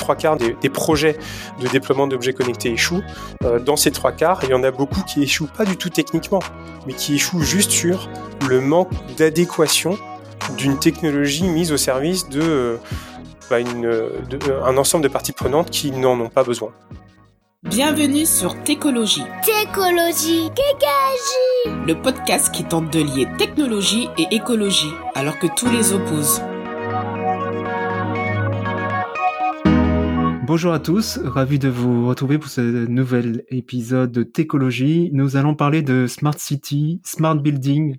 trois 0.00 0.16
quarts 0.16 0.36
des, 0.36 0.54
projets 0.68 1.16
de 1.60 1.68
déploiement 1.68 2.06
d'objets 2.08 2.32
connectés 2.32 2.72
échouent. 2.72 3.02
dans 3.64 3.76
ces 3.76 3.92
trois 3.92 4.12
quarts, 4.12 4.40
il 4.42 4.50
y 4.50 4.54
en 4.54 4.64
a 4.64 4.70
beaucoup 4.70 5.02
qui 5.02 5.22
échouent 5.22 5.50
pas 5.56 5.64
du 5.64 5.76
tout 5.76 5.90
techniquement, 5.90 6.40
mais 6.86 6.92
qui 6.92 7.14
échouent 7.14 7.42
juste 7.42 7.70
sur 7.70 8.08
le 8.48 8.60
manque 8.60 8.90
d'adéquation 9.16 9.96
d'une 10.56 10.78
technologie 10.78 11.44
mise 11.44 11.72
au 11.72 11.76
service 11.76 12.28
de, 12.28 12.78
bah, 13.48 13.56
un 14.64 14.76
ensemble 14.76 15.04
de 15.04 15.08
parties 15.08 15.32
prenantes 15.32 15.70
qui 15.70 15.92
n'en 15.92 16.18
ont 16.20 16.28
pas 16.28 16.44
besoin. 16.44 16.72
Bienvenue 17.62 18.24
sur 18.24 18.62
Técologie. 18.62 19.24
Técologie, 19.44 20.48
Kékagie. 20.54 21.86
Le 21.86 21.92
podcast 22.00 22.50
qui 22.54 22.64
tente 22.64 22.90
de 22.90 23.00
lier 23.00 23.28
technologie 23.36 24.08
et 24.16 24.34
écologie, 24.34 24.92
alors 25.14 25.38
que 25.38 25.46
tous 25.54 25.68
les 25.68 25.92
opposent. 25.92 26.40
Bonjour 30.52 30.72
à 30.72 30.80
tous, 30.80 31.20
ravi 31.22 31.60
de 31.60 31.68
vous 31.68 32.08
retrouver 32.08 32.36
pour 32.36 32.50
ce 32.50 32.60
nouvel 32.60 33.44
épisode 33.50 34.10
de 34.10 34.24
Técologie. 34.24 35.08
Nous 35.12 35.36
allons 35.36 35.54
parler 35.54 35.80
de 35.80 36.08
Smart 36.08 36.36
City, 36.36 37.00
Smart 37.04 37.36
Building, 37.36 37.98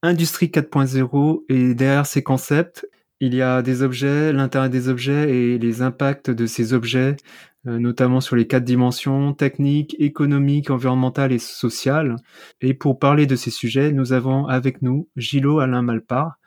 Industrie 0.00 0.46
4.0 0.46 1.44
et 1.50 1.74
derrière 1.74 2.06
ces 2.06 2.22
concepts, 2.22 2.88
il 3.20 3.34
y 3.34 3.42
a 3.42 3.60
des 3.60 3.82
objets, 3.82 4.32
l'intérêt 4.32 4.70
des 4.70 4.88
objets 4.88 5.28
et 5.28 5.58
les 5.58 5.82
impacts 5.82 6.30
de 6.30 6.46
ces 6.46 6.72
objets, 6.72 7.18
euh, 7.66 7.78
notamment 7.78 8.22
sur 8.22 8.34
les 8.34 8.46
quatre 8.46 8.64
dimensions 8.64 9.34
techniques, 9.34 9.94
économiques, 9.98 10.70
environnementales 10.70 11.32
et 11.32 11.38
sociales. 11.38 12.16
Et 12.62 12.72
pour 12.72 12.98
parler 12.98 13.26
de 13.26 13.36
ces 13.36 13.50
sujets, 13.50 13.92
nous 13.92 14.14
avons 14.14 14.46
avec 14.46 14.80
nous 14.80 15.10
Gilo 15.16 15.60
Alain 15.60 15.82
Malpart, 15.82 16.38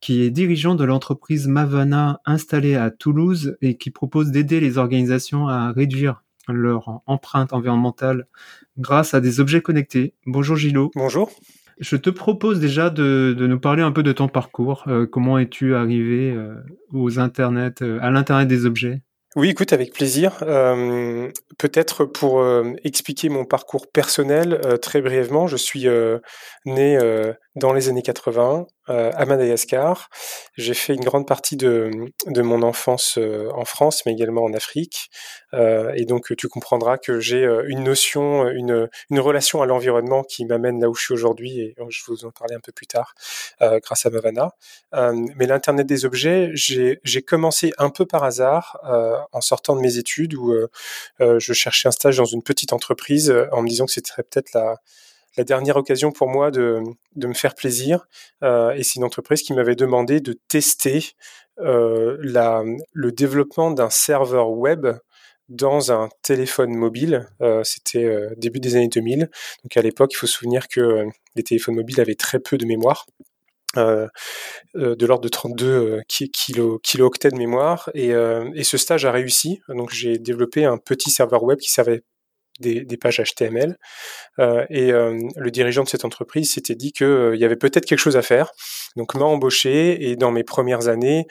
qui 0.00 0.22
est 0.22 0.30
dirigeant 0.30 0.74
de 0.74 0.84
l'entreprise 0.84 1.46
Mavana 1.46 2.20
installée 2.24 2.76
à 2.76 2.90
Toulouse 2.90 3.56
et 3.60 3.76
qui 3.76 3.90
propose 3.90 4.30
d'aider 4.30 4.60
les 4.60 4.78
organisations 4.78 5.48
à 5.48 5.72
réduire 5.72 6.22
leur 6.48 7.02
empreinte 7.06 7.52
environnementale 7.52 8.26
grâce 8.78 9.14
à 9.14 9.20
des 9.20 9.40
objets 9.40 9.60
connectés. 9.60 10.14
Bonjour 10.26 10.56
Gilo. 10.56 10.90
Bonjour. 10.94 11.30
Je 11.80 11.96
te 11.96 12.10
propose 12.10 12.60
déjà 12.60 12.90
de, 12.90 13.34
nous 13.38 13.58
parler 13.58 13.82
un 13.82 13.90
peu 13.90 14.02
de 14.02 14.12
ton 14.12 14.28
parcours. 14.28 14.84
Euh, 14.86 15.06
comment 15.06 15.38
es-tu 15.38 15.74
arrivé 15.74 16.30
euh, 16.30 16.54
aux 16.92 17.18
internets, 17.18 17.80
euh, 17.80 17.98
à 18.02 18.10
l'internet 18.10 18.46
des 18.48 18.66
objets? 18.66 19.00
Oui, 19.34 19.48
écoute, 19.48 19.72
avec 19.72 19.92
plaisir. 19.92 20.38
Peut-être 21.56 22.04
pour 22.04 22.44
expliquer 22.82 23.28
mon 23.28 23.44
parcours 23.44 23.86
personnel 23.86 24.60
très 24.82 25.00
brièvement, 25.02 25.46
je 25.46 25.56
suis 25.56 25.86
né 26.66 26.98
dans 27.60 27.72
les 27.72 27.88
années 27.88 28.02
80 28.02 28.66
euh, 28.88 29.12
à 29.14 29.24
Madagascar. 29.26 30.08
J'ai 30.56 30.74
fait 30.74 30.94
une 30.94 31.04
grande 31.04 31.26
partie 31.26 31.56
de, 31.56 31.90
de 32.26 32.42
mon 32.42 32.62
enfance 32.62 33.18
euh, 33.18 33.48
en 33.54 33.64
France, 33.64 34.02
mais 34.04 34.12
également 34.12 34.42
en 34.42 34.52
Afrique. 34.52 35.10
Euh, 35.54 35.92
et 35.94 36.06
donc, 36.06 36.34
tu 36.36 36.48
comprendras 36.48 36.98
que 36.98 37.20
j'ai 37.20 37.44
une 37.68 37.84
notion, 37.84 38.48
une, 38.48 38.88
une 39.10 39.20
relation 39.20 39.62
à 39.62 39.66
l'environnement 39.66 40.24
qui 40.24 40.44
m'amène 40.46 40.80
là 40.80 40.88
où 40.88 40.94
je 40.94 41.02
suis 41.02 41.14
aujourd'hui, 41.14 41.60
et 41.60 41.76
je 41.88 42.02
vous 42.08 42.24
en 42.24 42.30
parler 42.30 42.54
un 42.54 42.60
peu 42.60 42.72
plus 42.72 42.86
tard, 42.86 43.14
grâce 43.60 44.06
à 44.06 44.10
Mavana. 44.10 44.54
mais 45.36 45.46
l'Internet 45.46 45.86
des 45.86 46.04
objets, 46.04 46.50
j'ai 46.54 47.22
commencé 47.22 47.72
un 47.78 47.90
peu 47.90 48.06
par 48.06 48.24
hasard 48.24 48.78
en 49.32 49.40
sortant 49.40 49.76
de 49.76 49.80
mes 49.80 49.98
études 49.98 50.34
où 50.34 50.54
je 51.20 51.52
cherchais 51.52 51.88
un 51.88 51.92
stage 51.92 52.16
dans 52.16 52.24
une 52.24 52.42
petite 52.42 52.72
entreprise 52.72 53.32
en 53.52 53.62
me 53.62 53.68
disant 53.68 53.86
que 53.86 53.92
c'était 53.92 54.22
peut-être 54.22 54.52
la 54.54 54.76
dernière 55.44 55.76
occasion 55.76 56.12
pour 56.12 56.28
moi 56.28 56.50
de, 56.50 56.82
me 57.16 57.34
faire 57.34 57.54
plaisir. 57.54 58.06
Euh, 58.42 58.72
et 58.72 58.82
c'est 58.82 58.96
une 58.96 59.04
entreprise 59.04 59.42
qui 59.42 59.52
m'avait 59.52 59.76
demandé 59.76 60.20
de 60.20 60.34
tester 60.48 61.10
euh, 61.58 62.16
le 62.92 63.12
développement 63.12 63.70
d'un 63.70 63.90
serveur 63.90 64.50
web 64.50 64.86
dans 65.48 65.92
un 65.92 66.08
téléphone 66.22 66.74
mobile. 66.74 67.28
Euh, 67.40 67.62
C'était 67.64 68.28
début 68.36 68.60
des 68.60 68.76
années 68.76 68.88
2000. 68.88 69.30
Donc 69.64 69.76
à 69.76 69.82
l'époque, 69.82 70.12
il 70.12 70.16
faut 70.16 70.26
se 70.26 70.34
souvenir 70.34 70.68
que 70.68 71.06
les 71.36 71.42
téléphones 71.42 71.76
mobiles 71.76 72.00
avaient 72.00 72.14
très 72.14 72.38
peu 72.38 72.58
de 72.58 72.66
mémoire. 72.66 73.06
De 73.76 75.06
l'ordre 75.06 75.22
de 75.22 75.28
32 75.28 76.00
kilo, 76.08 76.80
kilo-octets 76.80 77.30
de 77.30 77.36
mémoire 77.36 77.88
et, 77.94 78.08
et, 78.08 78.64
ce 78.64 78.76
stage 78.76 79.04
a 79.04 79.12
réussi 79.12 79.60
donc 79.68 79.92
j'ai 79.92 80.18
développé 80.18 80.64
un 80.64 80.76
petit 80.76 81.10
serveur 81.10 81.44
web 81.44 81.60
qui 81.60 81.70
servait 81.70 82.02
des, 82.60 82.96
pages 82.96 83.20
HTML. 83.20 83.76
Euh, 84.38 84.64
et 84.70 84.92
euh, 84.92 85.18
le 85.36 85.50
dirigeant 85.50 85.84
de 85.84 85.88
cette 85.88 86.04
entreprise 86.04 86.52
s'était 86.52 86.74
dit 86.74 86.92
qu'il 86.92 87.06
euh, 87.06 87.36
y 87.36 87.44
avait 87.44 87.56
peut-être 87.56 87.86
quelque 87.86 87.98
chose 87.98 88.16
à 88.16 88.22
faire. 88.22 88.52
Donc 88.96 89.14
m'a 89.14 89.24
embauché 89.24 90.10
et 90.10 90.16
dans 90.16 90.30
mes 90.30 90.44
premières 90.44 90.88
années, 90.88 91.26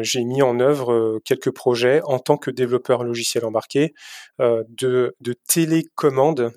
j'ai 0.00 0.24
mis 0.24 0.42
en 0.42 0.58
œuvre 0.60 1.20
quelques 1.24 1.52
projets 1.52 2.00
en 2.04 2.18
tant 2.18 2.36
que 2.36 2.50
développeur 2.50 3.04
logiciel 3.04 3.44
embarqué 3.44 3.94
de, 4.40 5.14
de 5.20 5.34
télécommande 5.46 6.52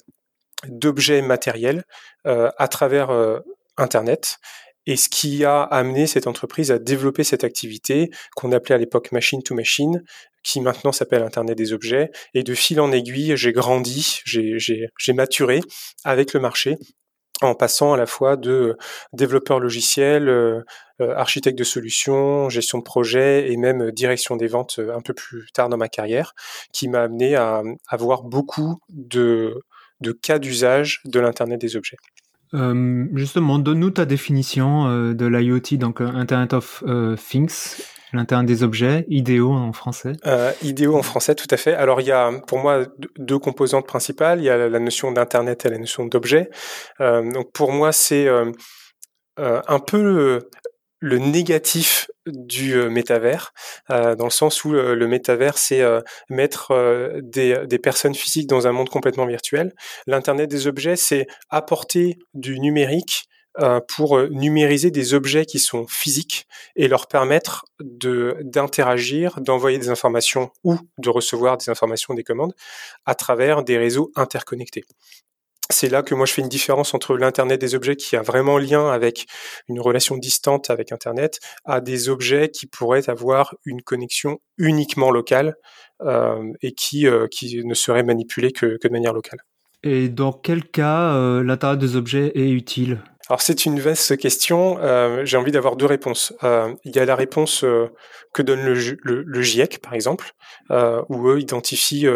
d'objets 0.67 1.21
matériels 1.21 1.83
à 2.25 2.67
travers 2.67 3.11
Internet 3.77 4.39
et 4.87 4.97
ce 4.97 5.09
qui 5.09 5.45
a 5.45 5.61
amené 5.61 6.07
cette 6.07 6.27
entreprise 6.27 6.71
à 6.71 6.79
développer 6.79 7.23
cette 7.23 7.43
activité 7.43 8.09
qu'on 8.35 8.51
appelait 8.51 8.75
à 8.75 8.77
l'époque 8.77 9.11
machine 9.11 9.43
to 9.43 9.53
machine, 9.53 10.03
qui 10.43 10.61
maintenant 10.61 10.91
s'appelle 10.91 11.23
Internet 11.23 11.57
des 11.57 11.73
objets. 11.73 12.11
Et 12.33 12.43
de 12.43 12.53
fil 12.53 12.79
en 12.79 12.91
aiguille, 12.91 13.33
j'ai 13.35 13.51
grandi, 13.51 14.21
j'ai 14.25 15.13
maturé 15.13 15.61
avec 16.03 16.33
le 16.33 16.39
marché 16.39 16.77
en 17.41 17.55
passant 17.55 17.93
à 17.93 17.97
la 17.97 18.05
fois 18.05 18.37
de 18.37 18.77
développeur 19.13 19.59
logiciel, 19.59 20.29
euh, 20.29 20.61
euh, 21.01 21.15
architecte 21.15 21.57
de 21.57 21.63
solutions, 21.63 22.49
gestion 22.49 22.77
de 22.77 22.83
projet 22.83 23.51
et 23.51 23.57
même 23.57 23.89
direction 23.89 24.35
des 24.35 24.45
ventes 24.45 24.75
euh, 24.77 24.95
un 24.95 25.01
peu 25.01 25.15
plus 25.15 25.47
tard 25.51 25.67
dans 25.67 25.77
ma 25.77 25.89
carrière, 25.89 26.35
qui 26.71 26.87
m'a 26.87 27.01
amené 27.01 27.35
à 27.35 27.63
avoir 27.87 28.21
beaucoup 28.21 28.77
de, 28.89 29.63
de 30.01 30.11
cas 30.11 30.37
d'usage 30.37 31.01
de 31.05 31.19
l'Internet 31.19 31.59
des 31.59 31.75
objets. 31.75 31.97
Euh, 32.53 33.07
justement, 33.13 33.59
donne-nous 33.59 33.91
ta 33.91 34.05
définition 34.05 34.87
euh, 34.87 35.13
de 35.13 35.25
l'IoT, 35.25 35.77
donc 35.77 36.01
euh, 36.01 36.07
Internet 36.07 36.53
of 36.53 36.83
Things, 37.17 37.81
l'Internet 38.13 38.47
des 38.47 38.63
objets, 38.63 39.05
IDEO 39.09 39.51
en 39.51 39.73
français. 39.73 40.13
IDEO 40.61 40.95
en 40.95 41.03
français, 41.03 41.35
tout 41.35 41.47
à 41.49 41.57
fait. 41.57 41.73
Alors 41.73 42.01
il 42.01 42.07
y 42.07 42.11
a 42.11 42.31
pour 42.47 42.59
moi 42.59 42.85
deux 43.17 43.39
composantes 43.39 43.87
principales. 43.87 44.39
Il 44.39 44.45
y 44.45 44.49
a 44.49 44.69
la 44.69 44.79
notion 44.79 45.11
d'Internet 45.11 45.65
et 45.65 45.69
la 45.69 45.77
notion 45.77 46.05
d'objet. 46.05 46.49
donc 46.99 47.51
pour 47.53 47.71
moi, 47.71 47.91
c'est 47.91 48.27
un 49.37 49.79
peu 49.79 50.41
le 51.01 51.17
négatif 51.17 52.07
du 52.27 52.75
euh, 52.75 52.89
métavers, 52.89 53.53
euh, 53.89 54.15
dans 54.15 54.25
le 54.25 54.31
sens 54.31 54.63
où 54.63 54.71
le, 54.71 55.07
métavers, 55.07 55.57
c'est 55.57 55.81
euh, 55.81 56.01
mettre 56.29 56.73
des, 57.21 57.79
personnes 57.79 58.15
physiques 58.15 58.47
dans 58.47 58.67
un 58.67 58.71
monde 58.71 58.89
complètement 58.89 59.25
virtuel. 59.25 59.73
L'Internet 60.05 60.49
des 60.49 60.67
objets, 60.67 60.95
c'est 60.95 61.27
apporter 61.49 62.19
du 62.33 62.59
numérique 62.59 63.25
pour 63.87 64.19
numériser 64.29 64.91
des 64.91 65.13
objets 65.13 65.45
qui 65.45 65.59
sont 65.59 65.85
physiques 65.87 66.47
et 66.75 66.87
leur 66.87 67.07
permettre 67.07 67.65
de 67.81 68.37
d'interagir, 68.41 69.41
d'envoyer 69.41 69.77
des 69.77 69.89
informations 69.89 70.51
ou 70.63 70.77
de 70.97 71.09
recevoir 71.09 71.57
des 71.57 71.69
informations, 71.69 72.13
des 72.13 72.23
commandes 72.23 72.53
à 73.05 73.15
travers 73.15 73.63
des 73.63 73.77
réseaux 73.77 74.11
interconnectés 74.15 74.85
c'est 75.71 75.89
là 75.89 76.03
que 76.03 76.13
moi 76.13 76.25
je 76.25 76.33
fais 76.33 76.41
une 76.41 76.49
différence 76.49 76.93
entre 76.93 77.17
l'Internet 77.17 77.59
des 77.59 77.75
objets 77.75 77.95
qui 77.95 78.15
a 78.15 78.21
vraiment 78.21 78.57
lien 78.57 78.89
avec 78.89 79.25
une 79.67 79.79
relation 79.79 80.17
distante 80.17 80.69
avec 80.69 80.91
Internet, 80.91 81.39
à 81.65 81.81
des 81.81 82.09
objets 82.09 82.49
qui 82.49 82.67
pourraient 82.67 83.09
avoir 83.09 83.55
une 83.65 83.81
connexion 83.81 84.39
uniquement 84.57 85.11
locale 85.11 85.55
euh, 86.01 86.51
et 86.61 86.73
qui, 86.73 87.07
euh, 87.07 87.27
qui 87.27 87.63
ne 87.65 87.73
seraient 87.73 88.03
manipulés 88.03 88.51
que, 88.51 88.77
de 88.81 88.89
manière 88.89 89.13
locale. 89.13 89.39
Et 89.83 90.09
dans 90.09 90.31
quel 90.31 90.63
cas 90.63 91.15
euh, 91.15 91.43
l'Internet 91.43 91.79
des 91.79 91.95
objets 91.95 92.31
est 92.35 92.51
utile? 92.51 93.01
Alors 93.27 93.41
c'est 93.41 93.65
une 93.65 93.79
vaste 93.79 94.17
question. 94.17 94.77
J'ai 95.23 95.37
envie 95.37 95.51
d'avoir 95.51 95.75
deux 95.75 95.85
réponses. 95.85 96.33
il 96.43 96.95
y 96.95 96.99
a 96.99 97.05
la 97.05 97.15
réponse 97.15 97.65
que 98.33 98.41
donne 98.41 98.61
le, 98.63 99.41
GIEC, 99.41 99.79
par 99.79 99.93
exemple, 99.93 100.31
où 100.69 101.29
eux 101.29 101.39
identifient 101.39 102.07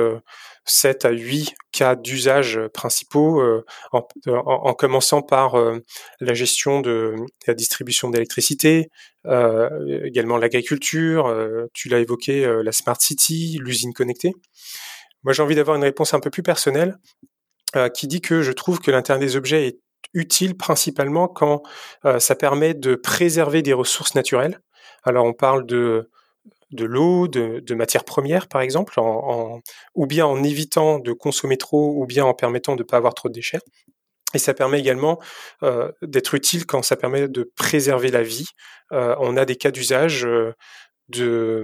7 0.65 1.05
à 1.05 1.11
8 1.11 1.53
cas 1.71 1.95
d'usage 1.95 2.59
principaux, 2.73 3.39
euh, 3.39 3.63
en, 3.93 4.73
commençant 4.73 5.21
par 5.21 5.55
euh, 5.55 5.79
la 6.19 6.33
gestion 6.33 6.81
de 6.81 7.15
la 7.47 7.53
distribution 7.53 8.09
d'électricité, 8.09 8.89
euh, 9.25 10.03
également 10.03 10.37
l'agriculture, 10.37 11.33
tu 11.73 11.89
l'as 11.89 11.99
évoqué, 11.99 12.45
la 12.63 12.71
smart 12.71 12.99
city, 12.99 13.59
l'usine 13.61 13.93
connectée. 13.93 14.33
Moi, 15.23 15.33
j'ai 15.33 15.43
envie 15.43 15.55
d'avoir 15.55 15.77
une 15.77 15.83
réponse 15.83 16.13
un 16.13 16.19
peu 16.19 16.29
plus 16.29 16.43
personnelle 16.43 16.97
qui 17.93 18.07
dit 18.07 18.21
que 18.21 18.41
je 18.41 18.53
trouve 18.53 18.79
que 18.79 18.89
l'Internet 18.89 19.27
des 19.27 19.35
objets 19.35 19.67
est 19.67 19.79
utile 20.13 20.55
principalement 20.55 21.27
quand 21.27 21.63
ça 22.19 22.35
permet 22.35 22.73
de 22.73 22.95
préserver 22.95 23.61
des 23.61 23.73
ressources 23.73 24.15
naturelles. 24.15 24.59
Alors, 25.03 25.25
on 25.25 25.33
parle 25.33 25.65
de 25.65 26.09
de 26.71 26.85
l'eau, 26.85 27.27
de, 27.27 27.75
matières 27.75 28.03
premières 28.03 28.47
par 28.47 28.61
exemple, 28.61 28.99
ou 29.95 30.05
bien 30.05 30.25
en 30.25 30.43
évitant 30.43 30.99
de 30.99 31.13
consommer 31.13 31.57
trop, 31.57 32.01
ou 32.01 32.05
bien 32.05 32.25
en 32.25 32.33
permettant 32.33 32.75
de 32.75 32.83
ne 32.83 32.87
pas 32.87 32.97
avoir 32.97 33.13
trop 33.13 33.29
de 33.29 33.33
déchets. 33.33 33.59
Et 34.33 34.37
ça 34.37 34.53
permet 34.53 34.79
également 34.79 35.19
euh, 35.63 35.91
d'être 36.01 36.33
utile 36.35 36.65
quand 36.65 36.81
ça 36.81 36.97
permet 36.97 37.29
de 37.29 37.51
préserver 37.55 38.09
la 38.09 38.21
vie. 38.21 38.47
Euh, 38.91 39.15
on 39.19 39.37
a 39.37 39.45
des 39.45 39.55
cas 39.55 39.71
d'usage 39.71 40.25
euh, 40.25 40.53
de, 41.07 41.63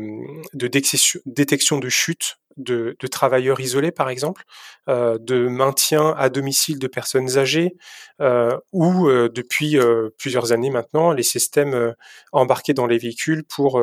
de 0.54 0.68
détection 0.68 1.80
de 1.80 1.90
chute 1.90 2.38
de, 2.58 2.96
travailleurs 3.10 3.60
isolés, 3.60 3.92
par 3.92 4.10
exemple, 4.10 4.44
euh, 4.90 5.18
de 5.20 5.48
maintien 5.48 6.14
à 6.18 6.30
domicile 6.30 6.80
de 6.80 6.88
personnes 6.88 7.38
âgées, 7.38 7.76
euh, 8.20 8.58
ou 8.72 9.08
euh, 9.08 9.30
depuis 9.30 9.78
plusieurs 10.18 10.52
années 10.52 10.70
maintenant, 10.70 11.12
les 11.12 11.24
systèmes 11.24 11.96
embarqués 12.32 12.74
dans 12.74 12.88
les 12.88 12.98
véhicules 12.98 13.44
pour 13.44 13.82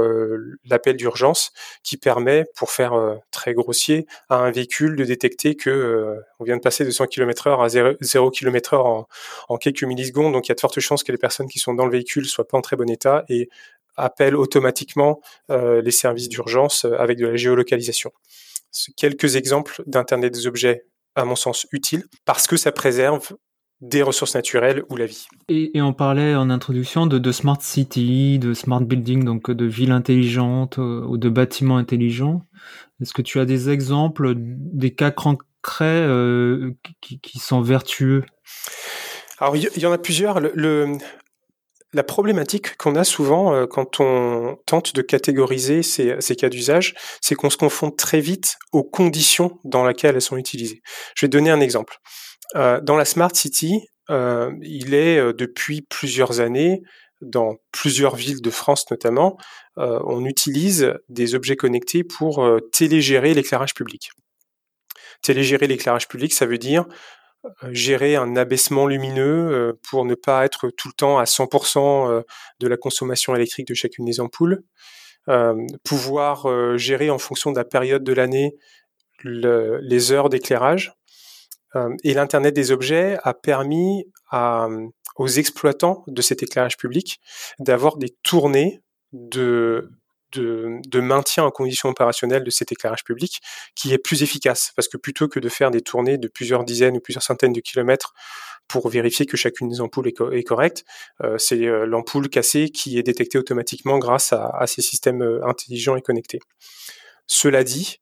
l'appel 0.64 0.96
d'urgence, 0.96 1.52
qui 1.82 1.96
permet, 1.96 2.44
pour 2.56 2.70
faire 2.70 2.94
très 3.30 3.54
grossier, 3.54 4.06
à 4.28 4.36
un 4.36 4.50
véhicule 4.50 4.96
de 4.96 5.04
détecter 5.04 5.54
que 5.56 6.16
on 6.38 6.44
vient 6.44 6.56
de 6.56 6.62
passer 6.62 6.84
de 6.84 6.90
100 6.90 7.06
km/h 7.06 7.62
à 7.64 7.68
0, 7.68 7.94
0 8.00 8.30
km/h 8.30 8.76
en, 8.76 9.08
en, 9.48 9.56
quelques 9.56 9.84
millisecondes, 9.84 10.32
donc 10.32 10.46
il 10.46 10.50
y 10.50 10.52
a 10.52 10.54
de 10.54 10.60
fortes 10.60 10.80
chances 10.80 11.02
que 11.02 11.12
les 11.12 11.18
personnes 11.18 11.48
qui 11.48 11.58
sont 11.58 11.74
dans 11.74 11.86
le 11.86 11.92
véhicule 11.92 12.26
soient 12.26 12.46
pas 12.46 12.58
en 12.58 12.62
très 12.62 12.76
bon 12.76 12.88
état 12.90 13.24
et 13.28 13.48
appellent 13.96 14.36
automatiquement 14.36 15.20
les 15.48 15.90
services 15.90 16.28
d'urgence 16.28 16.84
avec 16.84 17.18
de 17.18 17.26
la 17.26 17.36
géolocalisation 17.36 18.12
quelques 18.96 19.36
exemples 19.36 19.82
d'Internet 19.86 20.32
des 20.32 20.46
objets, 20.46 20.84
à 21.14 21.24
mon 21.24 21.36
sens, 21.36 21.66
utiles, 21.72 22.04
parce 22.24 22.46
que 22.46 22.56
ça 22.56 22.72
préserve 22.72 23.36
des 23.80 24.02
ressources 24.02 24.34
naturelles 24.34 24.82
ou 24.88 24.96
la 24.96 25.06
vie. 25.06 25.26
Et, 25.48 25.76
et 25.76 25.82
on 25.82 25.92
parlait 25.92 26.34
en 26.34 26.50
introduction 26.50 27.06
de, 27.06 27.18
de, 27.18 27.32
smart 27.32 27.60
city, 27.60 28.38
de 28.38 28.52
smart 28.52 28.80
building, 28.80 29.24
donc 29.24 29.50
de 29.50 29.64
villes 29.66 29.92
intelligentes 29.92 30.78
euh, 30.78 31.04
ou 31.06 31.16
de 31.16 31.28
bâtiments 31.28 31.76
intelligents. 31.76 32.42
Est-ce 33.00 33.12
que 33.12 33.22
tu 33.22 33.38
as 33.38 33.44
des 33.44 33.70
exemples, 33.70 34.34
des 34.36 34.94
cas 34.94 35.12
concrets 35.12 35.84
euh, 35.84 36.72
qui, 37.00 37.20
qui, 37.20 37.38
sont 37.38 37.60
vertueux? 37.60 38.24
Alors 39.38 39.54
il 39.54 39.62
y, 39.62 39.80
y, 39.80 39.86
en 39.86 39.92
a 39.92 39.98
plusieurs. 39.98 40.40
Le, 40.40 40.50
le, 40.54 40.98
la 41.93 42.02
problématique 42.02 42.76
qu'on 42.76 42.96
a 42.96 43.05
souvent 43.05 43.55
euh, 43.55 43.67
quand 43.67 44.00
on 44.00 44.58
tente 44.67 44.94
de 44.94 45.02
catégoriser 45.02 45.82
ces, 45.82 46.37
cas 46.37 46.49
d'usage, 46.49 46.94
c'est 47.20 47.35
qu'on 47.35 47.50
se 47.50 47.56
confond 47.56 47.90
très 47.90 48.20
vite 48.20 48.56
aux 48.73 48.85
conditions 48.85 49.58
dans 49.64 49.87
lesquelles 49.87 50.14
elles 50.14 50.23
sont 50.23 50.37
utilisées. 50.37 50.82
Je 51.17 51.26
vais 51.26 51.31
donner 51.31 51.50
un 51.50 51.61
exemple. 51.61 51.96
Euh, 52.56 52.81
dans 52.81 52.96
la 52.96 53.05
Smart 53.05 53.35
City, 53.35 53.81
euh, 54.11 54.52
il 54.62 54.94
est 54.94 55.32
depuis 55.35 55.82
plusieurs 55.82 56.40
années, 56.40 56.82
dans 57.20 57.56
plusieurs 57.73 58.14
villes 58.14 58.43
de 58.43 58.50
France 58.50 58.88
notamment, 58.90 59.37
on 59.76 60.25
utilise 60.25 60.93
des 61.08 61.35
objets 61.35 61.56
connectés 61.56 62.05
pour 62.05 62.49
télégérer 62.73 63.35
l'éclairage 63.35 63.75
public. 63.75 64.11
Télégérer 65.23 65.67
l'éclairage 65.67 66.06
public, 66.06 66.32
ça 66.32 66.46
veut 66.46 66.58
dire 66.58 66.85
gérer 67.70 68.17
un 68.17 68.37
abaissement 68.37 68.87
lumineux 68.87 69.79
pour 69.88 70.05
ne 70.05 70.14
pas 70.14 70.44
être 70.44 70.70
tout 70.70 70.88
le 70.88 70.94
temps 70.94 71.19
à 71.19 71.25
100% 71.25 72.23
de 72.61 72.69
la 72.69 72.76
consommation 72.76 73.35
électrique 73.35 73.69
de 73.69 73.75
chacune 73.75 74.05
des 74.05 74.20
ampoules, 74.20 74.62
pouvoir 75.85 76.76
gérer 76.76 77.11
en 77.11 77.19
fonction 77.19 77.52
de 77.52 77.56
la 77.56 77.64
période 77.64 78.05
de 78.05 78.12
l'année 78.12 78.56
le, 79.23 79.79
les 79.82 80.12
heures 80.12 80.29
d'éclairage. 80.29 80.93
et 82.02 82.14
l'Internet 82.14 82.55
des 82.55 82.73
objets 82.73 83.19
a 83.23 83.35
permis 83.35 84.05
aux 85.17 85.29
exploitants 85.29 86.05
de 86.06 86.23
cet 86.23 86.43
éclairage 86.43 86.76
public 86.76 87.20
d'avoir 87.58 87.99
des 87.99 88.17
tournées 88.23 88.81
de 89.12 89.90
de, 90.32 91.00
maintien 91.00 91.44
en 91.44 91.50
condition 91.50 91.88
opérationnelle 91.88 92.44
de 92.44 92.50
cet 92.50 92.72
éclairage 92.72 93.04
public 93.04 93.40
qui 93.75 93.92
est 93.92 93.98
plus 93.98 94.22
efficace 94.22 94.72
parce 94.76 94.88
que 94.88 94.96
plutôt 94.96 95.28
que 95.28 95.40
de 95.40 95.48
faire 95.48 95.70
des 95.70 95.80
tournées 95.80 96.19
de 96.19 96.28
plusieurs 96.28 96.64
dizaines 96.64 96.96
ou 96.96 97.00
plusieurs 97.00 97.22
centaines 97.22 97.52
de 97.52 97.60
kilomètres 97.60 98.14
pour 98.69 98.88
vérifier 98.88 99.26
que 99.26 99.36
chacune 99.36 99.69
des 99.69 99.80
ampoules 99.80 100.08
est, 100.08 100.12
co 100.12 100.30
est 100.30 100.42
correcte, 100.42 100.84
euh, 101.22 101.38
c'est 101.38 101.66
euh, 101.66 101.86
l'ampoule 101.86 102.28
cassée 102.28 102.69
qui 102.69 102.98
est 102.98 103.02
détectée 103.02 103.38
automatiquement 103.38 103.98
grâce 103.98 104.32
à, 104.32 104.66
ces 104.66 104.82
systèmes 104.82 105.22
euh, 105.22 105.46
intelligents 105.46 105.96
et 105.96 106.02
connectés. 106.02 106.40
Cela 107.26 107.64
dit, 107.64 108.00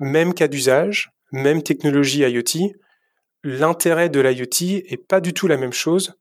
même 0.00 0.32
cas 0.32 0.48
d'usage, 0.48 1.10
même 1.32 1.62
technologie 1.62 2.20
IoT, 2.20 2.72
l'intérêt 3.42 4.08
de 4.08 4.20
l'IoT 4.20 4.82
est 4.86 5.06
pas 5.08 5.20
du 5.20 5.34
tout 5.34 5.48
la 5.48 5.56
même 5.56 5.72
chose 5.72 6.14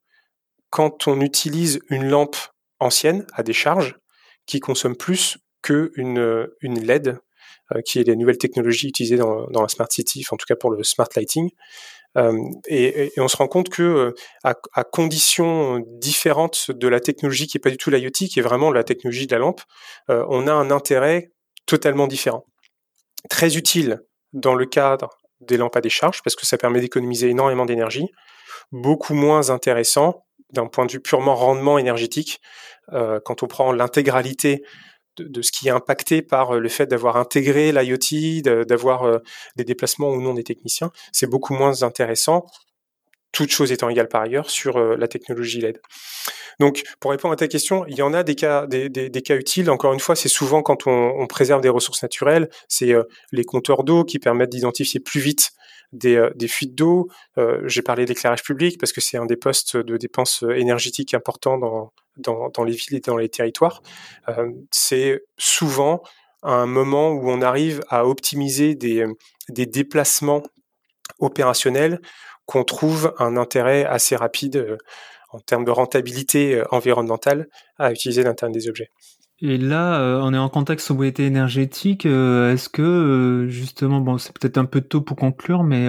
quand 0.70 1.08
on 1.08 1.22
utilise 1.22 1.80
une 1.90 2.10
lampe 2.10 2.36
ancienne 2.80 3.26
à 3.34 3.44
décharge 3.44 3.96
qui 4.46 4.60
consomme 4.60 4.96
plus 4.96 5.38
qu'une 5.62 6.48
une 6.62 6.80
LED, 6.80 7.20
euh, 7.74 7.82
qui 7.82 8.00
est 8.00 8.04
les 8.04 8.16
nouvelles 8.16 8.38
technologies 8.38 8.88
utilisées 8.88 9.18
dans, 9.18 9.48
la 9.50 9.68
Smart 9.68 9.92
City, 9.92 10.24
en 10.30 10.38
tout 10.38 10.46
cas 10.48 10.56
pour 10.56 10.72
le 10.72 10.84
Smart 10.84 11.10
Lighting. 11.16 11.50
Euh, 12.18 12.38
et, 12.68 13.12
on 13.18 13.28
se 13.28 13.38
rend 13.38 13.48
compte 13.48 13.70
que 13.70 13.84
euh, 13.84 14.14
à, 14.44 14.84
conditions 14.84 15.84
différentes 16.00 16.72
de 16.72 16.88
la 16.88 17.00
technologie 17.00 17.48
qui 17.48 17.58
est 17.58 17.60
pas 17.60 17.70
du 17.70 17.78
tout 17.78 17.90
l'IoT, 17.90 18.12
qui 18.12 18.40
est 18.40 18.42
vraiment 18.42 18.72
la 18.72 18.84
technologie 18.84 19.28
de 19.28 19.34
la 19.34 19.40
lampe, 19.40 19.62
euh, 20.10 20.26
on 20.30 20.48
a 20.48 20.54
un 20.54 20.72
intérêt 20.72 21.32
totalement 21.66 22.08
différent. 22.08 22.46
Très 23.30 23.58
utile 23.58 24.02
dans 24.34 24.56
le 24.56 24.66
cadre 24.66 25.18
des 25.42 25.58
lampes 25.58 25.76
à 25.76 25.82
décharge 25.82 26.22
parce 26.24 26.36
que 26.36 26.46
ça 26.46 26.58
permet 26.58 26.80
d'économiser 26.80 27.30
énormément 27.30 27.66
d'énergie. 27.66 28.08
Beaucoup 28.72 29.14
moins 29.14 29.50
intéressant 29.50 30.26
d'un 30.54 30.68
point 30.68 30.86
de 30.86 30.92
vue 30.92 31.02
purement 31.02 31.36
rendement 31.36 31.78
énergétique 31.78 32.40
euh, 32.40 32.75
quand 32.92 33.44
on 33.44 33.48
prend 33.48 33.72
l'intégralité 33.72 34.64
de, 35.18 35.42
ce 35.42 35.52
qui 35.52 35.68
est 35.68 35.72
impacté 35.72 36.22
par 36.22 36.56
euh, 36.56 36.60
le 36.60 36.70
fait 36.70 36.88
d'avoir 36.88 37.18
intégré 37.18 37.72
l'IoT, 37.72 38.42
d'avoir 38.66 39.04
euh, 39.04 39.20
des 39.56 39.64
déplacements 39.64 40.10
ou 40.10 40.22
non 40.22 40.34
des 40.34 40.44
techniciens, 40.44 40.92
c'est 41.12 41.28
beaucoup 41.28 41.54
moins 41.54 41.84
intéressant, 41.84 42.46
toutes 43.32 43.52
choses 43.52 43.72
étant 43.72 43.90
égales 43.90 44.08
par 44.08 44.22
ailleurs, 44.22 44.50
sur 44.50 44.78
euh, 44.78 44.96
la 44.98 45.08
technologie 45.08 45.62
LED. 45.62 45.80
Donc, 46.60 46.84
pour 47.02 47.12
répondre 47.12 47.34
à 47.34 47.38
ta 47.38 47.48
question, 47.48 47.86
il 47.88 47.96
y 47.96 48.02
en 48.02 48.14
a 48.14 48.24
des 48.24 48.36
cas, 48.36 48.66
des, 48.66 49.10
cas 49.22 49.36
utiles. 49.36 49.70
Encore 49.70 49.94
une 49.94 50.00
fois, 50.00 50.16
c'est 50.16 50.30
souvent 50.30 50.62
quand 50.62 50.88
on, 50.88 51.28
préserve 51.28 51.60
des 51.60 51.70
ressources 51.70 52.02
naturelles, 52.02 52.50
c'est 52.70 52.94
euh, 52.94 53.04
les 53.34 53.44
compteurs 53.44 53.84
d'eau 53.84 54.06
qui 54.06 54.20
permettent 54.20 54.52
d'identifier 54.52 55.02
plus 55.02 55.20
vite 55.20 55.52
des, 55.92 56.16
euh, 56.16 56.32
fuites 56.48 56.76
d'eau. 56.76 57.10
Euh, 57.38 57.62
j'ai 57.66 57.82
parlé 57.82 58.06
d'éclairage 58.06 58.42
public 58.42 58.80
parce 58.80 58.94
que 58.94 59.02
c'est 59.02 59.18
un 59.18 59.26
des 59.26 59.36
postes 59.36 59.76
de 59.76 59.98
dépenses 59.98 60.46
énergétiques 60.56 61.14
importants 61.14 61.58
dans, 61.58 61.92
dans, 62.18 62.64
les 62.64 62.74
villes 62.74 62.96
et 62.96 63.00
dans 63.00 63.18
les 63.18 63.30
territoires. 63.30 63.82
Euh, 64.30 64.52
c'est 64.72 65.24
souvent 65.38 66.02
un 66.44 66.66
moment 66.66 67.12
où 67.12 67.30
on 67.30 67.42
arrive 67.42 67.84
à 67.90 68.06
optimiser 68.06 68.76
des, 68.76 69.06
des 69.50 69.66
déplacements 69.66 70.44
opérationnels 71.20 72.02
qu'on 72.46 72.64
trouve 72.64 73.14
un 73.18 73.38
intérêt 73.38 73.86
assez 73.86 74.16
rapide 74.16 74.78
en 75.32 75.40
termes 75.40 75.66
de 75.66 75.72
rentabilité 75.72 76.62
environnementale 76.72 77.48
à 77.78 77.92
utiliser 77.92 78.24
l'Internet 78.24 78.54
des 78.54 78.70
objets. 78.70 78.90
Et 79.42 79.58
là, 79.58 80.00
euh, 80.00 80.20
on 80.22 80.34
est 80.34 80.38
en 80.38 80.48
contexte 80.50 80.88
sobriété 80.88 81.26
énergétique. 81.26 82.06
Euh, 82.06 82.54
est-ce 82.54 82.70
que 82.70 82.82
euh, 82.82 83.48
justement, 83.50 84.00
bon, 84.00 84.18
c'est 84.18 84.32
peut-être 84.32 84.58
un 84.58 84.66
peu 84.66 84.82
tôt 84.82 85.02
pour 85.02 85.18
conclure, 85.18 85.64
mais 85.64 85.88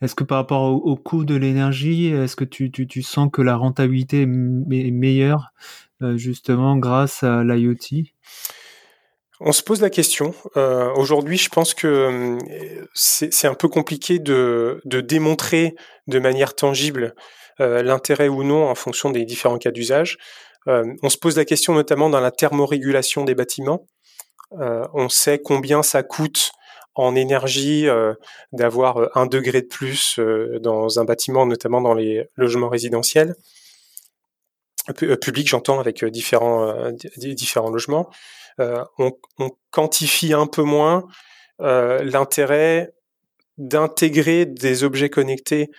est-ce 0.00 0.14
que 0.14 0.24
par 0.24 0.38
rapport 0.38 0.62
au, 0.62 0.76
au 0.76 0.96
coût 0.96 1.24
de 1.24 1.34
l'énergie, 1.34 2.06
est-ce 2.06 2.36
que 2.36 2.44
tu, 2.44 2.70
tu, 2.70 2.86
tu, 2.86 3.02
sens 3.02 3.28
que 3.32 3.42
la 3.42 3.56
rentabilité 3.56 4.22
est 4.22 4.26
meilleure 4.26 5.52
justement 6.16 6.76
grâce 6.76 7.22
à 7.22 7.42
l'IoT? 7.44 8.04
On 9.42 9.52
se 9.52 9.62
pose 9.62 9.80
la 9.80 9.88
question. 9.88 10.34
Euh, 10.58 10.92
Aujourd'hui, 10.96 11.38
je 11.38 11.48
pense 11.48 11.72
que 11.72 12.36
c'est 12.92 13.46
un 13.46 13.54
peu 13.54 13.68
compliqué 13.68 14.18
de, 14.18 14.82
de, 14.84 15.00
démontrer 15.00 15.74
de 16.08 16.18
manière 16.18 16.54
tangible 16.54 17.14
euh, 17.58 17.82
l'intérêt 17.82 18.28
ou 18.28 18.44
non 18.44 18.68
en 18.68 18.74
fonction 18.74 19.08
des 19.08 19.24
différents 19.24 19.56
cas 19.56 19.70
d'usage. 19.70 20.18
Euh, 20.68 20.94
on 21.02 21.08
se 21.08 21.16
pose 21.16 21.36
la 21.36 21.44
question 21.44 21.74
notamment 21.74 22.10
dans 22.10 22.20
la 22.20 22.30
thermorégulation 22.30 23.24
des 23.24 23.34
bâtiments. 23.34 23.86
Euh, 24.58 24.86
on 24.94 25.08
sait 25.08 25.40
combien 25.40 25.82
ça 25.82 26.02
coûte 26.02 26.52
en 26.94 27.14
énergie 27.14 27.88
euh, 27.88 28.14
d'avoir 28.52 29.16
un 29.16 29.26
degré 29.26 29.62
de 29.62 29.66
plus 29.66 30.18
dans 30.60 30.98
un 30.98 31.04
bâtiment, 31.04 31.46
notamment 31.46 31.80
dans 31.80 31.94
les 31.94 32.28
logements 32.36 32.68
résidentiels 32.68 33.34
publics, 35.20 35.46
j'entends, 35.46 35.78
avec 35.78 36.04
différents, 36.06 36.74
logements. 37.70 38.10
On, 38.58 39.12
quantifie 39.70 40.32
un 40.32 40.46
peu 40.46 40.62
moins 40.62 41.06
l'intérêt 41.60 42.92
d'intégrer 43.56 44.46
des 44.46 44.82
objets 44.82 45.10
connectés 45.10 45.70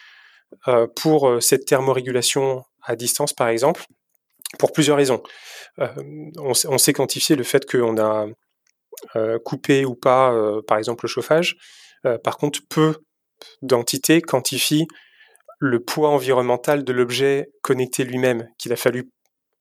pour 0.96 1.42
cette 1.42 1.66
thermorégulation 1.66 2.64
à 2.84 2.96
distance, 2.96 3.34
par 3.34 3.50
exemple, 3.50 3.86
pour 4.60 4.72
plusieurs 4.72 4.98
raisons. 4.98 5.22
Euh, 5.80 5.88
on, 6.38 6.78
sait 6.78 6.94
quantifier 6.94 7.36
le 7.36 7.44
fait 7.44 7.70
qu'on 7.70 7.98
a 7.98 8.28
euh, 9.16 9.40
coupé 9.40 9.86
ou 9.86 9.96
pas, 9.96 10.34
euh, 10.34 10.62
par 10.68 10.78
exemple, 10.78 11.06
le 11.06 11.10
chauffage. 11.10 11.58
Par 12.24 12.38
contre, 12.38 12.62
peu 12.68 12.96
d'entités 13.62 14.24
quantifient 14.24 14.88
le 15.60 15.84
poids 15.84 16.10
environnemental 16.10 16.84
de 16.84 16.92
l'objet 16.92 17.52
connecté 17.62 18.04
lui-même 18.04 18.48
qu'il 18.58 18.74
a 18.74 18.76
fallu 18.76 19.12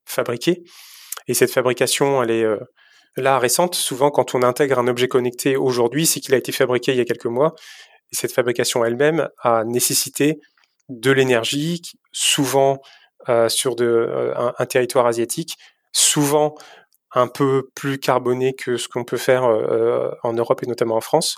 fabriquer. 0.07 0.63
Et 1.27 1.35
cette 1.35 1.51
fabrication, 1.51 2.23
elle 2.23 2.31
est 2.31 2.45
là 3.15 3.37
récente. 3.37 3.75
Souvent, 3.75 4.09
quand 4.09 4.33
on 4.33 4.41
intègre 4.41 4.79
un 4.79 4.87
objet 4.87 5.07
connecté 5.07 5.55
aujourd'hui, 5.55 6.07
c'est 6.07 6.19
qu'il 6.19 6.33
a 6.33 6.37
été 6.37 6.51
fabriqué 6.51 6.93
il 6.93 6.97
y 6.97 7.01
a 7.01 7.05
quelques 7.05 7.27
mois. 7.27 7.53
Et 8.11 8.15
cette 8.15 8.31
fabrication 8.31 8.83
elle-même 8.83 9.29
a 9.43 9.63
nécessité 9.63 10.39
de 10.89 11.11
l'énergie, 11.11 11.83
souvent 12.11 12.81
euh, 13.29 13.49
sur 13.49 13.75
euh, 13.79 14.33
un, 14.57 14.65
territoire 14.65 15.05
asiatique, 15.05 15.57
souvent 15.91 16.55
un 17.13 17.27
peu 17.27 17.69
plus 17.75 17.99
carboné 17.99 18.53
que 18.53 18.77
ce 18.77 18.87
qu'on 18.87 19.03
peut 19.03 19.17
faire 19.17 19.43
en 20.23 20.33
Europe 20.33 20.63
et 20.63 20.65
notamment 20.65 20.95
en 20.95 21.01
France. 21.01 21.35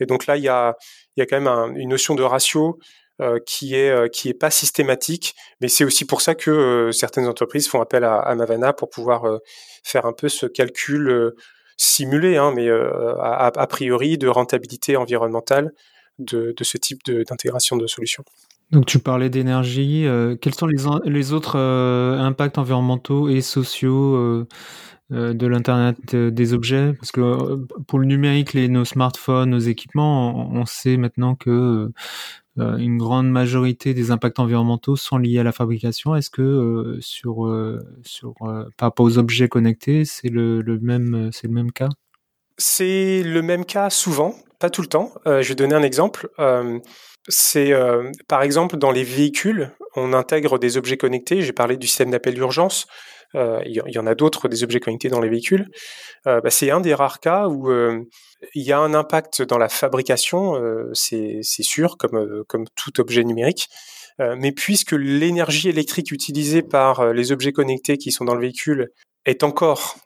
Et 0.00 0.06
donc 0.06 0.26
là, 0.26 0.36
il 0.36 0.44
y 0.44 0.48
a, 0.48 0.76
quand 1.18 1.40
même 1.40 1.76
une 1.76 1.88
notion 1.88 2.14
de 2.14 2.22
ratio 2.22 2.78
qui 3.44 3.74
est 3.74 4.10
qui 4.12 4.28
est 4.28 4.34
pas 4.34 4.50
systématique, 4.52 5.34
mais 5.60 5.66
c'est 5.66 5.82
aussi 5.82 6.04
pour 6.04 6.20
ça 6.20 6.36
que 6.36 6.90
certaines 6.92 7.26
entreprises 7.26 7.68
font 7.68 7.80
appel 7.80 8.04
à, 8.04 8.32
Mavana 8.36 8.72
pour 8.72 8.90
pouvoir 8.90 9.24
faire 9.82 10.06
un 10.06 10.12
peu 10.12 10.28
ce 10.28 10.46
calcul 10.46 11.34
simulé, 11.76 12.36
hein, 12.36 12.52
mais 12.54 12.68
a, 12.70 13.66
priori 13.68 14.18
de 14.18 14.28
rentabilité 14.28 14.96
environnementale 14.96 15.72
de 16.20 16.54
ce 16.62 16.78
type 16.78 17.00
d'intégration 17.04 17.76
de, 17.76 17.88
solutions. 17.88 18.24
Donc 18.70 18.84
tu 18.84 18.98
parlais 18.98 19.30
d'énergie. 19.30 20.06
Euh, 20.06 20.36
quels 20.36 20.54
sont 20.54 20.66
les, 20.66 21.32
autres 21.32 21.58
euh, 21.58 22.18
impacts 22.18 22.58
environnementaux 22.58 23.28
et 23.28 23.40
sociaux 23.40 24.14
euh, 24.14 24.46
de 25.10 25.46
l'Internet 25.46 26.14
des 26.14 26.52
objets? 26.52 26.92
Parce 26.92 27.10
que 27.10 27.64
pour 27.86 27.98
le 27.98 28.04
numérique, 28.04 28.54
nos 28.54 28.84
smartphones, 28.84 29.50
nos 29.50 29.58
équipements, 29.58 30.52
on, 30.52 30.66
sait 30.66 30.98
maintenant 30.98 31.34
que 31.34 31.90
une 32.56 32.98
grande 32.98 33.30
majorité 33.30 33.94
des 33.94 34.10
impacts 34.10 34.38
environnementaux 34.38 34.96
sont 34.96 35.16
liés 35.16 35.38
à 35.38 35.44
la 35.44 35.52
fabrication. 35.52 36.14
Est-ce 36.14 36.28
que 36.28 36.98
sur, 37.00 37.50
sur, 38.02 38.34
par 38.76 38.88
rapport 38.88 39.06
aux 39.06 39.16
objets 39.16 39.48
connectés, 39.48 40.04
c'est 40.04 40.28
le, 40.28 40.60
le, 40.60 40.78
même, 40.78 41.30
le 41.42 41.48
même 41.48 41.72
cas? 41.72 41.88
C'est 42.58 43.22
le 43.22 43.40
même 43.40 43.64
cas 43.64 43.88
souvent 43.88 44.34
pas 44.58 44.70
tout 44.70 44.82
le 44.82 44.88
temps. 44.88 45.12
Je 45.24 45.48
vais 45.48 45.54
donner 45.54 45.76
un 45.76 45.84
exemple. 45.84 46.28
Euh, 47.28 47.32
c'est 47.32 47.72
euh, 47.72 48.10
par 48.28 48.42
exemple 48.42 48.76
dans 48.76 48.90
les 48.90 49.04
véhicules, 49.04 49.70
on 49.96 50.12
intègre 50.12 50.58
des 50.58 50.76
objets 50.76 50.96
connectés. 50.96 51.42
J'ai 51.42 51.52
parlé 51.52 51.76
du 51.76 51.86
système 51.86 52.10
d'appel 52.10 52.34
d'urgence. 52.34 52.86
Il 53.34 53.82
y, 53.86 53.98
en 53.98 54.06
a 54.06 54.14
d'autres 54.14 54.48
des 54.48 54.64
objets 54.64 54.80
connectés 54.80 55.10
dans 55.10 55.20
les 55.20 55.28
véhicules. 55.28 55.68
Bah, 56.24 56.48
c'est 56.48 56.70
un 56.70 56.80
des 56.80 56.94
rares 56.94 57.20
cas 57.20 57.46
où 57.46 57.70
il 57.70 58.62
y 58.62 58.72
a 58.72 58.78
un 58.78 58.94
impact 58.94 59.42
dans 59.42 59.58
la 59.58 59.68
fabrication, 59.68 60.54
c'est 60.94 61.42
sûr, 61.44 61.98
comme 61.98 62.64
tout 62.74 63.00
objet 63.02 63.24
numérique. 63.24 63.68
mais 64.18 64.52
puisque 64.52 64.92
l'énergie 64.92 65.68
électrique 65.68 66.10
utilisée 66.10 66.62
par 66.62 67.12
les 67.12 67.30
objets 67.30 67.52
connectés 67.52 67.98
qui 67.98 68.12
sont 68.12 68.24
dans 68.24 68.34
le 68.34 68.40
véhicule 68.40 68.92
est 69.26 69.42
encore 69.42 69.96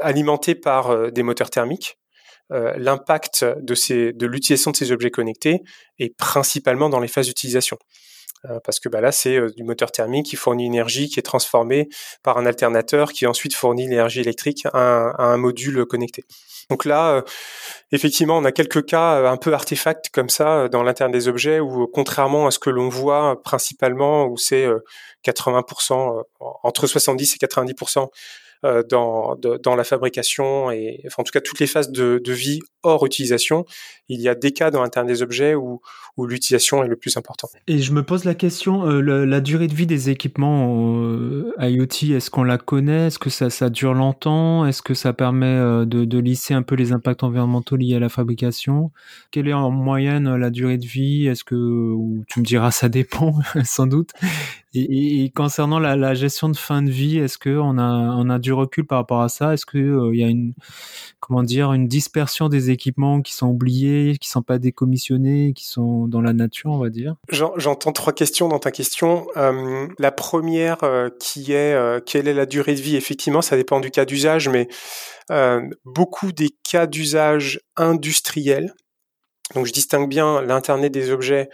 alimentée 0.00 0.56
par 0.56 1.12
des 1.12 1.22
moteurs 1.22 1.50
thermiques, 1.50 1.98
euh, 2.52 2.74
l'impact 2.76 3.44
de, 3.44 3.74
ces, 3.74 4.12
de 4.12 4.26
l'utilisation 4.26 4.70
de 4.70 4.76
ces 4.76 4.92
objets 4.92 5.10
connectés 5.10 5.62
est 5.98 6.16
principalement 6.16 6.88
dans 6.88 7.00
les 7.00 7.08
phases 7.08 7.26
d'utilisation. 7.26 7.78
Euh, 8.50 8.58
parce 8.64 8.80
que 8.80 8.88
bah, 8.88 9.00
là, 9.00 9.12
c'est 9.12 9.36
euh, 9.36 9.50
du 9.56 9.62
moteur 9.62 9.92
thermique 9.92 10.26
qui 10.26 10.36
fournit 10.36 10.66
une 10.66 10.74
énergie 10.74 11.08
qui 11.08 11.20
est 11.20 11.22
transformée 11.22 11.88
par 12.24 12.38
un 12.38 12.46
alternateur 12.46 13.12
qui 13.12 13.26
ensuite 13.26 13.54
fournit 13.54 13.84
l'énergie 13.84 14.20
électrique 14.20 14.66
à 14.72 14.78
un, 14.78 15.10
à 15.10 15.24
un, 15.26 15.36
module 15.36 15.86
connecté. 15.86 16.24
Donc 16.68 16.84
là, 16.84 17.24
effectivement, 17.90 18.38
on 18.38 18.44
a 18.44 18.52
quelques 18.52 18.86
cas 18.86 19.28
un 19.28 19.36
peu 19.36 19.52
artefacts 19.52 20.08
comme 20.10 20.28
ça 20.28 20.68
dans 20.68 20.82
l'interne 20.82 21.12
des 21.12 21.28
objets 21.28 21.60
où, 21.60 21.86
contrairement 21.86 22.46
à 22.46 22.50
ce 22.50 22.58
que 22.58 22.70
l'on 22.70 22.88
voit 22.88 23.42
principalement, 23.42 24.26
où 24.26 24.36
c'est 24.36 24.66
80%, 25.24 26.22
entre 26.62 26.86
70 26.86 27.34
et 27.34 27.38
90% 27.44 28.08
euh, 28.64 28.82
dans, 28.82 29.74
la 29.76 29.84
fabrication 29.84 30.70
et 30.70 31.02
enfin, 31.06 31.22
en 31.22 31.24
tout 31.24 31.32
cas 31.32 31.40
toutes 31.40 31.58
les 31.58 31.66
phases 31.66 31.90
de, 31.90 32.20
vie 32.32 32.60
hors 32.82 33.04
utilisation, 33.06 33.64
il 34.08 34.20
y 34.20 34.28
a 34.28 34.34
des 34.34 34.52
cas 34.52 34.70
dans 34.70 34.82
l'interne 34.82 35.06
des 35.06 35.22
objets 35.22 35.54
où, 35.54 35.80
l'utilisation 36.18 36.84
est 36.84 36.88
le 36.88 36.96
plus 36.96 37.16
important. 37.16 37.48
Et 37.66 37.78
je 37.78 37.92
me 37.92 38.02
pose 38.02 38.24
la 38.24 38.34
question, 38.34 38.86
euh, 38.86 39.24
la 39.24 39.40
durée 39.40 39.66
de 39.66 39.74
vie 39.74 39.86
des 39.86 40.10
équipements 40.10 40.76
euh, 40.76 41.52
IoT, 41.58 42.14
est-ce 42.14 42.30
qu'on 42.30 42.44
la 42.44 42.58
connaît? 42.58 43.06
Est-ce 43.06 43.18
que 43.18 43.30
ça, 43.30 43.70
dure 43.70 43.94
longtemps? 43.94 44.66
Est-ce 44.66 44.82
que 44.82 44.94
ça 44.94 45.14
permet 45.14 45.86
de, 45.86 46.18
lisser 46.18 46.52
un 46.54 46.62
peu 46.62 46.74
les 46.74 46.92
impacts 46.92 47.22
environnementaux 47.22 47.76
liés 47.76 47.96
à 47.96 47.98
la 47.98 48.10
fabrication? 48.10 48.90
Quelle 49.30 49.48
est 49.48 49.54
en 49.54 49.70
moyenne 49.70 50.36
la 50.36 50.50
durée 50.50 50.76
de 50.76 50.86
vie? 50.86 51.26
Est-ce 51.26 51.44
que 51.44 51.54
ou 51.54 52.24
tu 52.28 52.40
me 52.40 52.44
diras 52.44 52.70
ça 52.70 52.88
dépend 52.88 53.34
sans 53.64 53.86
doute. 53.86 54.10
Et, 54.74 55.30
concernant 55.34 55.78
la, 55.78 56.14
gestion 56.14 56.48
de 56.48 56.56
fin 56.56 56.82
de 56.82 56.90
vie, 56.90 57.18
est-ce 57.18 57.36
que 57.36 57.58
on 57.58 57.76
a 57.78 57.84
on 57.84 58.30
a 58.30 58.38
recul 58.52 58.86
par 58.86 58.98
rapport 58.98 59.22
à 59.22 59.28
ça? 59.28 59.54
Est-ce 59.54 59.66
que 59.66 60.12
il 60.12 60.20
y 60.20 60.24
a 60.24 60.28
une 60.28 60.54
comment 61.20 61.42
dire 61.42 61.72
une 61.72 61.86
dispersion 61.88 62.48
des 62.48 62.70
équipements 62.70 63.22
qui 63.22 63.32
sont 63.32 63.46
oubliés, 63.46 64.16
qui 64.20 64.28
sont 64.28 64.42
pas 64.42 64.58
décommissionnés, 64.58 65.52
qui 65.54 65.66
sont 65.66 66.08
dans 66.08 66.20
la 66.20 66.32
nature, 66.32 66.70
on 66.70 66.78
va 66.78 66.90
dire? 66.90 67.16
J'entends 67.28 67.92
trois 67.92 68.12
questions 68.12 68.48
dans 68.48 68.58
ta 68.58 68.70
question. 68.70 69.26
Euh, 69.36 69.86
la 69.98 70.12
première 70.12 70.82
euh, 70.84 71.08
qui 71.20 71.52
est 71.52 71.74
euh, 71.74 72.00
quelle 72.04 72.28
est 72.28 72.34
la 72.34 72.46
durée 72.46 72.74
de 72.74 72.80
vie? 72.80 72.96
Effectivement, 72.96 73.42
ça 73.42 73.56
dépend 73.56 73.80
du 73.80 73.90
cas 73.90 74.04
d'usage, 74.04 74.48
mais 74.48 74.68
beaucoup 75.86 76.30
des 76.30 76.50
cas 76.68 76.86
d'usage 76.86 77.60
industriels, 77.76 78.74
donc 79.54 79.64
je 79.64 79.72
distingue 79.72 80.06
bien 80.06 80.42
l'Internet 80.42 80.92
des 80.92 81.10
objets 81.10 81.48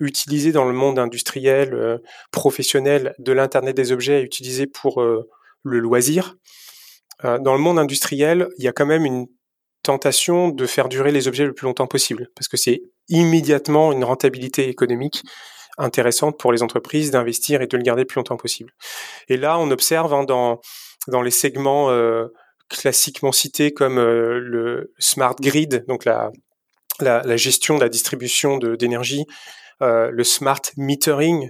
utilisé 0.00 0.50
dans 0.50 0.64
le 0.64 0.72
monde 0.72 0.98
industriel, 0.98 2.00
professionnel, 2.32 3.14
de 3.20 3.30
l'Internet 3.30 3.76
des 3.76 3.92
objets 3.92 4.22
utilisé 4.22 4.66
pour 4.66 5.00
le 5.62 5.78
loisir. 5.78 6.36
dans 7.22 7.54
le 7.54 7.58
monde 7.58 7.78
industriel, 7.78 8.48
il 8.58 8.64
y 8.64 8.68
a 8.68 8.72
quand 8.72 8.86
même 8.86 9.04
une 9.04 9.26
tentation 9.82 10.48
de 10.48 10.66
faire 10.66 10.88
durer 10.88 11.12
les 11.12 11.28
objets 11.28 11.44
le 11.44 11.54
plus 11.54 11.64
longtemps 11.64 11.86
possible, 11.86 12.28
parce 12.34 12.48
que 12.48 12.56
c'est 12.56 12.82
immédiatement 13.08 13.92
une 13.92 14.04
rentabilité 14.04 14.68
économique 14.68 15.22
intéressante 15.78 16.38
pour 16.38 16.52
les 16.52 16.62
entreprises 16.62 17.10
d'investir 17.10 17.62
et 17.62 17.66
de 17.66 17.76
le 17.76 17.82
garder 17.82 18.02
le 18.02 18.06
plus 18.06 18.16
longtemps 18.16 18.36
possible. 18.36 18.72
Et 19.28 19.36
là, 19.36 19.58
on 19.58 19.70
observe 19.70 20.12
hein, 20.12 20.24
dans, 20.24 20.60
les 21.22 21.30
segments 21.30 21.90
euh, 21.90 22.26
classiquement 22.68 23.32
cités 23.32 23.72
comme 23.72 23.98
euh, 23.98 24.38
le 24.38 24.92
smart 24.98 25.34
grid, 25.40 25.84
donc 25.88 26.04
la, 26.04 26.30
gestion 27.36 27.76
de 27.76 27.80
la 27.80 27.88
distribution 27.88 28.58
d'énergie, 28.58 29.24
euh, 29.82 30.10
le 30.10 30.24
smart 30.24 30.60
metering, 30.76 31.48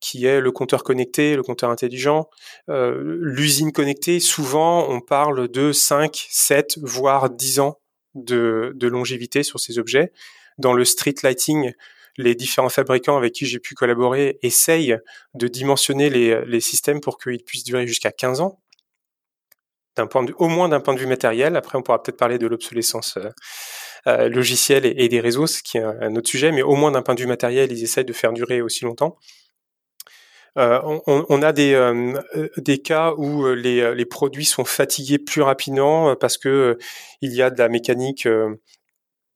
qui 0.00 0.26
est 0.26 0.40
le 0.40 0.52
compteur 0.52 0.84
connecté, 0.84 1.34
le 1.34 1.42
compteur 1.42 1.70
intelligent, 1.70 2.28
euh, 2.68 3.16
l'usine 3.20 3.72
connectée, 3.72 4.20
souvent 4.20 4.88
on 4.90 5.00
parle 5.00 5.48
de 5.48 5.72
5, 5.72 6.26
7, 6.30 6.78
voire 6.82 7.30
10 7.30 7.60
ans 7.60 7.80
de, 8.14 8.76
longévité 8.82 9.42
sur 9.42 9.60
ces 9.60 9.78
objets. 9.78 10.12
Dans 10.58 10.72
le 10.72 10.84
street 10.84 11.14
lighting, 11.22 11.72
les 12.16 12.34
différents 12.34 12.68
fabricants 12.68 13.16
avec 13.16 13.32
qui 13.32 13.46
j'ai 13.46 13.58
pu 13.58 13.74
collaborer 13.74 14.38
essayent 14.42 14.98
de 15.34 15.48
dimensionner 15.48 16.10
les, 16.10 16.60
systèmes 16.60 17.00
pour 17.00 17.18
qu'ils 17.18 17.42
puissent 17.42 17.64
durer 17.64 17.86
jusqu'à 17.86 18.12
15 18.12 18.40
ans. 18.40 18.60
Au 20.38 20.48
moins 20.48 20.68
d'un 20.68 20.80
point 20.80 20.94
de 20.94 20.98
vue 20.98 21.06
matériel. 21.06 21.56
Après, 21.56 21.78
on 21.78 21.82
pourra 21.82 22.02
peut-être 22.02 22.18
parler 22.18 22.36
de 22.36 22.48
l'obsolescence 22.48 23.16
euh, 23.16 23.30
euh 24.08 24.28
logicielle 24.28 24.86
et, 24.86 24.94
et, 24.96 25.08
des 25.08 25.20
réseaux, 25.20 25.46
ce 25.46 25.62
qui 25.62 25.78
est 25.78 25.82
un 25.82 26.16
autre 26.16 26.28
sujet, 26.28 26.50
mais 26.50 26.62
au 26.62 26.74
moins 26.74 26.90
d'un 26.90 27.00
point 27.02 27.14
de 27.14 27.20
vue 27.20 27.28
matériel, 27.28 27.70
ils 27.70 27.84
essayent 27.84 28.04
de 28.04 28.12
faire 28.12 28.32
durer 28.32 28.60
aussi 28.60 28.84
longtemps. 28.84 29.16
Euh, 30.56 30.80
on, 30.84 31.26
on, 31.28 31.42
a 31.42 31.52
des, 31.52 31.74
euh, 31.74 32.16
des 32.58 32.78
cas 32.78 33.12
où 33.16 33.44
euh, 33.44 33.54
les, 33.54 33.92
les, 33.94 34.04
produits 34.04 34.44
sont 34.44 34.64
fatigués 34.64 35.18
plus 35.18 35.42
rapidement 35.42 36.14
parce 36.14 36.38
que 36.38 36.78
il 37.20 37.32
y 37.32 37.42
a 37.42 37.50
de 37.50 37.58
la 37.58 37.68
mécanique 37.68 38.28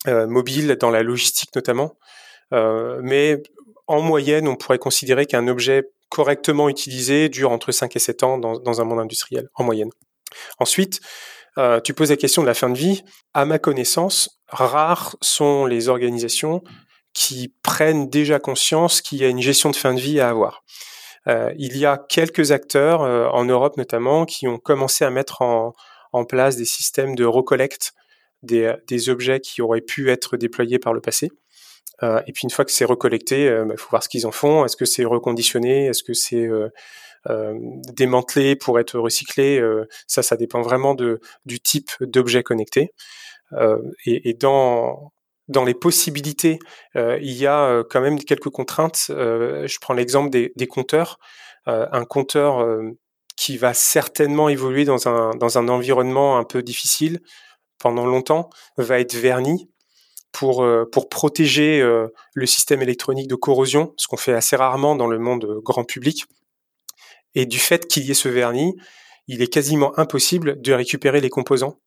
mobile 0.07 0.77
dans 0.81 0.91
la 0.91 1.03
logistique 1.03 1.55
notamment. 1.57 1.97
mais 2.53 3.43
en 3.89 4.01
moyenne, 4.01 4.47
on 4.47 4.57
pourrait 4.57 4.79
considérer 4.79 5.27
qu'un 5.27 5.49
objet 5.49 5.91
correctement 6.11 6.69
utilisé 6.69 7.29
dure 7.29 7.51
entre 7.51 7.73
5 7.73 7.97
et 7.97 7.99
7 7.99 8.23
ans 8.23 8.39
dans, 8.39 8.59
dans 8.59 8.81
un 8.81 8.85
monde 8.85 9.01
industriel, 9.01 9.49
en 9.55 9.65
moyenne. 9.65 9.91
Ensuite, 10.59 11.01
euh, 11.59 11.81
tu 11.81 11.95
poses 11.95 12.11
la 12.11 12.17
question 12.17 12.43
de 12.43 12.47
la 12.47 12.55
fin 12.55 12.71
de 12.71 12.79
vie. 12.79 13.03
À 13.35 13.45
ma 13.45 13.59
connaissance, 13.59 14.41
rares 14.47 15.17
sont 15.21 15.67
les 15.67 15.89
organisations 15.89 16.63
qui 17.15 17.53
prennent 17.63 18.09
déjà 18.09 18.39
conscience 18.39 19.01
qu'il 19.01 19.19
y 19.19 19.25
a 19.25 19.29
une 19.29 19.43
gestion 19.43 19.71
de 19.71 19.77
fin 19.77 19.93
de 19.93 20.01
vie 20.01 20.21
à 20.21 20.29
avoir. 20.29 20.63
Euh, 21.29 21.53
il 21.59 21.77
y 21.77 21.85
a 21.85 21.99
quelques 21.99 22.53
acteurs, 22.53 23.03
euh, 23.03 23.29
en 23.29 23.45
Europe 23.45 23.77
notamment, 23.77 24.25
qui 24.25 24.49
ont 24.49 24.59
commencé 24.59 25.05
à 25.05 25.11
mettre 25.11 25.43
en, 25.43 25.75
place 26.29 26.57
des 26.57 26.65
systèmes 26.65 27.15
de 27.15 27.25
recollecte 27.25 27.93
des, 28.43 29.09
objets 29.09 29.41
qui 29.41 29.63
auraient 29.63 29.81
pu 29.81 30.11
être 30.11 30.37
déployés 30.37 30.79
par 30.79 30.93
le 30.93 31.01
passé. 31.01 31.31
Euh, 32.03 32.21
et 32.27 32.33
puis 32.33 32.43
une 32.45 32.51
fois 32.51 32.65
que 32.65 32.73
c'est 32.73 32.85
recollecté, 32.85 33.45
il 33.45 33.65
bah, 33.69 33.75
faut 33.77 33.91
voir 33.91 34.03
ce 34.03 34.09
qu'ils 34.09 34.27
en 34.27 34.33
font. 34.33 34.65
Est-ce 34.65 34.77
que 34.77 34.85
c'est 34.85 35.05
reconditionné? 35.05 35.87
Est-ce 35.87 36.03
que 36.03 36.15
c'est 36.15 36.49
démantelé 37.95 38.57
pour 38.57 38.81
être 38.81 38.99
recyclé? 38.99 39.63
Ça, 40.07 40.23
ça 40.23 40.37
dépend 40.37 40.63
vraiment 40.63 40.95
du 40.95 41.61
type 41.61 41.91
d'objet 42.01 42.43
connecté. 42.43 42.93
et, 44.07 44.35
dans 44.35 45.13
dans 45.49 45.65
les 45.65 45.75
possibilités, 45.75 46.59
euh, 46.97 47.19
il 47.21 47.33
y 47.33 47.47
a 47.47 47.65
euh, 47.65 47.85
quand 47.89 48.01
même 48.01 48.23
quelques 48.23 48.51
contraintes. 48.51 49.07
Euh, 49.11 49.67
je 49.67 49.79
prends 49.81 49.95
l'exemple 49.95 50.31
des, 50.31 50.67
compteurs. 50.67 51.19
un 51.67 52.05
compteur 52.05 52.67
qui 53.37 53.59
va 53.59 53.75
certainement 53.75 54.49
évoluer 54.49 54.85
dans 54.85 55.07
un, 55.09 55.35
dans 55.37 55.59
un 55.59 55.69
environnement 55.69 56.39
un 56.39 56.45
peu 56.45 56.63
difficile 56.63 57.21
pendant 57.79 58.07
longtemps 58.07 58.49
va 58.77 59.01
être 59.01 59.15
verni 59.15 59.71
pour, 60.33 60.67
pour 60.93 61.09
protéger 61.09 61.83
le 62.35 62.47
système 62.47 62.81
électronique 62.83 63.29
de 63.29 63.35
corrosion, 63.35 63.93
ce 63.97 64.09
qu'on 64.09 64.17
fait 64.17 64.33
assez 64.33 64.57
rarement 64.57 64.97
dans 64.97 65.07
le 65.07 65.19
monde 65.19 65.61
grand 65.63 65.85
public. 65.85 66.25
Et 67.35 67.45
du 67.45 67.59
fait 67.59 67.87
qu'il 67.87 68.05
y 68.05 68.11
ait 68.11 68.15
ce 68.15 68.29
vernis, 68.29 68.75
il 69.27 69.43
est 69.43 69.53
quasiment 69.53 69.99
impossible 69.99 70.61
de 70.61 70.73
récupérer 70.73 71.21
les 71.21 71.31
composants 71.31 71.79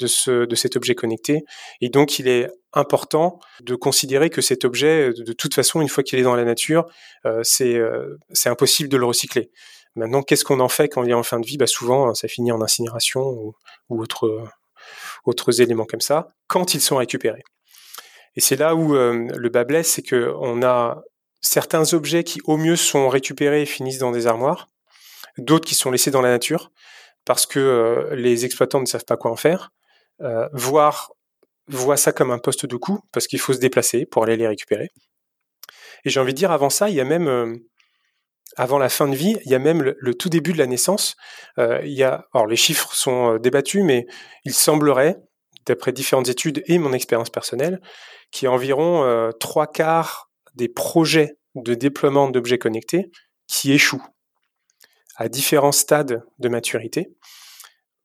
de, 0.00 0.06
ce, 0.06 0.46
cet 0.54 0.76
objet 0.76 0.94
connecté. 0.94 1.44
Et 1.80 1.88
donc, 1.88 2.18
il 2.18 2.26
est 2.26 2.50
important 2.72 3.38
de 3.62 3.74
considérer 3.74 4.30
que 4.30 4.40
cet 4.40 4.64
objet, 4.64 5.12
de 5.12 5.32
toute 5.32 5.54
façon, 5.54 5.80
une 5.80 5.88
fois 5.88 6.02
qu'il 6.02 6.18
est 6.18 6.22
dans 6.22 6.34
la 6.34 6.44
nature, 6.44 6.86
euh, 7.26 7.40
c'est 7.42 7.74
euh, 7.74 8.16
c'est 8.32 8.48
impossible 8.48 8.88
de 8.88 8.96
le 8.96 9.04
recycler. 9.04 9.50
Maintenant, 9.96 10.22
qu'est-ce 10.22 10.44
qu'on 10.44 10.60
en 10.60 10.68
fait 10.68 10.88
quand 10.88 11.02
il 11.02 11.10
est 11.10 11.14
en 11.14 11.22
fin 11.22 11.40
de 11.40 11.46
vie? 11.46 11.56
Bah, 11.56 11.66
Souvent, 11.66 12.14
ça 12.14 12.28
finit 12.28 12.52
en 12.52 12.62
incinération 12.62 13.22
ou, 13.22 13.54
ou 13.88 14.00
autre, 14.00 14.44
autres 15.24 15.60
éléments 15.60 15.84
comme 15.84 16.00
ça, 16.00 16.28
quand 16.46 16.74
ils 16.74 16.80
sont 16.80 16.96
récupérés. 16.96 17.42
Et 18.36 18.40
c'est 18.40 18.56
là 18.56 18.74
où 18.76 18.94
euh, 18.94 19.28
le 19.34 19.48
bas 19.48 19.64
blesse, 19.64 19.90
c'est 19.90 20.08
qu'on 20.08 20.62
a 20.62 21.02
certains 21.40 21.92
objets 21.92 22.22
qui, 22.22 22.40
au 22.44 22.56
mieux, 22.56 22.76
sont 22.76 23.08
récupérés 23.08 23.62
et 23.62 23.66
finissent 23.66 23.98
dans 23.98 24.12
des 24.12 24.26
armoires, 24.28 24.68
d'autres 25.38 25.66
qui 25.66 25.74
sont 25.74 25.90
laissés 25.90 26.10
dans 26.10 26.22
la 26.22 26.30
nature 26.30 26.70
parce 27.24 27.44
que 27.44 28.10
les 28.12 28.44
exploitants 28.46 28.80
ne 28.80 28.86
savent 28.86 29.04
pas 29.04 29.16
quoi 29.16 29.30
en 29.30 29.36
faire, 29.36 29.70
euh, 30.22 30.48
voire 30.52 31.12
voient 31.68 31.96
ça 31.96 32.12
comme 32.12 32.30
un 32.30 32.38
poste 32.38 32.66
de 32.66 32.76
coût 32.76 33.00
parce 33.12 33.26
qu'il 33.26 33.38
faut 33.38 33.52
se 33.52 33.58
déplacer 33.58 34.06
pour 34.06 34.24
aller 34.24 34.36
les 34.36 34.48
récupérer. 34.48 34.88
Et 36.04 36.10
j'ai 36.10 36.18
envie 36.18 36.32
de 36.32 36.38
dire, 36.38 36.50
avant 36.50 36.70
ça, 36.70 36.88
il 36.88 36.96
y 36.96 37.00
a 37.00 37.04
même, 37.04 37.28
euh, 37.28 37.54
avant 38.56 38.78
la 38.78 38.88
fin 38.88 39.06
de 39.06 39.14
vie, 39.14 39.36
il 39.44 39.50
y 39.50 39.54
a 39.54 39.58
même 39.58 39.82
le, 39.96 40.14
tout 40.14 40.28
début 40.28 40.52
de 40.52 40.58
la 40.58 40.66
naissance. 40.66 41.16
Euh, 41.58 41.80
il 41.84 41.92
y 41.92 42.02
a, 42.02 42.26
alors 42.34 42.46
les 42.46 42.56
chiffres 42.56 42.94
sont 42.94 43.36
débattus, 43.36 43.84
mais 43.84 44.06
il 44.44 44.54
semblerait, 44.54 45.16
d'après 45.66 45.92
différentes 45.92 46.28
études 46.28 46.62
et 46.66 46.78
mon 46.78 46.92
expérience 46.92 47.30
personnelle, 47.30 47.80
qu'il 48.32 48.46
y 48.46 48.48
a 48.48 48.52
environ 48.52 49.30
trois 49.38 49.66
quarts 49.66 50.30
des 50.54 50.68
projets 50.68 51.36
de 51.54 51.74
déploiement 51.74 52.30
d'objets 52.30 52.58
connectés 52.58 53.10
qui 53.46 53.72
échouent 53.72 54.04
à 55.16 55.28
différents 55.28 55.72
stades 55.72 56.22
de 56.38 56.48
maturité. 56.48 57.10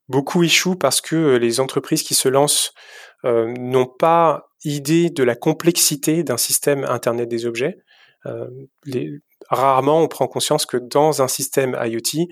Beaucoup 0.08 0.44
échouent 0.44 0.76
parce 0.76 1.02
que 1.02 1.16
euh, 1.16 1.38
les 1.38 1.60
entreprises 1.60 2.04
qui 2.04 2.14
se 2.14 2.30
lancent 2.30 2.74
euh, 3.24 3.52
n'ont 3.58 3.88
pas 3.88 4.48
idée 4.64 5.10
de 5.10 5.24
la 5.24 5.36
complexité 5.36 6.24
d'un 6.24 6.38
système 6.38 6.84
Internet 6.84 7.28
des 7.28 7.46
objets. 7.46 7.78
Euh, 8.26 8.48
rarement 9.50 10.02
on 10.02 10.08
prend 10.08 10.28
conscience 10.28 10.66
que 10.66 10.78
dans 10.78 11.22
un 11.22 11.28
système 11.28 11.78
IoT, 11.84 12.28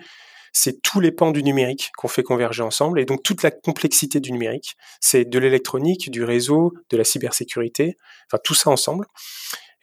c'est 0.52 0.82
tous 0.84 1.00
les 1.00 1.12
pans 1.12 1.32
du 1.32 1.44
numérique 1.44 1.92
qu'on 1.98 2.08
fait 2.08 2.24
converger 2.24 2.62
ensemble 2.62 3.00
et 3.00 3.06
donc 3.06 3.24
toute 3.24 3.42
la 3.42 3.50
complexité 3.50 4.20
du 4.20 4.32
numérique. 4.32 4.76
C'est 5.02 5.26
de 5.26 5.40
l'électronique, 5.40 6.12
du 6.12 6.24
réseau, 6.24 6.74
de 6.92 6.98
la 6.98 7.04
cybersécurité, 7.04 7.98
enfin 8.28 8.40
tout 8.44 8.54
ça 8.54 8.70
ensemble. 8.70 9.08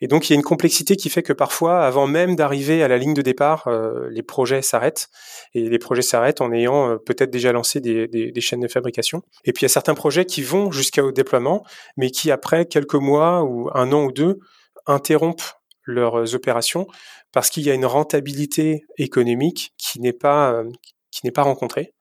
Et 0.00 0.08
donc 0.08 0.28
il 0.28 0.32
y 0.32 0.34
a 0.34 0.36
une 0.36 0.42
complexité 0.42 0.96
qui 0.96 1.10
fait 1.10 1.22
que 1.22 1.32
parfois, 1.32 1.84
avant 1.84 2.06
même 2.06 2.36
d'arriver 2.36 2.82
à 2.82 2.88
la 2.88 2.96
ligne 2.96 3.14
de 3.14 3.22
départ, 3.22 3.68
euh, 3.68 4.08
les 4.10 4.22
projets 4.22 4.62
s'arrêtent. 4.62 5.08
Et 5.54 5.68
les 5.68 5.78
projets 5.78 6.02
s'arrêtent 6.02 6.40
en 6.40 6.52
ayant 6.52 6.90
euh, 6.90 6.96
peut-être 6.96 7.30
déjà 7.30 7.52
lancé 7.52 7.80
des, 7.80 8.40
chaînes 8.40 8.60
de 8.60 8.68
fabrication. 8.68 9.22
Et 9.44 9.52
puis 9.52 9.62
il 9.62 9.64
y 9.64 9.66
a 9.66 9.70
certains 9.70 9.94
projets 9.94 10.24
qui 10.24 10.42
vont 10.42 10.70
jusqu'au 10.70 11.12
déploiement, 11.12 11.64
mais 11.96 12.10
qui 12.10 12.30
après 12.30 12.66
quelques 12.66 12.94
mois 12.94 13.42
ou 13.42 13.68
un 13.74 13.92
an 13.92 14.04
ou 14.04 14.12
deux 14.12 14.38
interrompent 14.86 15.52
leurs 15.84 16.34
opérations 16.34 16.86
parce 17.32 17.50
qu'il 17.50 17.64
y 17.64 17.70
a 17.70 17.74
une 17.74 17.86
rentabilité 17.86 18.84
économique 18.98 19.72
qui 19.76 20.00
n'est 20.00 20.12
pas 20.12 20.52
euh, 20.52 20.64
qui 21.10 21.20
n'est 21.24 21.32
pas 21.32 21.42
rencontrée. 21.42 21.92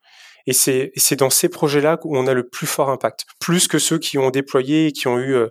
Et 0.49 0.53
c'est, 0.53 1.15
dans 1.15 1.29
ces 1.29 1.47
projets-là 1.47 1.99
où 2.05 2.17
on 2.17 2.25
a 2.25 2.33
le 2.33 2.41
plus 2.41 2.65
fort 2.65 2.89
impact, 2.89 3.27
plus 3.39 3.67
que 3.67 3.77
ceux 3.77 3.99
qui 3.99 4.17
ont 4.17 4.31
déployé 4.31 4.87
et 4.87 4.91
qui 4.91 5.07
ont 5.07 5.19
eu 5.19 5.35
euh, 5.35 5.49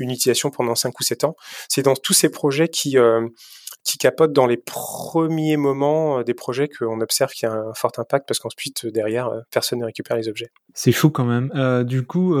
une 0.00 0.10
utilisation 0.10 0.50
pendant 0.50 0.74
5 0.74 0.98
ou 0.98 1.04
7 1.04 1.22
ans. 1.22 1.36
C'est 1.68 1.82
dans 1.82 1.94
tous 1.94 2.14
ces 2.14 2.30
projets 2.30 2.66
qui, 2.66 2.98
euh, 2.98 3.28
qui 3.84 3.98
capotent 3.98 4.32
dans 4.32 4.46
les 4.46 4.56
premiers 4.56 5.56
moments 5.56 6.18
euh, 6.18 6.22
des 6.22 6.34
projets 6.34 6.68
qu'on 6.68 7.00
observe 7.00 7.30
qu'il 7.32 7.48
y 7.48 7.52
a 7.52 7.54
un 7.54 7.74
fort 7.74 7.92
impact 7.96 8.28
parce 8.28 8.38
qu'ensuite, 8.38 8.86
derrière, 8.86 9.30
personne 9.50 9.80
ne 9.80 9.84
récupère 9.84 10.16
les 10.16 10.28
objets. 10.28 10.50
C'est 10.74 10.92
fou 10.92 11.10
quand 11.10 11.24
même. 11.24 11.50
du 11.84 12.04
coup, 12.04 12.36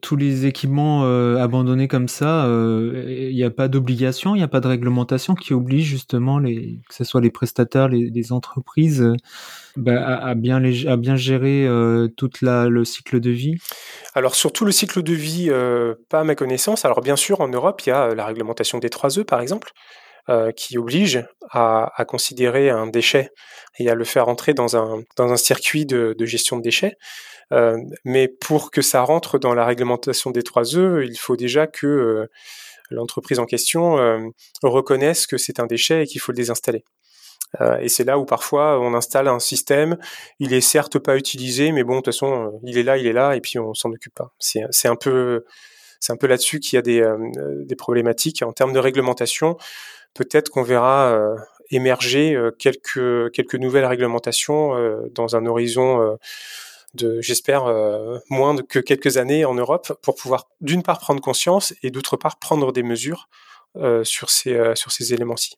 tous 0.00 0.16
les 0.16 0.46
équipements 0.46 1.04
abandonnés 1.36 1.88
comme 1.88 2.08
ça, 2.08 2.46
il 2.48 3.34
n'y 3.34 3.44
a 3.44 3.50
pas 3.50 3.68
d'obligation, 3.68 4.34
il 4.34 4.38
n'y 4.38 4.44
a 4.44 4.48
pas 4.48 4.60
de 4.60 4.68
réglementation 4.68 5.34
qui 5.34 5.52
oblige 5.52 5.84
justement 5.84 6.38
les, 6.38 6.80
que 6.88 6.94
ce 6.94 7.04
soit 7.04 7.20
les 7.20 7.30
prestataires, 7.30 7.88
les, 7.88 8.10
les 8.10 8.32
entreprises 8.32 9.04
bah, 9.78 10.18
à, 10.18 10.34
bien 10.34 10.60
à 10.86 10.96
bien 10.96 11.14
gérer 11.14 11.64
euh, 11.64 12.08
la, 12.42 12.68
le 12.68 12.84
cycle 12.84 13.20
de 13.20 13.30
vie? 13.30 13.54
Alors 14.14 14.34
surtout 14.34 14.64
le 14.64 14.72
cycle 14.72 15.02
de 15.02 15.12
vie, 15.12 15.48
euh, 15.50 15.94
pas 16.08 16.20
à 16.20 16.24
ma 16.24 16.34
connaissance. 16.34 16.84
Alors 16.84 17.00
bien 17.00 17.14
sûr, 17.14 17.40
en 17.40 17.48
Europe, 17.48 17.80
il 17.86 17.90
y 17.90 17.92
a 17.92 18.14
la 18.14 18.26
réglementation 18.26 18.78
des 18.78 18.90
3 18.90 19.20
E, 19.20 19.22
par 19.22 19.40
exemple, 19.40 19.72
euh, 20.30 20.52
qui 20.52 20.76
oblige 20.76 21.24
à, 21.50 22.04
considérer 22.06 22.68
un 22.68 22.86
déchet 22.86 23.30
et 23.78 23.88
à 23.88 23.94
le 23.94 24.04
faire 24.04 24.28
entrer 24.28 24.52
dans 24.52 24.76
un, 24.76 25.36
circuit 25.38 25.86
de, 25.86 26.14
gestion 26.26 26.58
de 26.58 26.62
déchets. 26.62 26.98
Euh, 27.50 27.78
mais 28.04 28.28
pour 28.28 28.70
que 28.70 28.82
ça 28.82 29.00
rentre 29.00 29.38
dans 29.38 29.54
la 29.54 29.64
réglementation 29.64 30.30
des 30.30 30.42
3 30.42 30.76
E, 30.76 31.06
il 31.08 31.18
faut 31.18 31.36
déjà 31.36 31.66
que 31.66 31.86
euh, 31.86 32.26
l'entreprise 32.90 33.38
en 33.38 33.46
question 33.46 33.96
reconnaisse 34.62 35.26
que 35.26 35.38
c'est 35.38 35.60
un 35.60 35.66
déchet 35.66 36.02
et 36.02 36.06
qu'il 36.06 36.20
faut 36.20 36.32
le 36.32 36.36
désinstaller. 36.36 36.84
Et 37.80 37.88
c'est 37.88 38.04
là 38.04 38.18
où 38.18 38.26
parfois 38.26 38.78
on 38.80 38.92
installe 38.92 39.28
un 39.28 39.38
système, 39.38 39.96
il 40.40 40.52
est 40.52 40.60
certes 40.60 40.98
pas 40.98 41.16
utilisé, 41.16 41.72
mais 41.72 41.84
bon, 41.84 41.94
de 41.94 41.96
toute 42.00 42.12
façon, 42.12 42.60
il 42.64 42.76
est 42.76 42.82
là, 42.82 42.98
il 42.98 43.06
est 43.06 43.14
là, 43.14 43.34
et 43.34 43.40
puis 43.40 43.58
on 43.58 43.72
s'en 43.72 43.90
occupe 43.90 44.14
pas. 44.14 44.34
C'est, 44.38 44.88
un 44.88 44.96
peu, 44.96 45.46
peu 46.20 46.26
là-dessus 46.26 46.60
qu'il 46.60 46.76
y 46.76 46.78
a 46.78 46.82
des 46.82 47.76
problématiques 47.76 48.42
en 48.42 48.52
termes 48.52 48.74
de 48.74 48.78
réglementation. 48.78 49.56
Peut-être 50.14 50.50
qu'on 50.50 50.62
verra 50.62 51.36
émerger 51.70 52.36
quelques 52.58 53.30
quelques 53.32 53.54
nouvelles 53.54 53.84
réglementations 53.84 54.72
dans 55.14 55.36
un 55.36 55.46
horizon 55.46 56.16
de, 56.94 57.20
j'espère, 57.20 57.64
moins 58.30 58.56
que 58.56 58.78
quelques 58.78 59.16
années 59.16 59.44
en 59.44 59.54
Europe 59.54 59.92
pour 60.02 60.16
pouvoir 60.16 60.48
d'une 60.60 60.82
part 60.82 60.98
prendre 60.98 61.20
conscience 61.20 61.74
et 61.82 61.90
d'autre 61.90 62.16
part 62.16 62.38
prendre 62.38 62.72
des 62.72 62.82
mesures 62.82 63.28
sur 64.02 64.30
ces 64.30 64.72
sur 64.74 64.90
ces 64.90 65.14
éléments-ci. 65.14 65.56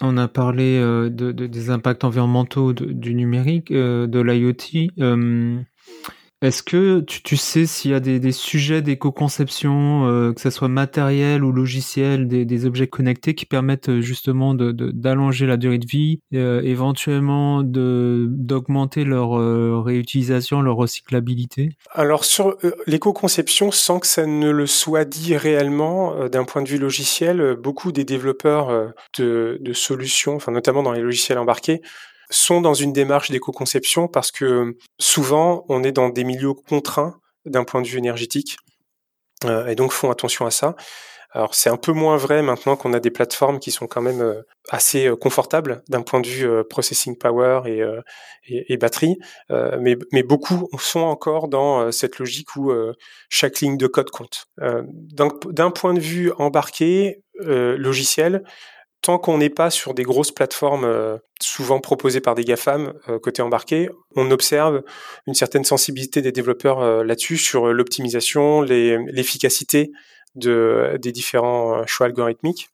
On 0.00 0.16
a 0.16 0.26
parlé 0.26 0.78
euh, 0.78 1.08
de, 1.08 1.30
des 1.30 1.70
impacts 1.70 2.04
environnementaux 2.04 2.72
du 2.72 3.14
numérique, 3.14 3.70
euh, 3.70 4.06
de 4.06 4.20
l'IoT. 4.20 4.90
Euh, 4.98 5.60
est-ce 6.44 6.62
que 6.62 7.00
tu, 7.00 7.36
sais 7.36 7.66
s'il 7.66 7.90
y 7.90 7.94
a 7.94 8.00
des, 8.00 8.32
sujets 8.32 8.82
d'éco-conception, 8.82 10.06
euh, 10.06 10.32
que 10.32 10.40
ce 10.40 10.50
soit 10.50 10.68
matériel 10.68 11.42
ou 11.42 11.52
logiciel, 11.52 12.28
des, 12.28 12.66
objets 12.66 12.86
connectés 12.86 13.34
qui 13.34 13.46
permettent 13.46 13.88
euh, 13.88 14.00
justement 14.00 14.54
d'allonger 14.54 15.46
la 15.46 15.56
durée 15.56 15.78
de 15.78 15.86
vie, 15.86 16.20
euh, 16.34 16.60
éventuellement 16.62 17.62
d'augmenter 17.62 19.04
leur 19.04 19.84
réutilisation, 19.84 20.60
leur 20.60 20.76
recyclabilité? 20.76 21.70
Alors 21.92 22.24
sur 22.24 22.56
l'éco-conception, 22.86 23.70
sans 23.70 23.98
que 23.98 24.06
ça 24.06 24.26
ne 24.26 24.50
le 24.50 24.66
soit 24.66 25.04
dit 25.04 25.36
réellement, 25.36 26.28
d'un 26.28 26.44
point 26.44 26.62
de 26.62 26.68
vue 26.68 26.78
logiciel, 26.78 27.56
beaucoup 27.60 27.92
des 27.92 28.04
développeurs 28.04 28.92
de, 29.18 29.58
de 29.60 29.72
solutions, 29.72 30.36
enfin 30.36 30.52
notamment 30.52 30.82
dans 30.82 30.92
les 30.92 31.00
logiciels 31.00 31.38
embarqués, 31.38 31.82
sont 32.34 32.60
dans 32.60 32.74
une 32.74 32.92
démarche 32.92 33.30
d'éco-conception 33.30 34.08
parce 34.08 34.30
que 34.30 34.76
souvent 34.98 35.64
on 35.68 35.82
est 35.82 35.92
dans 35.92 36.08
des 36.08 36.24
milieux 36.24 36.54
contraints 36.54 37.18
d'un 37.44 37.64
point 37.64 37.82
de 37.82 37.86
vue 37.86 37.98
énergétique 37.98 38.56
euh, 39.44 39.66
et 39.66 39.74
donc 39.74 39.92
font 39.92 40.10
attention 40.10 40.46
à 40.46 40.50
ça. 40.50 40.74
Alors 41.30 41.54
c'est 41.56 41.68
un 41.68 41.76
peu 41.76 41.92
moins 41.92 42.16
vrai 42.16 42.42
maintenant 42.42 42.76
qu'on 42.76 42.92
a 42.92 43.00
des 43.00 43.10
plateformes 43.10 43.58
qui 43.58 43.72
sont 43.72 43.88
quand 43.88 44.00
même 44.00 44.20
euh, 44.20 44.42
assez 44.70 45.08
euh, 45.08 45.16
confortables 45.16 45.82
d'un 45.88 46.02
point 46.02 46.20
de 46.20 46.28
vue 46.28 46.48
processing 46.70 47.18
power 47.18 47.62
et, 47.66 47.82
et, 48.46 48.72
et 48.72 48.76
batterie, 48.76 49.18
mais, 49.50 49.96
mais, 50.12 50.22
beaucoup 50.22 50.68
sont 50.78 51.00
encore 51.00 51.48
dans 51.48 51.90
cette 51.90 52.18
logique 52.18 52.54
où 52.56 52.72
chaque 53.28 53.60
ligne 53.60 53.76
de 53.76 53.86
code 53.86 54.10
compte. 54.10 54.46
D'un 54.58 55.70
point 55.70 55.94
de 55.94 56.00
vue 56.00 56.32
embarqué, 56.38 57.22
logiciel, 57.40 58.44
tant 59.04 59.18
qu'on 59.18 59.36
n'est 59.36 59.50
pas 59.50 59.68
sur 59.68 59.92
des 59.92 60.02
grosses 60.02 60.32
plateformes 60.32 60.84
euh, 60.84 61.18
souvent 61.38 61.78
proposées 61.78 62.22
par 62.22 62.34
des 62.34 62.42
GAFAM 62.42 62.94
euh, 63.10 63.18
côté 63.18 63.42
embarqué, 63.42 63.90
on 64.16 64.30
observe 64.30 64.82
une 65.26 65.34
certaine 65.34 65.64
sensibilité 65.64 66.22
des 66.22 66.32
développeurs 66.32 66.80
euh, 66.80 67.04
là-dessus 67.04 67.36
sur 67.36 67.66
l'optimisation, 67.66 68.62
l'efficacité 68.62 69.92
de, 70.36 70.98
des 71.02 71.12
différents 71.12 71.86
choix 71.86 72.06
algorithmiques. 72.06 72.70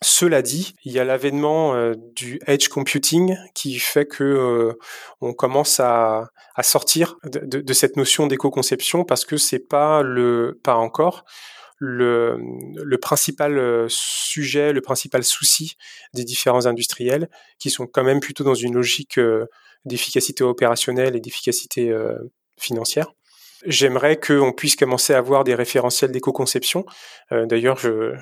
Cela 0.00 0.40
dit, 0.40 0.74
il 0.82 0.92
y 0.92 0.98
a 0.98 1.04
l'avènement 1.04 1.92
du 2.16 2.40
edge 2.46 2.68
computing 2.68 3.36
qui 3.54 3.78
fait 3.78 4.06
que 4.06 4.78
on 5.20 5.34
commence 5.34 5.78
à, 5.78 6.30
à 6.54 6.62
sortir 6.62 7.16
de, 7.24 7.60
de, 7.60 7.72
cette 7.74 7.96
notion 7.96 8.26
d'éco-conception 8.26 9.04
parce 9.04 9.26
que 9.26 9.36
c'est 9.36 9.68
pas 9.68 10.02
le 10.02 10.58
pas 10.64 10.76
encore 10.76 11.26
le, 11.80 12.96
principal 13.00 13.58
euh, 13.58 13.86
sujet, 13.88 14.72
le 14.72 14.82
principal 14.82 15.24
souci 15.24 15.76
des 16.14 16.24
différents 16.24 16.66
industriels, 16.66 17.28
qui 17.58 17.70
sont 17.70 17.86
quand 17.86 18.04
même 18.04 18.20
plutôt 18.20 18.44
dans 18.44 18.54
une 18.54 18.74
logique 18.74 19.18
euh, 19.18 19.46
d'efficacité 19.86 20.44
opérationnelle 20.44 21.16
et 21.16 21.20
d'efficacité 21.20 21.90
euh, 21.90 22.16
financière. 22.58 23.12
J'aimerais 23.66 24.18
qu'on 24.18 24.52
puisse 24.52 24.76
commencer 24.76 25.14
à 25.14 25.18
avoir 25.18 25.44
des 25.44 25.54
référentiels 25.54 26.12
d'éco-conception. 26.12 26.86
D'ailleurs, 27.30 27.76
je, 27.76 28.14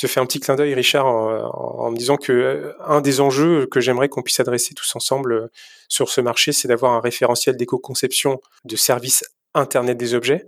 te 0.00 0.06
fais 0.06 0.20
un 0.20 0.26
petit 0.26 0.38
clin 0.38 0.54
d'œil, 0.54 0.74
Richard, 0.74 1.06
en, 1.06 1.90
me 1.90 1.96
disant 1.96 2.16
que 2.16 2.72
un 2.84 3.00
des 3.00 3.20
enjeux 3.20 3.66
que 3.66 3.80
j'aimerais 3.80 4.08
qu'on 4.08 4.22
puisse 4.22 4.38
adresser 4.38 4.74
tous 4.74 4.94
ensemble 4.94 5.50
sur 5.88 6.08
ce 6.08 6.20
marché, 6.20 6.52
c'est 6.52 6.68
d'avoir 6.68 6.92
un 6.92 7.00
référentiel 7.00 7.56
d'éco-conception 7.56 8.40
de 8.64 8.76
services 8.76 9.24
Internet 9.54 9.96
des 9.96 10.14
objets, 10.14 10.46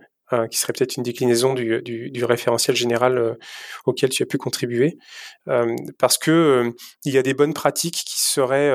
qui 0.51 0.59
serait 0.59 0.73
peut-être 0.73 0.97
une 0.97 1.03
déclinaison 1.03 1.55
du, 1.55 1.81
du, 1.83 2.11
du 2.11 2.25
référentiel 2.25 2.77
général 2.77 3.19
euh, 3.19 3.35
auquel 3.87 4.11
tu 4.11 4.23
as 4.23 4.27
pu 4.27 4.39
contribuer, 4.39 4.99
euh, 5.49 5.75
parce 5.99 6.19
que 6.19 6.73
il 7.05 7.13
y 7.13 7.19
a 7.19 7.23
des 7.23 7.35
bonnes 7.35 7.55
pratiques 7.55 8.03
qui 8.07 8.21
seraient 8.21 8.73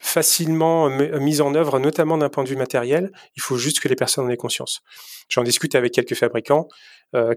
facilement 0.00 0.88
mises 0.88 1.40
en 1.40 1.54
œuvre, 1.54 1.78
notamment 1.78 2.18
d'un 2.18 2.28
point 2.28 2.44
de 2.44 2.48
vue 2.48 2.56
matériel. 2.56 3.10
Il 3.36 3.42
faut 3.42 3.56
juste 3.56 3.80
que 3.80 3.88
les 3.88 3.96
personnes 3.96 4.26
en 4.26 4.30
aient 4.30 4.36
conscience. 4.36 4.80
J'en 5.28 5.42
discute 5.42 5.74
avec 5.74 5.92
quelques 5.92 6.14
fabricants 6.14 6.68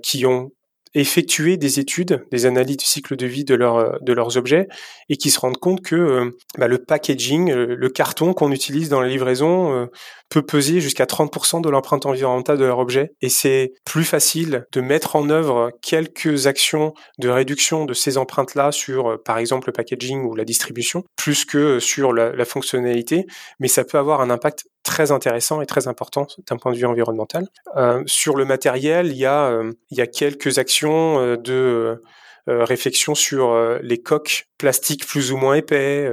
qui 0.02 0.26
ont 0.26 0.52
effectuer 0.96 1.58
des 1.58 1.80
études, 1.80 2.26
des 2.32 2.46
analyses 2.46 2.78
du 2.78 2.86
cycle 2.86 3.16
de 3.16 3.26
vie 3.26 3.44
de, 3.44 3.56
de 3.56 4.14
leurs 4.14 4.38
objets 4.38 4.68
et 5.10 5.18
qui 5.18 5.30
se 5.30 5.40
rendent 5.40 5.58
compte 5.58 5.82
que 5.82 5.96
euh, 5.96 6.32
bah, 6.58 6.68
le 6.68 6.80
packaging, 6.80 7.52
euh, 7.52 7.76
le, 7.76 7.90
carton 7.90 8.34
qu'on 8.34 8.52
utilise 8.52 8.90
dans 8.90 9.02
la 9.02 9.08
livraison 9.08 9.74
euh, 9.74 9.86
peut 10.30 10.42
peser 10.42 10.82
jusqu'à 10.82 11.06
30% 11.06 11.62
de 11.62 11.70
l'empreinte 11.70 12.06
environnementale 12.06 12.58
de 12.58 12.66
leur 12.66 12.80
objet. 12.80 13.12
Et 13.22 13.30
c'est 13.30 13.74
plus 13.86 14.04
facile 14.04 14.66
de 14.72 14.82
mettre 14.82 15.16
en 15.16 15.30
œuvre 15.30 15.72
quelques 15.82 16.48
actions 16.48 16.94
de 17.20 17.30
réduction 17.30 17.86
de 17.86 17.94
ces 17.94 18.18
empreintes-là 18.18 18.72
sur, 18.72 19.22
par 19.24 19.38
exemple, 19.38 19.70
le 19.70 19.74
packaging 19.74 20.24
ou 20.24 20.36
la 20.36 20.46
distribution, 20.46 21.04
plus 21.16 21.46
que 21.46 21.80
sur 21.80 22.14
la, 22.14 22.32
la 22.32 22.46
fonctionnalité. 22.46 23.26
Mais 23.60 23.68
ça 23.68 23.84
peut 23.84 23.98
avoir 23.98 24.22
un 24.22 24.30
impact 24.30 24.66
très 24.90 25.12
intéressant 25.12 25.62
et 25.62 25.68
très 25.68 25.88
important 25.88 26.26
d'un 26.48 26.58
point 26.58 26.72
de 26.72 26.78
vue 26.78 26.88
environnemental. 26.88 27.48
Euh, 27.78 28.02
sur 28.08 28.36
le 28.36 28.44
matériel, 28.44 29.08
il 29.08 29.18
y 29.18 29.26
a, 29.26 29.46
euh, 29.46 29.72
quelques 30.12 30.58
actions 30.58 31.20
euh, 31.20 31.38
de 31.38 32.02
réflexion 32.48 33.14
sur 33.14 33.56
les 33.84 34.02
coques 34.02 34.48
plastiques 34.58 35.06
plus 35.06 35.32
ou 35.32 35.38
moins 35.38 35.54
épais, 35.54 36.10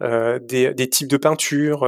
des, 0.00 0.74
des, 0.74 0.88
types 0.88 1.06
de 1.06 1.16
peinture. 1.16 1.86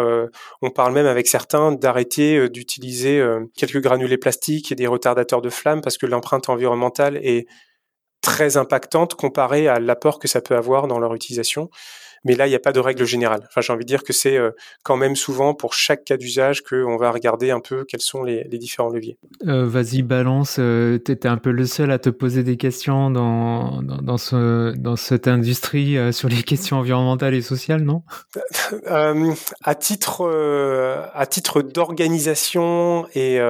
on 0.63 0.71
parle 0.71 0.93
même 0.93 1.07
avec 1.07 1.27
certains 1.27 1.73
d'arrêter 1.73 2.49
d'utiliser 2.49 3.21
quelques 3.57 3.81
granulés 3.81 4.19
plastiques 4.19 4.71
et 4.71 4.77
des 4.77 4.87
retardateurs 4.87 5.43
de 5.43 5.51
flamme 5.51 5.81
parce 5.81 5.99
que 5.99 6.07
l'empreinte 6.07 6.49
environnementale 6.49 7.17
est 7.17 7.49
très 8.23 8.57
impactante 8.57 9.17
comparée 9.17 9.67
à 9.67 9.81
l'apport 9.81 10.21
que 10.21 10.29
ça 10.29 10.41
peut 10.41 10.55
avoir 10.55 10.87
dans 10.87 11.01
leur 11.01 11.13
utilisation. 11.13 11.69
Mais 12.25 12.35
là, 12.35 12.47
il 12.47 12.51
n'y 12.51 12.57
a 12.57 12.61
pas 12.61 12.73
de 12.73 12.81
règle 12.81 13.05
générale. 13.05 13.43
Enfin, 13.49 13.61
j'ai 13.61 13.73
envie 13.73 13.85
de 13.85 13.89
dire 13.89 14.03
que 14.03 14.13
c'est 14.13 14.37
euh, 14.37 14.51
quand 14.83 14.97
même 14.97 15.17
souvent 15.17 15.55
pour 15.55 15.75
chaque 15.75 16.05
cas 16.05 16.17
d'usage 16.17 16.63
qu'on 16.63 16.97
va 16.97 17.11
regarder 17.11 17.51
un 17.51 17.61
peu 17.61 17.85
quels 17.85 18.01
sont 18.01 18.23
les, 18.23 18.45
différents 18.45 18.89
leviers. 18.89 19.19
Euh, 19.47 19.67
Vas-y, 19.67 20.03
balance. 20.03 20.57
Euh, 20.59 20.99
tu 21.05 21.13
étais 21.13 21.29
un 21.29 21.37
peu 21.37 21.51
le 21.51 21.67
seul 21.67 21.91
à 21.91 21.99
te 21.99 22.11
poser 22.11 22.43
des 22.43 22.57
questions 22.57 23.11
dans, 23.11 23.83
dans, 23.83 24.17
ce, 24.17 24.73
dans 24.77 24.97
cette 24.97 25.29
industrie 25.29 25.99
euh, 25.99 26.13
sur 26.13 26.29
les 26.29 26.43
questions 26.43 26.79
environnementales 26.79 27.35
et 27.35 27.43
sociales, 27.43 27.83
non? 27.83 28.03
À 28.87 29.75
titre, 29.75 31.11
à 31.15 31.27
titre 31.27 31.63
d'organisation 31.63 33.07
et 33.15 33.41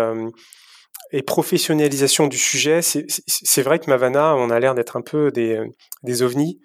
et 1.12 1.22
professionnalisation 1.22 2.26
du 2.26 2.38
sujet, 2.38 2.80
c'est 2.82 3.62
vrai 3.62 3.78
que 3.78 3.88
Mavana, 3.88 4.34
on 4.34 4.50
a 4.50 4.58
l'air 4.58 4.74
d'être 4.74 4.96
un 4.96 5.00
peu 5.00 5.30
des, 5.30 5.60
des 6.02 6.22
ovnis. 6.22 6.58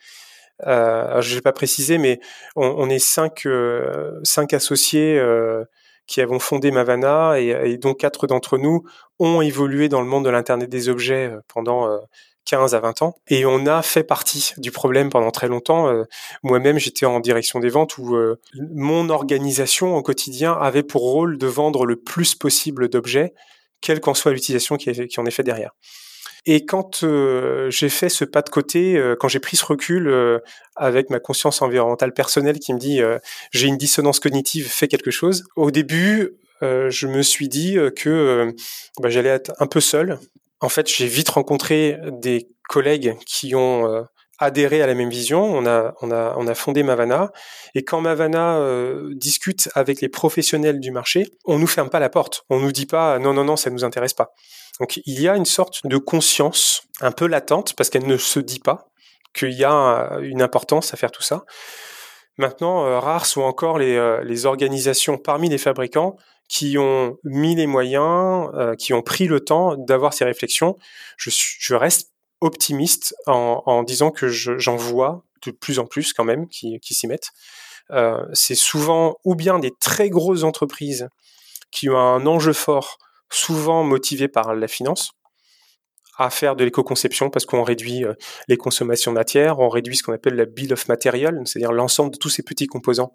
Euh, 0.67 1.21
je 1.21 1.35
vais 1.35 1.41
pas 1.41 1.51
préciser, 1.51 1.97
mais 1.97 2.19
on, 2.55 2.67
on 2.67 2.89
est 2.89 2.99
cinq, 2.99 3.45
euh, 3.45 4.19
cinq 4.23 4.53
associés 4.53 5.17
euh, 5.17 5.63
qui 6.07 6.21
avons 6.21 6.39
fondé 6.39 6.71
Mavana 6.71 7.39
et, 7.39 7.49
et 7.65 7.77
dont 7.77 7.93
quatre 7.93 8.27
d'entre 8.27 8.57
nous 8.57 8.83
ont 9.19 9.41
évolué 9.41 9.89
dans 9.89 10.01
le 10.01 10.07
monde 10.07 10.25
de 10.25 10.29
l'Internet 10.29 10.69
des 10.69 10.89
objets 10.89 11.27
euh, 11.27 11.39
pendant 11.47 11.99
15 12.45 12.73
à 12.73 12.79
20 12.79 13.01
ans. 13.03 13.15
Et 13.27 13.45
on 13.45 13.67
a 13.67 13.81
fait 13.81 14.03
partie 14.03 14.53
du 14.57 14.71
problème 14.71 15.09
pendant 15.09 15.29
très 15.29 15.47
longtemps. 15.47 15.93
Moi-même, 16.41 16.79
j'étais 16.79 17.05
en 17.05 17.19
direction 17.19 17.59
des 17.59 17.69
ventes 17.69 17.99
où 17.99 18.17
mon 18.55 19.09
organisation 19.09 19.95
au 19.95 20.01
quotidien 20.01 20.53
avait 20.53 20.81
pour 20.81 21.03
rôle 21.03 21.37
de 21.37 21.45
vendre 21.45 21.85
le 21.85 21.95
plus 21.95 22.33
possible 22.33 22.89
d'objets, 22.89 23.33
quelle 23.81 23.99
qu'en 23.99 24.15
soit 24.15 24.31
l'utilisation 24.31 24.77
qui, 24.77 25.07
qui 25.07 25.19
en 25.19 25.25
est 25.27 25.31
fait 25.31 25.43
derrière. 25.43 25.73
Et 26.45 26.65
quand 26.65 27.03
euh, 27.03 27.69
j'ai 27.69 27.89
fait 27.89 28.09
ce 28.09 28.25
pas 28.25 28.41
de 28.41 28.49
côté, 28.49 28.97
euh, 28.97 29.15
quand 29.19 29.27
j'ai 29.27 29.39
pris 29.39 29.57
ce 29.57 29.65
recul 29.65 30.07
euh, 30.07 30.39
avec 30.75 31.09
ma 31.09 31.19
conscience 31.19 31.61
environnementale 31.61 32.13
personnelle 32.13 32.59
qui 32.59 32.73
me 32.73 32.79
dit 32.79 33.01
j'ai 33.51 33.67
une 33.67 33.77
dissonance 33.77 34.19
cognitive, 34.19 34.67
fais 34.69 34.87
quelque 34.87 35.11
chose. 35.11 35.43
Au 35.55 35.71
début, 35.71 36.37
je 36.61 37.07
me 37.07 37.21
suis 37.21 37.49
dit 37.49 37.77
que 37.95 38.53
bah, 39.01 39.09
j'allais 39.09 39.29
être 39.29 39.51
un 39.59 39.67
peu 39.67 39.81
seul. 39.81 40.19
En 40.61 40.69
fait, 40.69 40.89
j'ai 40.89 41.07
vite 41.07 41.29
rencontré 41.29 41.97
des 42.11 42.49
collègues 42.69 43.15
qui 43.25 43.55
ont 43.55 44.05
adhéré 44.37 44.81
à 44.81 44.87
la 44.87 44.95
même 44.95 45.09
vision. 45.09 45.43
On 45.43 45.65
a, 45.65 45.93
on 46.01 46.11
a, 46.11 46.35
on 46.37 46.47
a 46.47 46.55
fondé 46.55 46.83
Mavana. 46.83 47.33
Et 47.75 47.83
quand 47.83 47.99
Mavana 47.99 48.61
discute 49.11 49.67
avec 49.75 49.99
les 49.99 50.09
professionnels 50.09 50.79
du 50.79 50.91
marché, 50.91 51.27
on 51.43 51.59
nous 51.59 51.67
ferme 51.67 51.89
pas 51.89 51.99
la 51.99 52.09
porte. 52.09 52.43
On 52.49 52.59
nous 52.59 52.71
dit 52.71 52.85
pas 52.85 53.19
non, 53.19 53.33
non, 53.33 53.43
non, 53.43 53.57
ça 53.57 53.69
nous 53.69 53.83
intéresse 53.83 54.13
pas. 54.13 54.31
Donc 54.79 55.01
il 55.05 55.21
y 55.21 55.27
a 55.27 55.35
une 55.35 55.45
sorte 55.45 55.85
de 55.85 55.97
conscience 55.97 56.83
un 57.01 57.11
peu 57.11 57.27
latente 57.27 57.73
parce 57.75 57.89
qu'elle 57.89 58.07
ne 58.07 58.17
se 58.17 58.39
dit 58.39 58.59
pas 58.59 58.87
qu'il 59.33 59.51
y 59.51 59.63
a 59.63 60.17
une 60.21 60.41
importance 60.41 60.93
à 60.93 60.97
faire 60.97 61.11
tout 61.11 61.21
ça. 61.21 61.45
Maintenant, 62.37 62.85
euh, 62.85 62.99
rares 62.99 63.25
sont 63.25 63.41
encore 63.41 63.77
les, 63.77 63.95
euh, 63.95 64.23
les, 64.23 64.45
organisations 64.45 65.17
parmi 65.17 65.49
les 65.49 65.57
fabricants 65.57 66.15
qui 66.47 66.77
ont 66.77 67.17
mis 67.25 67.53
les 67.53 67.67
moyens, 67.67 68.49
euh, 68.53 68.75
qui 68.75 68.93
ont 68.93 69.01
pris 69.01 69.27
le 69.27 69.41
temps 69.41 69.75
d'avoir 69.75 70.13
ces 70.13 70.23
réflexions. 70.23 70.77
Je, 71.17 71.29
je 71.31 71.75
reste 71.75 72.13
optimiste 72.39 73.13
en, 73.27 73.61
en 73.65 73.83
disant 73.83 74.09
que 74.09 74.29
j'en 74.29 74.77
vois 74.77 75.25
de 75.45 75.51
plus 75.51 75.79
en 75.79 75.85
plus 75.85 76.13
quand 76.13 76.23
même 76.23 76.47
qui, 76.47 76.79
qui 76.79 76.93
s'y 76.93 77.07
mettent. 77.07 77.31
C'est 78.33 78.55
souvent 78.55 79.17
ou 79.25 79.33
bien 79.35 79.57
des 79.57 79.71
très 79.79 80.09
grosses 80.09 80.43
entreprises 80.43 81.09
qui 81.71 81.89
ont 81.89 81.97
un 81.97 82.25
enjeu 82.27 82.53
fort 82.53 82.99
souvent 83.31 83.83
motivés 83.83 84.27
par 84.27 84.55
la 84.55 84.67
finance, 84.67 85.11
à 86.19 86.29
faire 86.29 86.57
de 86.57 86.65
l'éco-conception 86.65 87.29
parce 87.29 87.45
qu'on 87.45 87.63
réduit 87.63 88.03
euh, 88.03 88.13
les 88.49 88.57
consommations 88.57 89.11
de 89.11 89.15
matière, 89.15 89.59
on 89.59 89.69
réduit 89.69 89.95
ce 89.95 90.03
qu'on 90.03 90.11
appelle 90.11 90.35
la 90.35 90.45
bill 90.45 90.73
of 90.73 90.87
material, 90.89 91.41
c'est-à-dire 91.45 91.71
l'ensemble 91.71 92.11
de 92.11 92.17
tous 92.17 92.29
ces 92.29 92.43
petits 92.43 92.67
composants 92.67 93.13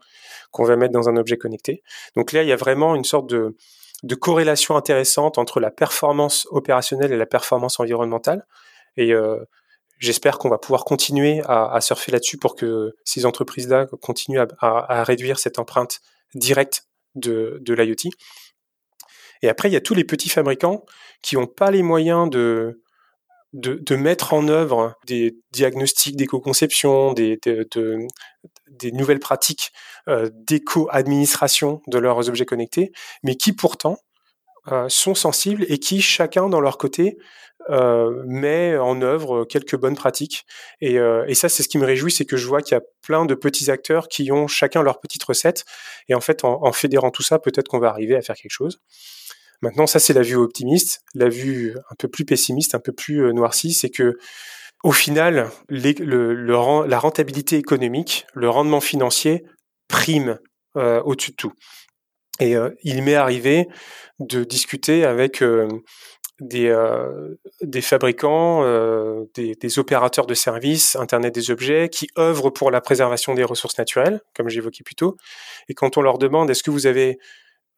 qu'on 0.51 0.65
va 0.65 0.77
mettre 0.77 0.95
dans 0.95 1.09
un 1.09 1.17
objet 1.17 1.37
connecté. 1.37 1.83
Donc 2.17 2.33
là, 2.33 2.43
il 2.43 2.49
y 2.49 2.53
a 2.53 2.57
vraiment 2.57 2.95
une 2.95 3.05
sorte 3.05 3.29
de, 3.29 3.55
corrélation 4.21 4.77
intéressante 4.77 5.39
entre 5.39 5.61
la 5.61 5.71
performance 5.71 6.47
opérationnelle 6.51 7.13
et 7.13 7.17
la 7.17 7.27
performance 7.27 7.79
environnementale. 7.79 8.47
Et 8.97 9.13
euh, 9.13 9.45
j'espère 9.99 10.39
qu'on 10.39 10.49
va 10.49 10.59
pouvoir 10.59 10.85
continuer 10.85 11.43
à, 11.47 11.81
surfer 11.81 12.13
là-dessus 12.13 12.39
pour 12.39 12.55
que 12.55 12.95
ces 13.05 13.27
entreprises-là 13.27 13.87
continuent 14.01 14.41
à, 14.61 15.05
réduire 15.05 15.39
cette 15.39 15.59
empreinte 15.59 16.01
directe 16.35 16.87
de 17.15 17.61
l'IoT. 17.69 18.11
Et 19.43 19.49
après, 19.49 19.69
il 19.69 19.73
y 19.73 19.77
a 19.77 19.81
tous 19.81 19.95
les 19.95 20.05
petits 20.05 20.29
fabricants 20.29 20.85
qui 21.23 21.37
n'ont 21.37 21.47
pas 21.47 21.71
les 21.71 21.83
moyens 21.83 22.29
de, 22.31 22.81
de, 23.55 23.97
mettre 23.97 24.35
en 24.35 24.49
œuvre 24.49 24.95
des 25.07 25.37
diagnostics 25.53 26.17
d'éco-conception, 26.17 27.13
des, 27.13 27.39
des 28.69 28.93
nouvelles 28.93 29.21
pratiques 29.21 29.73
euh, 30.09 30.29
d'éco-administration 30.33 31.81
de 31.87 31.99
leurs 31.99 32.29
objets 32.29 32.45
connectés, 32.45 32.93
mais 33.23 33.37
qui 33.37 33.53
pourtant 33.53 33.99
euh, 34.73 34.89
sont 34.89 35.15
sensibles 35.15 35.65
et 35.69 35.79
qui, 35.79 36.03
chacun 36.03 36.49
dans 36.49 36.61
leur 36.61 36.79
côté, 36.79 37.17
euh, 37.71 38.23
met 38.27 38.77
en 38.77 39.01
œuvre 39.01 39.45
quelques 39.45 39.77
bonnes 39.77 39.95
pratiques. 39.95 40.45
Et, 40.81 40.99
ça, 41.35 41.49
c'est 41.49 41.63
ce 41.63 41.69
qui 41.69 41.79
me 41.79 41.87
réjouit, 41.87 42.11
c'est 42.11 42.25
que 42.25 42.37
je 42.37 42.47
vois 42.47 42.61
qu'il 42.61 42.75
y 42.75 42.79
a 42.79 42.83
plein 43.03 43.25
de 43.25 43.35
petits 43.35 43.71
acteurs 43.71 44.09
qui 44.09 44.33
ont 44.33 44.49
chacun 44.49 44.83
leur 44.83 45.01
petite 45.01 45.23
recette. 45.23 45.65
Et 46.09 46.15
en 46.15 46.21
fait, 46.21 46.45
en 46.45 46.73
fédérant 46.73 47.11
tout 47.11 47.23
ça, 47.23 47.39
peut-être 47.39 47.69
qu'on 47.69 47.79
va 47.79 47.89
arriver 47.89 48.17
à 48.17 48.23
faire 48.23 48.37
quelque 48.37 48.51
chose. 48.51 48.81
Maintenant, 49.65 49.87
ça 49.87 49.99
c'est 49.99 50.13
la 50.13 50.21
vue 50.21 50.37
optimiste. 50.37 51.03
La 51.15 51.31
vue 51.31 51.75
un 51.91 51.95
peu 51.99 52.07
plus 52.07 52.27
pessimiste, 52.27 52.75
un 52.75 52.81
peu 52.81 52.93
plus 52.93 53.25
euh, 53.25 53.33
noircie, 53.33 53.73
c'est 53.73 53.89
que 53.89 54.19
au 54.83 54.93
final, 54.93 55.49
la 55.71 56.99
rentabilité 56.99 57.57
économique, 57.57 58.27
le 58.35 58.51
rendement 58.51 58.83
financier 58.83 59.43
prime 59.89 60.39
euh, 60.77 61.01
au-dessus 61.05 61.31
de 61.31 61.37
tout. 61.37 61.53
Et 62.41 62.55
euh, 62.55 62.69
il 62.83 63.03
m'est 63.03 63.15
arrivé 63.15 63.67
de 64.19 64.45
discuter 64.45 65.07
avec 65.07 65.43
des, 66.41 66.77
des 67.63 67.81
fabricants, 67.81 68.63
des, 69.35 69.55
des, 69.55 69.79
opérateurs 69.79 70.27
de 70.27 70.35
services, 70.35 70.97
Internet 70.97 71.35
des 71.35 71.51
objets, 71.51 71.89
qui 71.89 72.09
œuvrent 72.19 72.53
pour 72.53 72.71
la 72.71 72.83
préservation 72.83 73.33
des 73.33 73.45
ressources 73.45 73.79
naturelles, 73.79 74.21
comme 74.37 74.51
j'évoquais 74.51 74.85
plus 74.85 74.97
tôt. 74.97 75.17
Et 75.71 75.75
quand 75.75 75.97
on 75.97 76.03
leur 76.03 76.19
demande 76.19 76.51
est-ce 76.51 76.63
que 76.63 76.71
vous 76.71 76.87
avez 76.87 77.19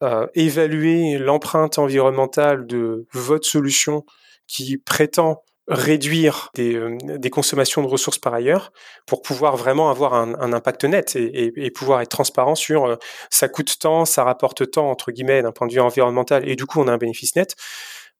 euh, 0.03 0.27
évaluer 0.35 1.17
l'empreinte 1.17 1.79
environnementale 1.79 2.67
de 2.67 3.07
votre 3.13 3.47
solution 3.47 4.05
qui 4.47 4.77
prétend 4.77 5.43
réduire 5.67 6.49
des, 6.55 7.29
consommations 7.29 7.81
de 7.81 7.87
ressources 7.87 8.19
par 8.19 8.33
ailleurs 8.33 8.71
pour 9.05 9.21
pouvoir 9.21 9.57
vraiment 9.57 9.89
avoir 9.89 10.13
un, 10.13 10.53
impact 10.53 10.85
net 10.85 11.15
et, 11.17 11.71
pouvoir 11.71 11.99
être 12.01 12.09
transparent 12.09 12.55
sur 12.55 12.97
ça 13.29 13.49
coûte 13.49 13.77
tant, 13.77 14.05
ça 14.05 14.23
rapporte 14.23 14.71
tant 14.71 14.89
entre 14.89 15.11
guillemets 15.11 15.41
d'un 15.41 15.51
point 15.51 15.67
de 15.67 15.73
vue 15.73 15.81
environnemental 15.81 16.47
et 16.47 16.55
du 16.55 16.65
coup 16.65 16.79
on 16.79 16.87
a 16.87 16.93
un 16.93 16.97
bénéfice 16.97 17.35
net. 17.35 17.55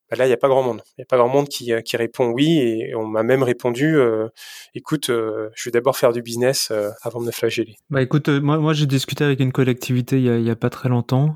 Bah 0.10 0.15
là, 0.15 0.26
il 0.26 0.30
n'y 0.30 0.34
a 0.34 0.38
pas 0.38 0.48
grand 0.48 0.63
monde. 0.63 0.82
Il 0.98 1.02
n'y 1.02 1.04
a 1.04 1.06
pas 1.06 1.17
grand 1.17 1.28
monde 1.28 1.50
qui, 1.50 1.74
euh, 1.74 1.82
qui 1.82 1.98
répond 1.98 2.30
oui. 2.30 2.60
Et 2.60 2.96
on 2.96 3.06
m'a 3.06 3.24
même 3.24 3.43
répondu, 3.43 3.98
euh, 3.98 4.28
écoute, 4.74 5.10
euh, 5.10 5.50
je 5.56 5.67
vais 5.67 5.72
d'abord 5.72 5.98
faire 5.98 6.13
du 6.13 6.22
business 6.22 6.72
avant 7.02 7.20
de 7.20 7.26
me 7.26 7.32
flageller. 7.32 7.76
Bah 7.89 8.02
écoute, 8.02 8.30
moi, 8.30 8.58
moi 8.58 8.74
j'ai 8.74 8.86
discuté 8.86 9.24
avec 9.24 9.39
une 9.39 9.52
collectivité 9.52 10.22
il 10.22 10.43
n'y 10.43 10.50
a, 10.50 10.56
pas 10.56 10.70
très 10.70 10.89
longtemps 10.89 11.36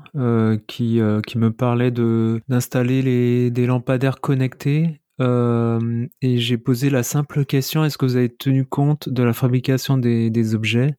qui, 0.66 1.00
qui 1.26 1.38
me 1.38 1.50
parlait 1.50 1.90
de 1.90 2.40
d'installer 2.48 3.50
des 3.50 3.66
lampadaires 3.66 4.20
connectés. 4.20 5.00
et 5.20 6.38
j'ai 6.38 6.58
posé 6.58 6.90
la 6.90 7.02
simple 7.02 7.44
question, 7.44 7.84
est-ce 7.84 7.98
que 7.98 8.06
vous 8.06 8.16
avez 8.16 8.30
tenu 8.30 8.64
compte 8.64 9.08
de 9.08 9.22
la 9.22 9.32
fabrication 9.32 9.98
des, 9.98 10.30
des 10.30 10.54
objets? 10.54 10.94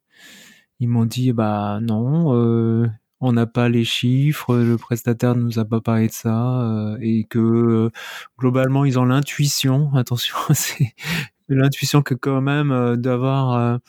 Ils 0.80 0.90
m'ont 0.90 1.06
dit, 1.06 1.34
bah 1.34 1.80
non, 1.82 2.88
on 3.24 3.32
n'a 3.32 3.46
pas 3.46 3.70
les 3.70 3.86
chiffres, 3.86 4.58
le 4.58 4.78
prestataire 4.78 5.34
ne 5.36 5.42
nous 5.42 5.58
a 5.58 5.64
pas 5.64 5.80
parlé 5.80 6.08
de 6.08 6.14
ça, 6.14 6.62
euh, 6.62 6.98
et 7.02 7.24
que 7.24 7.40
euh, 7.40 7.90
globalement 8.38 8.84
ils 8.84 9.00
ont 9.00 9.06
l'intuition, 9.06 9.90
attention, 9.96 10.36
c'est 10.54 10.94
l'intuition 11.48 12.02
que 12.02 12.16
quand 12.16 12.42
même 12.42 12.72
euh, 12.72 12.98
d'avoir 12.98 13.80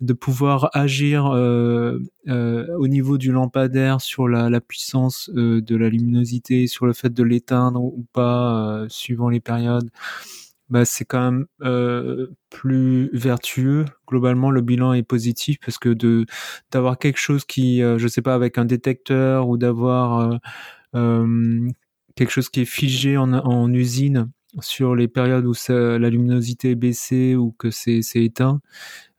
de 0.00 0.12
pouvoir 0.12 0.70
agir 0.74 1.24
au 1.26 2.88
niveau 2.88 3.18
du 3.18 3.32
lampadaire 3.32 4.00
sur 4.00 4.28
la, 4.28 4.60
puissance 4.60 5.28
de 5.34 5.76
la 5.76 5.88
luminosité, 5.88 6.68
sur 6.68 6.86
le 6.86 6.92
fait 6.92 7.12
de 7.12 7.22
l'éteindre 7.24 7.82
ou 7.82 8.06
pas, 8.12 8.84
suivant 8.88 9.28
les 9.28 9.40
périodes 9.40 9.90
bah, 10.70 10.84
c'est 10.84 11.04
quand 11.04 11.30
même 11.30 11.46
euh, 11.62 12.28
plus 12.50 13.10
vertueux. 13.12 13.86
Globalement, 14.06 14.50
le 14.50 14.60
bilan 14.60 14.92
est 14.92 15.02
positif 15.02 15.58
parce 15.64 15.78
que 15.78 15.88
de 15.90 16.26
d'avoir 16.70 16.98
quelque 16.98 17.18
chose 17.18 17.44
qui, 17.44 17.82
euh, 17.82 17.98
je 17.98 18.08
sais 18.08 18.22
pas, 18.22 18.34
avec 18.34 18.58
un 18.58 18.64
détecteur 18.64 19.48
ou 19.48 19.56
d'avoir 19.56 20.20
euh, 20.20 20.36
euh 20.94 21.68
quelque 22.16 22.30
chose 22.30 22.48
qui 22.48 22.62
est 22.62 22.64
figé 22.64 23.16
en, 23.16 23.32
en 23.32 23.72
usine 23.72 24.30
sur 24.60 24.96
les 24.96 25.08
périodes 25.08 25.46
où 25.46 25.54
la 25.68 26.10
luminosité 26.10 26.70
est 26.72 26.74
baissée 26.74 27.36
ou 27.36 27.52
que 27.52 27.70
c'est 27.70 28.00
éteint, 28.16 28.60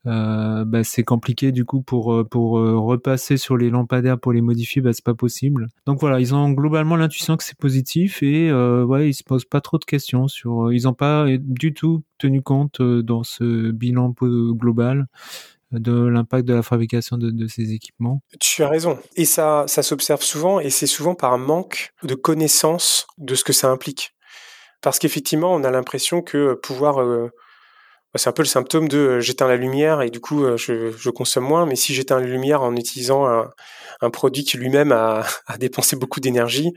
euh, 0.05 0.63
bah, 0.63 0.85
c'est 0.85 1.03
compliqué 1.03 1.51
du 1.51 1.65
coup 1.65 1.81
pour 1.81 2.13
euh, 2.13 2.23
pour 2.23 2.57
euh, 2.57 2.77
repasser 2.77 3.35
sur 3.35 3.57
les 3.57 3.69
lampadaires 3.69 4.17
pour 4.17 4.31
les 4.31 4.39
modifier 4.39 4.81
bah 4.81 4.93
c'est 4.93 5.03
pas 5.03 5.13
possible 5.13 5.67
donc 5.85 5.99
voilà 5.99 6.21
ils 6.21 6.33
ont 6.33 6.49
globalement 6.51 6.95
l'intuition 6.95 7.35
que 7.35 7.43
c'est 7.43 7.57
positif 7.57 8.23
et 8.23 8.49
euh, 8.49 8.85
ouais 8.85 9.09
ils 9.09 9.13
se 9.13 9.25
posent 9.25 9.43
pas 9.43 9.59
trop 9.59 9.77
de 9.77 9.83
questions 9.83 10.29
sur 10.29 10.71
ils 10.71 10.87
ont 10.87 10.93
pas 10.93 11.25
du 11.37 11.73
tout 11.73 12.01
tenu 12.17 12.41
compte 12.41 12.81
dans 12.81 13.23
ce 13.23 13.71
bilan 13.71 14.15
global 14.21 15.07
de 15.71 16.07
l'impact 16.07 16.47
de 16.47 16.53
la 16.53 16.63
fabrication 16.63 17.17
de, 17.19 17.47
ces 17.47 17.73
équipements. 17.73 18.23
Tu 18.39 18.63
as 18.63 18.67
raison. 18.67 18.97
Et 19.15 19.25
ça, 19.25 19.65
ça 19.67 19.83
s'observe 19.83 20.23
souvent, 20.23 20.59
et 20.59 20.71
c'est 20.71 20.87
souvent 20.87 21.13
par 21.13 21.31
un 21.31 21.37
manque 21.37 21.93
de 22.01 22.15
connaissance 22.15 23.05
de 23.19 23.35
ce 23.35 23.43
que 23.43 23.53
ça 23.53 23.69
implique. 23.69 24.15
Parce 24.81 24.97
qu'effectivement, 24.97 25.53
on 25.53 25.63
a 25.63 25.69
l'impression 25.69 26.23
que 26.23 26.55
pouvoir 26.55 26.97
c'est 28.15 28.29
un 28.29 28.33
peu 28.33 28.41
le 28.41 28.47
symptôme 28.47 28.87
de 28.87 28.97
euh, 28.97 29.19
j'éteins 29.19 29.47
la 29.47 29.55
lumière 29.55 30.01
et 30.01 30.09
du 30.09 30.19
coup 30.19 30.43
euh, 30.43 30.57
je, 30.57 31.09
consomme 31.09 31.43
moins. 31.43 31.65
Mais 31.65 31.75
si 31.75 31.93
j'éteins 31.93 32.19
la 32.19 32.25
lumière 32.25 32.63
en 32.63 32.75
utilisant 32.75 33.27
un, 33.27 34.09
produit 34.09 34.43
qui 34.43 34.57
lui-même 34.57 34.91
a, 34.91 35.25
dépensé 35.59 35.95
beaucoup 35.95 36.19
d'énergie, 36.19 36.71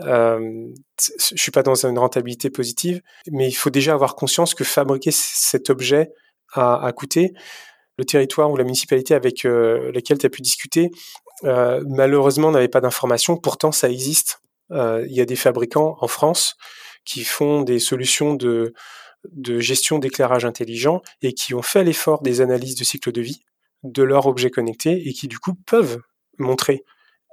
euh, 0.00 0.66
je 0.98 1.36
suis 1.36 1.52
pas 1.52 1.62
dans 1.62 1.86
une 1.86 1.98
rentabilité 1.98 2.50
positive. 2.50 3.02
Mais 3.30 3.48
il 3.48 3.54
faut 3.54 3.70
déjà 3.70 3.94
avoir 3.94 4.16
conscience 4.16 4.54
que 4.54 4.64
fabriquer 4.64 5.10
cet 5.12 5.70
objet 5.70 6.10
a, 6.54 6.92
coûté. 6.92 7.32
Le 7.96 8.04
territoire 8.04 8.50
ou 8.50 8.56
la 8.56 8.64
municipalité 8.64 9.14
avec 9.14 9.44
euh, 9.44 9.92
laquelle 9.92 10.18
tu 10.18 10.26
as 10.26 10.28
pu 10.28 10.42
discuter, 10.42 10.90
malheureusement 11.44 12.50
n'avait 12.50 12.68
pas 12.68 12.80
d'informations. 12.80 13.36
Pourtant, 13.36 13.70
ça 13.70 13.88
existe. 13.88 14.40
Il 14.70 15.12
y 15.12 15.20
a 15.20 15.24
des 15.24 15.36
fabricants 15.36 15.96
en 16.00 16.08
France 16.08 16.56
qui 17.04 17.22
font 17.22 17.62
des 17.62 17.78
solutions 17.78 18.34
de 18.34 18.72
de 19.32 19.60
gestion 19.60 19.98
d'éclairage 19.98 20.44
intelligent 20.44 21.02
et 21.22 21.32
qui 21.32 21.54
ont 21.54 21.62
fait 21.62 21.84
l'effort 21.84 22.22
des 22.22 22.40
analyses 22.40 22.76
de 22.76 22.84
cycle 22.84 23.12
de 23.12 23.20
vie 23.20 23.42
de 23.82 24.02
leurs 24.02 24.26
objets 24.26 24.50
connectés 24.50 25.08
et 25.08 25.12
qui 25.12 25.28
du 25.28 25.38
coup 25.38 25.54
peuvent 25.66 26.00
montrer 26.38 26.84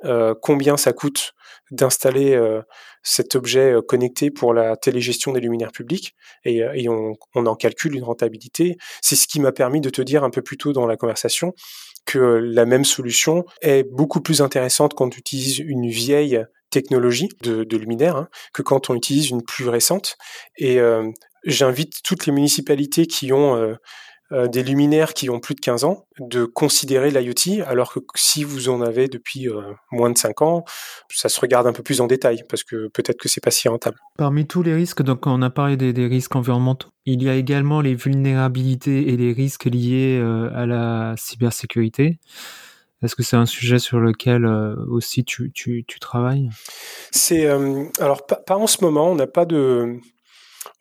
euh, 0.03 0.33
combien 0.39 0.77
ça 0.77 0.93
coûte 0.93 1.33
d'installer 1.69 2.33
euh, 2.33 2.61
cet 3.03 3.35
objet 3.35 3.71
euh, 3.71 3.81
connecté 3.81 4.31
pour 4.31 4.53
la 4.53 4.75
télégestion 4.75 5.31
des 5.31 5.39
luminaires 5.39 5.71
publics 5.71 6.15
et, 6.43 6.89
on, 6.89 7.15
en 7.35 7.55
calcule 7.55 7.95
une 7.95 8.03
rentabilité. 8.03 8.77
C'est 9.01 9.15
ce 9.15 9.27
qui 9.27 9.39
m'a 9.39 9.51
permis 9.51 9.79
de 9.79 9.89
te 9.89 10.01
dire 10.01 10.23
un 10.23 10.31
peu 10.31 10.41
plus 10.41 10.57
tôt 10.57 10.73
dans 10.73 10.87
la 10.87 10.97
conversation 10.97 11.53
que 12.05 12.17
la 12.17 12.65
même 12.65 12.83
solution 12.83 13.45
est 13.61 13.83
beaucoup 13.83 14.21
plus 14.21 14.41
intéressante 14.41 14.95
quand 14.95 15.05
on 15.05 15.17
utilise 15.17 15.59
une 15.59 15.87
vieille 15.87 16.43
technologie 16.71 17.29
de, 17.43 17.77
luminaire 17.77 18.15
hein, 18.15 18.29
que 18.53 18.63
quand 18.63 18.89
on 18.89 18.95
utilise 18.95 19.29
une 19.29 19.43
plus 19.43 19.69
récente. 19.69 20.17
J'invite 21.43 22.01
toutes 22.03 22.25
les 22.25 22.33
municipalités 22.33 23.07
qui 23.07 23.33
ont 23.33 23.55
euh, 23.55 23.75
euh, 24.31 24.47
des 24.47 24.63
luminaires 24.63 25.13
qui 25.13 25.29
ont 25.29 25.39
plus 25.39 25.55
de 25.55 25.59
15 25.59 25.83
ans 25.83 26.05
de 26.19 26.45
considérer 26.45 27.11
l'IoT, 27.11 27.63
alors 27.65 27.93
que 27.93 27.99
si 28.15 28.43
vous 28.43 28.69
en 28.69 28.81
avez 28.81 29.07
depuis 29.07 29.49
euh, 29.49 29.61
moins 29.91 30.09
de 30.09 30.17
5 30.17 30.41
ans, 30.41 30.63
ça 31.09 31.27
se 31.27 31.39
regarde 31.39 31.67
un 31.67 31.73
peu 31.73 31.83
plus 31.83 31.99
en 31.99 32.07
détail, 32.07 32.43
parce 32.47 32.63
que 32.63 32.87
peut-être 32.87 33.17
que 33.17 33.27
c'est 33.27 33.43
pas 33.43 33.51
si 33.51 33.67
rentable. 33.67 33.97
Parmi 34.17 34.47
tous 34.47 34.63
les 34.63 34.73
risques, 34.73 35.01
donc 35.01 35.27
on 35.27 35.41
a 35.41 35.49
parlé 35.49 35.75
des, 35.75 36.07
risques 36.07 36.35
environnementaux, 36.35 36.89
il 37.05 37.23
y 37.23 37.29
a 37.29 37.35
également 37.35 37.81
les 37.81 37.95
vulnérabilités 37.95 39.11
et 39.11 39.17
les 39.17 39.33
risques 39.33 39.65
liés 39.65 40.21
à 40.55 40.65
la 40.65 41.15
cybersécurité. 41.17 42.19
Est-ce 43.03 43.15
que 43.15 43.23
c'est 43.23 43.35
un 43.35 43.47
sujet 43.47 43.79
sur 43.79 43.99
lequel 43.99 44.45
aussi 44.45 45.25
tu, 45.25 45.51
tu, 45.51 45.83
tu 45.87 45.99
travailles? 45.99 46.49
C'est 47.09 47.47
alors 47.47 48.25
pas, 48.27 48.35
pas, 48.35 48.55
en 48.55 48.67
ce 48.67 48.83
moment. 48.83 49.11
On 49.11 49.15
n'a 49.15 49.27
pas 49.27 49.45
de 49.45 49.99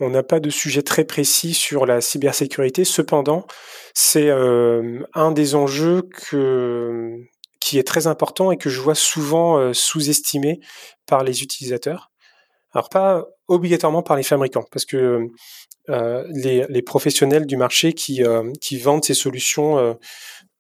on 0.01 0.11
n'a 0.11 0.23
pas 0.23 0.41
de 0.41 0.51
sujet 0.51 0.83
très 0.83 1.05
précis 1.05 1.55
sur 1.55 1.87
la 1.87 2.01
cybersécurité. 2.01 2.85
Cependant, 2.85 3.47
c'est 3.95 4.31
euh, 4.31 5.01
un 5.15 5.31
des 5.31 5.55
enjeux 5.55 6.09
qui 7.61 7.79
est 7.79 7.87
très 7.87 8.07
important 8.07 8.51
et 8.51 8.57
que 8.57 8.71
je 8.71 8.81
vois 8.81 8.95
souvent 8.95 9.59
euh, 9.59 9.73
sous-estimé 9.75 10.61
par 11.07 11.23
les 11.23 11.43
utilisateurs. 11.43 12.11
Alors 12.73 12.89
pas 12.89 13.27
obligatoirement 13.49 14.03
par 14.03 14.17
les 14.17 14.23
fabricants, 14.23 14.65
parce 14.71 14.85
que 14.85 15.27
euh, 15.89 16.25
les, 16.29 16.83
professionnels 16.83 17.47
du 17.47 17.57
marché 17.57 17.93
qui, 17.93 18.23
vendent 18.81 19.05
ces 19.05 19.15
solutions 19.15 19.99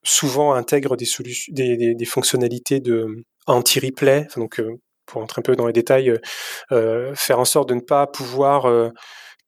souvent 0.02 0.52
intègrent 0.52 0.96
des, 0.96 2.04
fonctionnalités 2.04 2.80
de 2.80 3.24
anti-replay, 3.46 4.26
donc 4.36 4.60
pour 5.06 5.22
entrer 5.22 5.38
un 5.38 5.42
peu 5.42 5.54
dans 5.54 5.68
les 5.68 5.72
détails, 5.72 6.12
faire 6.70 7.38
en 7.38 7.44
sorte 7.44 7.68
de 7.68 7.74
ne 7.74 7.80
pas 7.80 8.08
pouvoir 8.08 8.66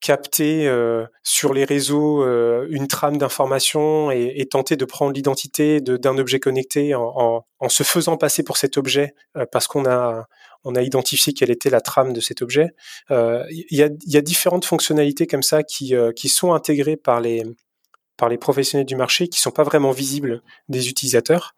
capter 0.03 0.67
euh, 0.67 1.07
sur 1.23 1.55
les 1.55 1.65
réseaux 1.65 2.25
euh, 2.25 2.67
une 2.71 2.89
trame 2.89 3.19
d'information 3.19 4.11
et, 4.11 4.47
tenter 4.51 4.77
de 4.77 4.85
prendre 4.85 5.13
l'identité 5.13 5.81
d'un 5.81 6.19
objet 6.19 6.41
connecté 6.41 6.95
en, 6.95 7.45
se 7.69 7.85
faisant 7.85 8.17
passer 8.17 8.43
pour 8.43 8.57
cet 8.57 8.77
objet 8.77 9.15
euh, 9.37 9.47
parce 9.51 9.69
qu'on 9.69 9.87
a 9.87 10.27
on 10.65 10.75
a 10.77 10.83
identifié 10.83 11.33
quelle 11.33 11.51
était 11.51 11.71
la 11.71 11.81
trame 11.81 12.13
de 12.13 12.21
cet 12.21 12.41
objet. 12.41 12.71
Il 13.11 13.65
y, 13.71 13.83
a, 13.83 14.21
différentes 14.21 14.65
fonctionnalités 14.65 15.27
comme 15.27 15.43
ça 15.43 15.65
qui, 15.65 15.93
qui 16.15 16.29
sont 16.29 16.53
intégrées 16.53 16.97
par 16.97 17.21
les 17.21 17.43
par 18.17 18.29
les 18.29 18.39
professionnels 18.39 18.87
du 18.87 18.95
marché 18.95 19.27
qui 19.27 19.41
sont 19.41 19.51
pas 19.51 19.65
vraiment 19.65 19.91
visibles 19.91 20.43
des 20.69 20.89
utilisateurs. 20.89 21.57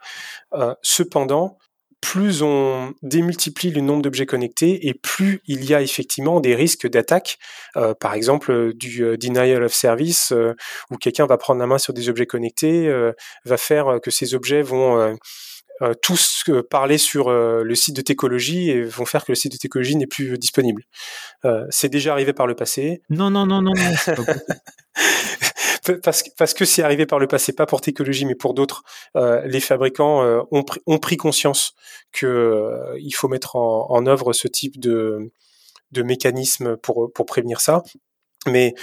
cependant, 0.81 1.59
plus 2.05 2.43
on 2.43 2.93
démultiplie 3.01 3.71
le 3.71 3.81
nombre 3.81 4.03
d'objets 4.03 4.27
connectés 4.27 4.89
et 4.89 4.93
plus 4.93 5.41
il 5.47 5.65
y 5.65 5.73
a 5.73 5.81
effectivement 5.81 6.39
des 6.39 6.55
risques 6.55 6.87
d'attaque, 6.87 7.39
euh, 7.79 7.95
par 7.95 8.13
exemple 8.13 8.53
euh, 8.53 8.75
du 8.75 9.03
euh, 9.03 9.17
denial 9.17 9.63
of 9.63 9.73
service, 9.73 10.35
où 10.91 10.97
quelqu'un 10.99 11.25
va 11.25 11.39
prendre 11.39 11.61
la 11.61 11.67
main 11.67 11.79
sur 11.79 11.95
des 11.95 12.11
objets 12.11 12.27
connectés, 12.27 12.93
va 13.47 13.57
faire 13.57 14.01
que 14.03 14.11
ces 14.11 14.35
objets 14.35 14.61
vont 14.61 15.17
tous 16.03 16.45
parler 16.71 16.99
sur 16.99 17.31
le 17.31 17.75
site 17.75 17.97
de 17.97 18.03
Técologie 18.03 18.71
et 18.71 18.83
vont 18.83 19.07
faire 19.07 19.25
que 19.25 19.33
le 19.33 19.37
site 19.37 19.53
de 19.53 19.57
Técologie 19.57 19.97
n'est 19.97 20.07
plus 20.07 20.39
disponible. 20.39 20.83
c'est 21.71 21.89
déjà 21.89 22.13
arrivé 22.13 22.33
par 22.35 22.47
le 22.47 22.55
passé. 22.55 23.01
Non, 23.09 23.31
non, 23.31 23.47
non, 23.47 23.63
non, 23.63 23.73
non. 23.73 24.25
parce, 26.03 26.55
que 26.55 26.65
c'est 26.65 26.83
arrivé 26.83 27.07
par 27.07 27.19
le 27.19 27.27
passé, 27.27 27.53
pas 27.53 27.67
pour 27.67 27.81
Technologie, 27.81 28.25
mais 28.25 28.35
pour 28.35 28.55
d'autres, 28.55 28.83
euh, 29.17 29.43
les 29.47 29.61
fabricants 29.61 30.23
euh, 30.23 30.41
ont, 30.51 30.65
ont, 30.87 30.99
pris 30.99 31.17
conscience 31.17 31.75
que 32.13 32.27
euh, 32.27 32.99
il 33.01 33.13
faut 33.13 33.29
mettre 33.29 33.57
en, 33.57 34.07
œuvre 34.07 34.33
ce 34.33 34.49
type 34.49 34.79
de, 34.81 35.31
mécanisme 35.97 36.77
pour, 36.77 37.13
prévenir 37.27 37.61
ça. 37.61 37.83
Mais 38.47 38.75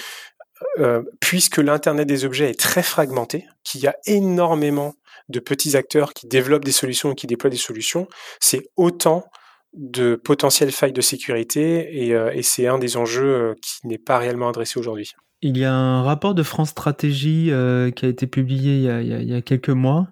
puisque 1.19 1.57
l'Internet 1.57 2.07
des 2.07 2.23
objets 2.23 2.51
est 2.51 2.59
très 2.59 2.83
fragmenté, 2.83 3.47
qu'il 3.63 3.81
y 3.81 3.87
a 3.87 3.95
énormément 4.05 4.93
de 5.27 5.39
petits 5.39 5.75
acteurs 5.75 6.13
qui 6.13 6.27
développent 6.27 6.65
des 6.65 6.71
solutions 6.71 7.11
et 7.11 7.15
qui 7.15 7.25
déploient 7.25 7.49
des 7.49 7.57
solutions, 7.57 8.07
c'est 8.39 8.69
autant 8.75 9.25
de 9.73 10.15
potentielles 10.15 10.71
failles 10.71 10.93
de 10.93 11.01
sécurité 11.01 12.07
et 12.37 12.43
c'est 12.43 12.67
un 12.67 12.77
des 12.77 12.95
enjeux 12.95 13.55
qui 13.61 13.87
n'est 13.87 13.97
pas 13.97 14.19
réellement 14.19 14.49
adressé 14.49 14.79
aujourd'hui. 14.79 15.13
Il 15.41 15.57
y 15.57 15.65
a 15.65 15.73
un 15.73 16.03
rapport 16.03 16.35
de 16.35 16.43
France 16.43 16.69
Stratégie 16.69 17.45
qui 17.45 18.05
a 18.05 18.07
été 18.07 18.27
publié 18.27 18.77
il 18.77 19.27
y 19.27 19.33
a, 19.33 19.37
a 19.37 19.41
quelques 19.41 19.69
mois 19.69 20.07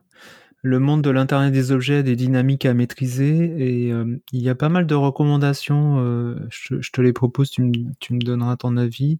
le 0.61 0.79
monde 0.79 1.01
de 1.01 1.09
l'Internet 1.09 1.53
des 1.53 1.71
objets, 1.71 2.03
des 2.03 2.15
dynamiques 2.15 2.65
à 2.65 2.73
maîtriser. 2.73 3.53
Et 3.57 3.93
euh, 3.93 4.17
il 4.33 4.41
y 4.41 4.49
a 4.49 4.55
pas 4.55 4.69
mal 4.69 4.85
de 4.87 4.95
recommandations. 4.95 5.97
Euh, 5.99 6.35
je, 6.49 6.91
te 6.91 7.01
les 7.01 7.13
propose, 7.13 7.49
tu 7.49 7.61
me, 7.61 8.19
donneras 8.19 8.57
ton 8.57 8.75
avis. 8.77 9.17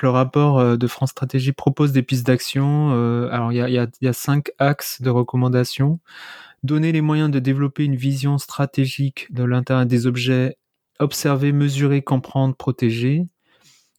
Le 0.00 0.10
rapport 0.10 0.58
euh, 0.58 0.76
de 0.76 0.86
France 0.86 1.10
Stratégie 1.10 1.52
propose 1.52 1.92
des 1.92 2.02
pistes 2.02 2.26
d'action. 2.26 2.90
alors, 3.30 3.52
il 3.52 3.56
y, 3.56 3.60
a, 3.60 3.68
il 3.68 4.04
y 4.04 4.08
a 4.08 4.12
cinq 4.12 4.52
axes 4.58 5.02
de 5.02 5.10
recommandations. 5.10 5.98
Donner 6.62 6.92
les 6.92 7.00
moyens 7.00 7.30
de 7.30 7.38
développer 7.38 7.84
une 7.84 7.96
vision 7.96 8.38
stratégique 8.38 9.32
de 9.32 9.44
l'Internet 9.44 9.88
des 9.88 10.06
objets, 10.06 10.56
observer, 11.00 11.52
mesurer, 11.52 12.02
comprendre, 12.02 12.54
protéger 12.56 13.26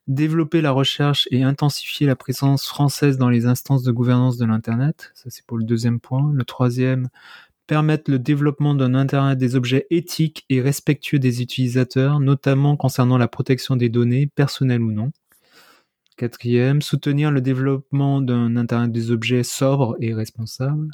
développer 0.07 0.61
la 0.61 0.71
recherche 0.71 1.27
et 1.31 1.43
intensifier 1.43 2.07
la 2.07 2.15
présence 2.15 2.65
française 2.65 3.17
dans 3.17 3.29
les 3.29 3.45
instances 3.45 3.83
de 3.83 3.91
gouvernance 3.91 4.37
de 4.37 4.45
l'Internet. 4.45 5.11
Ça, 5.15 5.29
c'est 5.29 5.45
pour 5.45 5.57
le 5.57 5.63
deuxième 5.63 5.99
point. 5.99 6.31
Le 6.33 6.45
troisième, 6.45 7.09
permettre 7.67 8.09
le 8.09 8.17
développement 8.17 8.73
d'un 8.73 8.95
Internet 8.95 9.37
des 9.37 9.55
objets 9.55 9.85
éthiques 9.89 10.45
et 10.49 10.61
respectueux 10.61 11.19
des 11.19 11.41
utilisateurs, 11.41 12.19
notamment 12.19 12.77
concernant 12.77 13.17
la 13.17 13.27
protection 13.27 13.75
des 13.75 13.89
données, 13.89 14.27
personnelles 14.27 14.81
ou 14.81 14.93
non. 14.93 15.11
Quatrième, 16.15 16.81
soutenir 16.81 17.29
le 17.29 17.41
développement 17.41 18.21
d'un 18.21 18.55
Internet 18.55 18.91
des 18.91 19.11
objets 19.11 19.43
sobre 19.43 19.97
et 19.99 20.13
responsable. 20.13 20.89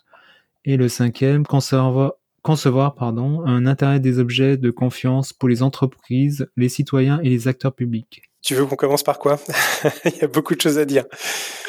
Et 0.65 0.75
le 0.75 0.89
cinquième, 0.89 1.45
concevoir, 1.45 2.13
concevoir 2.43 2.93
pardon, 2.93 3.43
un 3.45 3.65
Internet 3.65 4.01
des 4.01 4.19
objets 4.19 4.57
de 4.57 4.69
confiance 4.69 5.33
pour 5.33 5.49
les 5.49 5.63
entreprises, 5.63 6.47
les 6.55 6.69
citoyens 6.69 7.19
et 7.23 7.29
les 7.29 7.47
acteurs 7.47 7.73
publics. 7.73 8.21
Tu 8.43 8.55
veux 8.55 8.65
qu'on 8.65 8.75
commence 8.75 9.03
par 9.03 9.19
quoi? 9.19 9.39
Il 10.05 10.17
y 10.17 10.23
a 10.23 10.27
beaucoup 10.27 10.53
de 10.53 10.61
choses 10.61 10.77
à 10.77 10.85
dire. 10.85 11.05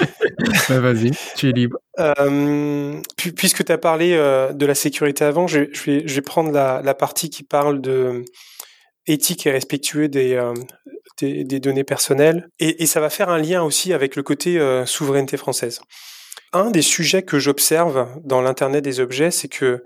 Bah, 0.68 0.80
vas-y, 0.80 1.12
tu 1.36 1.48
es 1.48 1.52
libre. 1.52 1.78
Euh, 2.00 3.00
puisque 3.36 3.64
tu 3.64 3.70
as 3.70 3.78
parlé 3.78 4.14
euh, 4.14 4.52
de 4.52 4.66
la 4.66 4.74
sécurité 4.74 5.24
avant, 5.24 5.46
je, 5.46 5.60
vais, 5.86 6.20
prendre 6.22 6.50
la, 6.50 6.94
partie 6.94 7.30
qui 7.30 7.44
parle 7.44 7.80
de 7.80 8.24
éthique 9.06 9.46
et 9.46 9.50
respectueux 9.50 10.08
des, 10.08 10.34
euh, 10.34 10.54
des, 11.20 11.60
données 11.60 11.84
personnelles. 11.84 12.48
Et, 12.58 12.86
ça 12.86 13.00
va 13.00 13.10
faire 13.10 13.28
un 13.28 13.38
lien 13.38 13.62
aussi 13.62 13.92
avec 13.92 14.16
le 14.16 14.22
côté 14.22 14.58
souveraineté 14.86 15.36
française. 15.36 15.80
Un 16.52 16.70
des 16.70 16.82
sujets 16.82 17.22
que 17.22 17.38
j'observe 17.38 18.08
dans 18.24 18.40
l'Internet 18.40 18.82
des 18.82 19.00
objets, 19.00 19.30
c'est 19.30 19.48
que 19.48 19.84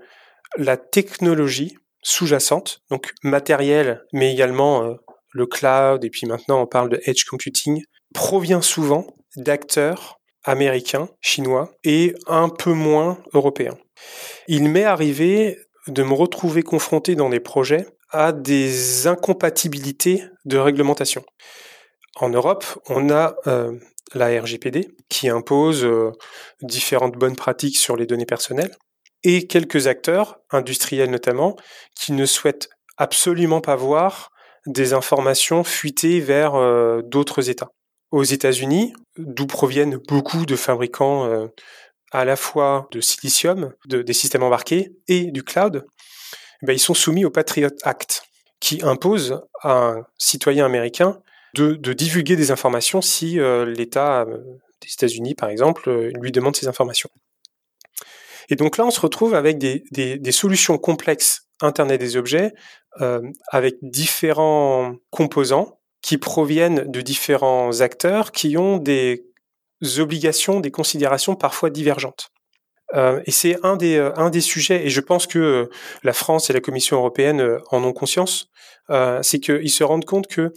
la 0.57 0.77
technologie 0.77 1.77
sous-jacente, 2.01 2.81
donc 2.89 3.11
matérielle, 3.23 4.03
mais 4.13 4.31
également 4.31 4.95
le 5.31 5.45
cloud, 5.45 6.03
et 6.03 6.09
puis 6.09 6.25
maintenant 6.27 6.61
on 6.61 6.67
parle 6.67 6.89
de 6.89 7.01
edge 7.05 7.25
computing, 7.25 7.83
provient 8.13 8.61
souvent 8.61 9.07
d'acteurs 9.35 10.19
américains, 10.43 11.09
chinois 11.21 11.71
et 11.83 12.15
un 12.27 12.49
peu 12.49 12.73
moins 12.73 13.21
européens. 13.33 13.77
Il 14.47 14.69
m'est 14.69 14.85
arrivé 14.85 15.57
de 15.87 16.03
me 16.03 16.13
retrouver 16.13 16.63
confronté 16.63 17.15
dans 17.15 17.29
des 17.29 17.39
projets 17.39 17.85
à 18.11 18.31
des 18.31 19.07
incompatibilités 19.07 20.23
de 20.45 20.57
réglementation. 20.57 21.23
En 22.15 22.29
Europe, 22.29 22.65
on 22.87 23.09
a 23.09 23.35
euh, 23.47 23.77
la 24.13 24.41
RGPD 24.41 24.89
qui 25.09 25.29
impose 25.29 25.85
euh, 25.85 26.11
différentes 26.61 27.15
bonnes 27.15 27.35
pratiques 27.35 27.77
sur 27.77 27.95
les 27.95 28.05
données 28.05 28.25
personnelles 28.25 28.75
et 29.23 29.47
quelques 29.47 29.87
acteurs, 29.87 30.39
industriels 30.51 31.09
notamment, 31.09 31.55
qui 31.95 32.11
ne 32.13 32.25
souhaitent 32.25 32.69
absolument 32.97 33.61
pas 33.61 33.75
voir 33.75 34.31
des 34.65 34.93
informations 34.93 35.63
fuitées 35.63 36.19
vers 36.19 36.55
euh, 36.55 37.01
d'autres 37.01 37.49
États. 37.49 37.71
Aux 38.11 38.23
États-Unis, 38.23 38.93
d'où 39.17 39.45
proviennent 39.45 39.97
beaucoup 40.07 40.45
de 40.45 40.55
fabricants 40.55 41.25
euh, 41.25 41.47
à 42.11 42.25
la 42.25 42.35
fois 42.35 42.87
de 42.91 43.01
silicium, 43.01 43.73
de, 43.87 44.01
des 44.01 44.13
systèmes 44.13 44.43
embarqués 44.43 44.91
et 45.07 45.31
du 45.31 45.43
cloud, 45.43 45.85
ben, 46.63 46.73
ils 46.73 46.79
sont 46.79 46.93
soumis 46.93 47.23
au 47.23 47.29
Patriot 47.29 47.69
Act, 47.83 48.23
qui 48.59 48.81
impose 48.83 49.41
à 49.61 49.73
un 49.73 50.05
citoyen 50.17 50.65
américain 50.65 51.21
de, 51.53 51.75
divulguer 51.93 52.35
des 52.35 52.51
informations 52.51 53.01
si 53.01 53.39
euh, 53.39 53.65
l'État 53.65 54.25
des 54.25 54.93
États-Unis, 54.93 55.35
par 55.35 55.49
exemple, 55.49 55.89
lui 56.19 56.31
demande 56.31 56.55
ces 56.55 56.67
informations. 56.67 57.09
Et 58.49 58.55
donc 58.55 58.77
là, 58.77 58.85
on 58.85 58.91
se 58.91 58.99
retrouve 58.99 59.35
avec 59.35 59.57
des, 59.57 59.83
des 59.91 60.31
solutions 60.31 60.77
complexes 60.77 61.49
Internet 61.61 61.99
des 61.99 62.15
objets 62.17 62.53
euh, 63.01 63.21
avec 63.51 63.75
différents 63.81 64.95
composants 65.09 65.79
qui 66.01 66.17
proviennent 66.17 66.89
de 66.89 67.01
différents 67.01 67.81
acteurs 67.81 68.31
qui 68.31 68.57
ont 68.57 68.77
des 68.77 69.25
obligations, 69.97 70.59
des 70.59 70.71
considérations 70.71 71.35
parfois 71.35 71.69
divergentes. 71.69 72.29
Euh, 72.95 73.21
et 73.25 73.31
c'est 73.31 73.57
un 73.63 73.75
des, 73.75 73.97
euh, 73.97 74.11
un 74.15 74.29
des 74.29 74.41
sujets, 74.41 74.85
et 74.85 74.89
je 74.89 75.01
pense 75.01 75.27
que 75.27 75.69
la 76.03 76.13
France 76.13 76.49
et 76.49 76.53
la 76.53 76.61
Commission 76.61 76.97
européenne 76.97 77.59
en 77.71 77.83
ont 77.83 77.93
conscience, 77.93 78.47
c'est 79.21 79.39
qu'ils 79.39 79.69
se 79.69 79.83
rendent 79.83 80.05
compte 80.05 80.25
que 80.25 80.51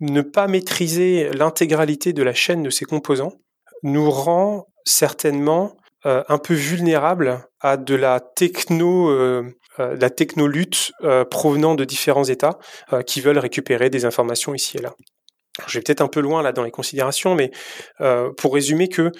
ne 0.00 0.20
pas 0.22 0.48
maîtriser 0.48 1.30
l'intégralité 1.30 2.12
de 2.12 2.24
la 2.24 2.34
chaîne 2.34 2.64
de 2.64 2.70
ces 2.70 2.84
composants 2.84 3.34
nous 3.84 4.10
rend 4.10 4.66
certainement 4.84 5.76
un 6.04 6.38
peu 6.38 6.54
vulnérables 6.54 7.46
à 7.60 7.76
de 7.76 7.94
la 7.94 8.20
techno 8.20 9.10
euh, 9.80 9.96
la 9.96 10.10
technolutte 10.10 10.92
euh, 11.02 11.24
provenant 11.24 11.74
de 11.74 11.84
différents 11.84 12.24
États 12.24 12.58
euh, 12.92 13.02
qui 13.02 13.20
veulent 13.20 13.38
récupérer 13.38 13.88
des 13.88 14.04
informations 14.04 14.52
ici 14.54 14.78
et 14.78 14.82
là. 14.82 14.94
Je 15.66 15.78
vais 15.78 15.82
peut-être 15.82 16.00
un 16.00 16.08
peu 16.08 16.20
loin 16.20 16.42
là 16.42 16.52
dans 16.52 16.62
les 16.62 16.70
considérations, 16.70 17.34
mais 17.34 17.50
pour 18.38 18.54
résumer 18.54 18.88
que 18.88 19.10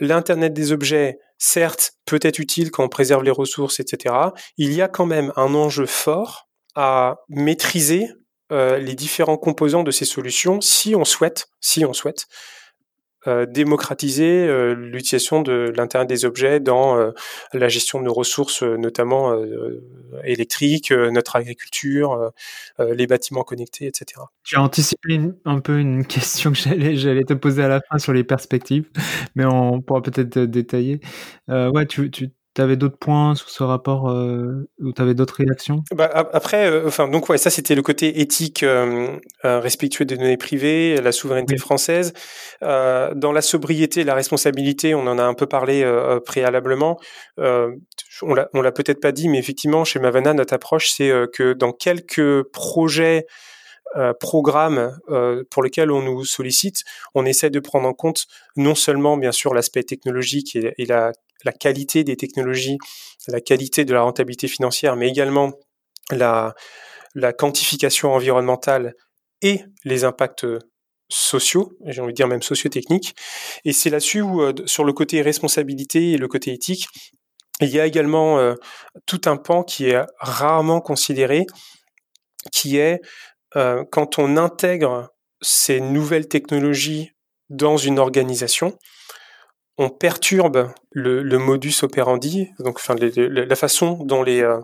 l'Internet 0.00 0.54
des 0.54 0.72
objets, 0.72 1.18
certes, 1.36 1.92
peut 2.06 2.20
être 2.22 2.38
utile 2.38 2.70
quand 2.70 2.84
on 2.84 2.88
préserve 2.88 3.22
les 3.22 3.32
ressources, 3.32 3.80
etc. 3.80 4.14
Il 4.56 4.72
y 4.72 4.80
a 4.80 4.88
quand 4.88 5.04
même 5.04 5.32
un 5.36 5.52
enjeu 5.54 5.84
fort 5.84 6.48
à 6.74 7.16
maîtriser 7.28 8.08
les 8.50 8.94
différents 8.94 9.36
composants 9.36 9.82
de 9.82 9.90
ces 9.90 10.06
solutions 10.06 10.60
si 10.62 10.94
on 10.94 11.04
souhaite, 11.04 11.48
si 11.60 11.84
on 11.84 11.92
souhaite 11.92 12.28
euh, 13.26 13.46
démocratiser 13.46 14.46
euh, 14.46 14.74
l'utilisation 14.74 15.40
de 15.40 15.72
l'Internet 15.76 16.08
des 16.08 16.24
objets 16.24 16.60
dans 16.60 16.98
euh, 16.98 17.12
la 17.52 17.68
gestion 17.68 17.98
de 17.98 18.04
nos 18.04 18.12
ressources, 18.12 18.62
notamment 18.62 19.34
électriques, 20.24 20.90
notre 20.92 21.36
agriculture, 21.36 22.32
les 22.78 23.06
bâtiments 23.06 23.42
connectés, 23.42 23.86
etc. 23.86 24.20
J'ai 24.42 24.56
anticipé 24.56 25.20
un 25.44 25.60
peu 25.60 25.78
une 25.78 26.06
question 26.06 26.52
que 26.52 26.58
j'allais, 26.58 27.24
te 27.24 27.34
poser 27.34 27.62
à 27.62 27.68
la 27.68 27.80
fin 27.80 27.98
sur 27.98 28.12
les 28.12 28.24
perspectives, 28.24 28.88
mais 29.34 29.44
on 29.44 29.80
pourra 29.80 30.02
peut-être 30.02 30.38
détailler. 30.38 31.00
ouais, 31.48 31.86
tu, 31.86 32.10
tu 32.10 32.30
tu 32.54 32.62
avais 32.62 32.76
d'autres 32.76 32.96
points 32.96 33.34
sur 33.34 33.50
ce 33.50 33.62
rapport 33.62 34.08
euh, 34.10 34.68
ou 34.80 34.92
tu 34.92 35.02
avais 35.02 35.14
d'autres 35.14 35.34
réactions? 35.36 35.82
Bah, 35.92 36.10
Après, 36.32 36.70
euh, 36.70 36.86
enfin, 36.86 37.08
donc 37.08 37.28
ouais, 37.28 37.38
ça 37.38 37.50
c'était 37.50 37.74
le 37.74 37.82
côté 37.82 38.20
éthique 38.20 38.62
euh, 38.62 39.18
euh, 39.44 39.58
respectueux 39.58 40.04
des 40.04 40.16
données 40.16 40.36
privées, 40.36 41.00
la 41.00 41.12
souveraineté 41.12 41.56
française. 41.56 42.12
dans 42.62 43.32
la 43.32 43.42
sobriété, 43.42 44.04
la 44.04 44.14
responsabilité, 44.14 44.94
on 44.94 45.06
en 45.06 45.18
a 45.18 45.24
un 45.24 45.34
peu 45.34 45.46
parlé 45.46 45.84
préalablement. 46.24 46.98
on 47.38 48.34
l'a, 48.34 48.48
on 48.54 48.62
l'a 48.62 48.72
peut-être 48.72 49.00
pas 49.00 49.12
dit, 49.12 49.28
mais 49.28 49.38
effectivement, 49.38 49.84
chez 49.84 49.98
Mavana, 49.98 50.32
notre 50.34 50.54
approche, 50.54 50.90
c'est 50.90 51.10
que 51.32 51.52
dans 51.52 51.72
quelques 51.72 52.42
projets 52.52 53.26
programmes 54.18 54.98
pour 55.50 55.62
lesquels 55.62 55.90
on 55.90 56.02
nous 56.02 56.24
sollicite, 56.24 56.82
on 57.14 57.24
essaie 57.24 57.50
de 57.50 57.60
prendre 57.60 57.88
en 57.88 57.94
compte 57.94 58.26
non 58.56 58.74
seulement 58.74 59.16
bien 59.16 59.32
sûr 59.32 59.54
l'aspect 59.54 59.84
technologique 59.84 60.56
et, 60.56 60.86
la 60.86 61.12
qualité 61.52 62.04
des 62.04 62.16
technologies, 62.16 62.78
la 63.28 63.40
qualité 63.40 63.84
de 63.84 63.92
la 63.94 64.02
rentabilité 64.02 64.48
financière, 64.48 64.96
mais 64.96 65.08
également 65.08 65.52
la, 66.10 66.54
quantification 67.38 68.12
environnementale 68.12 68.94
et 69.42 69.62
les 69.84 70.04
impacts 70.04 70.46
sociaux, 71.08 71.76
j'ai 71.86 72.00
envie 72.00 72.12
de 72.12 72.16
dire 72.16 72.28
même 72.28 72.42
socio-techniques. 72.42 73.14
Et 73.64 73.72
c'est 73.72 73.90
là-dessus 73.90 74.22
où, 74.22 74.42
euh, 74.42 74.52
sur 74.66 74.84
le 74.84 74.92
côté 74.92 75.22
responsabilité 75.22 76.12
et 76.12 76.18
le 76.18 76.28
côté 76.28 76.52
éthique, 76.52 76.86
il 77.60 77.68
y 77.68 77.78
a 77.78 77.86
également 77.86 78.38
euh, 78.38 78.54
tout 79.06 79.20
un 79.26 79.36
pan 79.36 79.62
qui 79.62 79.90
est 79.90 80.00
rarement 80.18 80.80
considéré, 80.80 81.46
qui 82.52 82.78
est 82.78 83.00
euh, 83.56 83.84
quand 83.90 84.18
on 84.18 84.36
intègre 84.36 85.10
ces 85.40 85.80
nouvelles 85.80 86.28
technologies 86.28 87.12
dans 87.50 87.76
une 87.76 87.98
organisation, 87.98 88.76
on 89.76 89.90
perturbe 89.90 90.72
le, 90.90 91.38
modus 91.38 91.82
operandi, 91.82 92.48
donc 92.60 92.76
enfin 92.76 92.94
la 92.98 93.56
façon 93.56 94.04
dont 94.04 94.22
les 94.22 94.42
euh, 94.42 94.60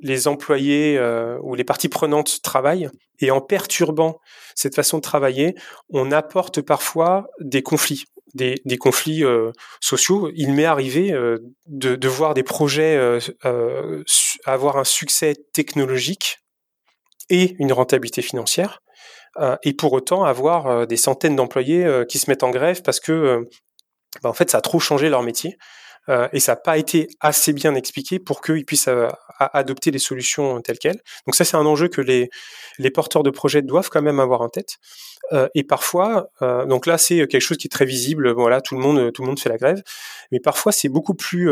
les 0.00 0.28
employés 0.28 0.96
euh, 0.96 1.38
ou 1.42 1.56
les 1.56 1.64
parties 1.64 1.88
prenantes 1.88 2.40
travaillent, 2.42 2.88
et 3.20 3.32
en 3.32 3.40
perturbant 3.40 4.20
cette 4.54 4.76
façon 4.76 4.98
de 4.98 5.02
travailler, 5.02 5.56
on 5.90 6.12
apporte 6.12 6.60
parfois 6.60 7.26
des 7.40 7.62
conflits, 7.62 8.04
des, 8.34 8.78
conflits 8.78 9.24
euh, 9.24 9.50
sociaux. 9.80 10.30
Il 10.36 10.52
m'est 10.52 10.66
arrivé 10.66 11.10
de, 11.66 11.96
de, 11.96 12.08
voir 12.08 12.34
des 12.34 12.44
projets 12.44 12.96
avoir 14.44 14.76
un 14.76 14.84
succès 14.84 15.34
technologique 15.52 16.38
et 17.30 17.56
une 17.58 17.72
rentabilité 17.72 18.22
financière, 18.22 18.82
et 19.62 19.72
pour 19.72 19.92
autant 19.92 20.24
avoir 20.24 20.86
des 20.86 20.96
centaines 20.96 21.36
d'employés 21.36 21.86
qui 22.08 22.18
se 22.18 22.28
mettent 22.28 22.42
en 22.42 22.50
grève 22.50 22.82
parce 22.82 22.98
que 22.98 23.44
bah, 24.22 24.30
en 24.30 24.32
fait 24.32 24.50
ça 24.50 24.58
a 24.58 24.60
trop 24.60 24.80
changé 24.80 25.08
leur 25.08 25.22
métier 25.22 25.58
euh, 26.08 26.28
et 26.32 26.40
ça 26.40 26.52
n'a 26.52 26.56
pas 26.56 26.78
été 26.78 27.08
assez 27.20 27.52
bien 27.52 27.74
expliqué 27.74 28.18
pour 28.18 28.40
qu'ils 28.40 28.64
puissent 28.64 28.88
euh, 28.88 29.08
adopter 29.38 29.90
les 29.90 29.98
solutions 29.98 30.60
telles 30.62 30.78
quelles. 30.78 31.00
Donc 31.26 31.34
ça, 31.34 31.44
c'est 31.44 31.56
un 31.56 31.66
enjeu 31.66 31.88
que 31.88 32.00
les, 32.00 32.30
porteurs 32.90 33.22
de 33.22 33.30
projets 33.30 33.62
doivent 33.62 33.90
quand 33.90 34.02
même 34.02 34.20
avoir 34.20 34.40
en 34.40 34.48
tête. 34.48 34.78
Euh, 35.32 35.48
et 35.54 35.62
parfois, 35.62 36.30
donc 36.40 36.86
là, 36.86 36.96
c'est 36.96 37.16
quelque 37.26 37.40
chose 37.40 37.58
qui 37.58 37.66
est 37.66 37.70
très 37.70 37.84
visible. 37.84 38.30
Voilà, 38.32 38.60
tout 38.60 38.74
le 38.74 38.80
monde, 38.80 39.12
tout 39.12 39.22
le 39.22 39.28
monde 39.28 39.38
fait 39.38 39.50
la 39.50 39.58
grève. 39.58 39.82
Mais 40.32 40.40
parfois, 40.40 40.72
c'est 40.72 40.88
beaucoup 40.88 41.14
plus, 41.14 41.50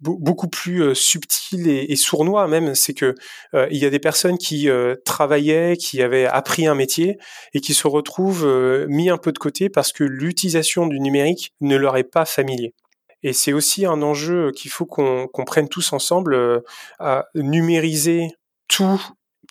beaucoup 0.00 0.48
plus 0.48 0.94
subtil 0.94 1.68
et, 1.68 1.92
et, 1.92 1.96
sournois 1.96 2.48
même. 2.48 2.74
C'est 2.74 2.94
que 2.94 3.14
il 3.52 3.76
y 3.76 3.84
a 3.84 3.90
des 3.90 3.98
personnes 3.98 4.38
qui 4.38 4.68
travaillaient, 5.04 5.76
qui 5.76 6.02
avaient 6.02 6.26
appris 6.26 6.66
un 6.66 6.74
métier 6.74 7.18
et 7.52 7.60
qui 7.60 7.74
se 7.74 7.86
retrouvent 7.86 8.46
mis 8.88 9.10
un 9.10 9.18
peu 9.18 9.32
de 9.32 9.38
côté 9.38 9.68
parce 9.68 9.92
que 9.92 10.04
l'utilisation 10.04 10.86
du 10.86 10.98
numérique 10.98 11.52
ne 11.60 11.76
leur 11.76 11.96
est 11.96 12.04
pas 12.04 12.24
familier. 12.24 12.74
Et 13.22 13.32
c'est 13.32 13.52
aussi 13.52 13.84
un 13.86 14.02
enjeu 14.02 14.50
qu'il 14.52 14.70
faut 14.70 14.86
qu'on 14.86 15.28
prenne 15.46 15.68
tous 15.68 15.92
ensemble 15.92 16.34
euh, 16.34 16.60
à 16.98 17.26
numériser 17.34 18.28
tout 18.68 19.00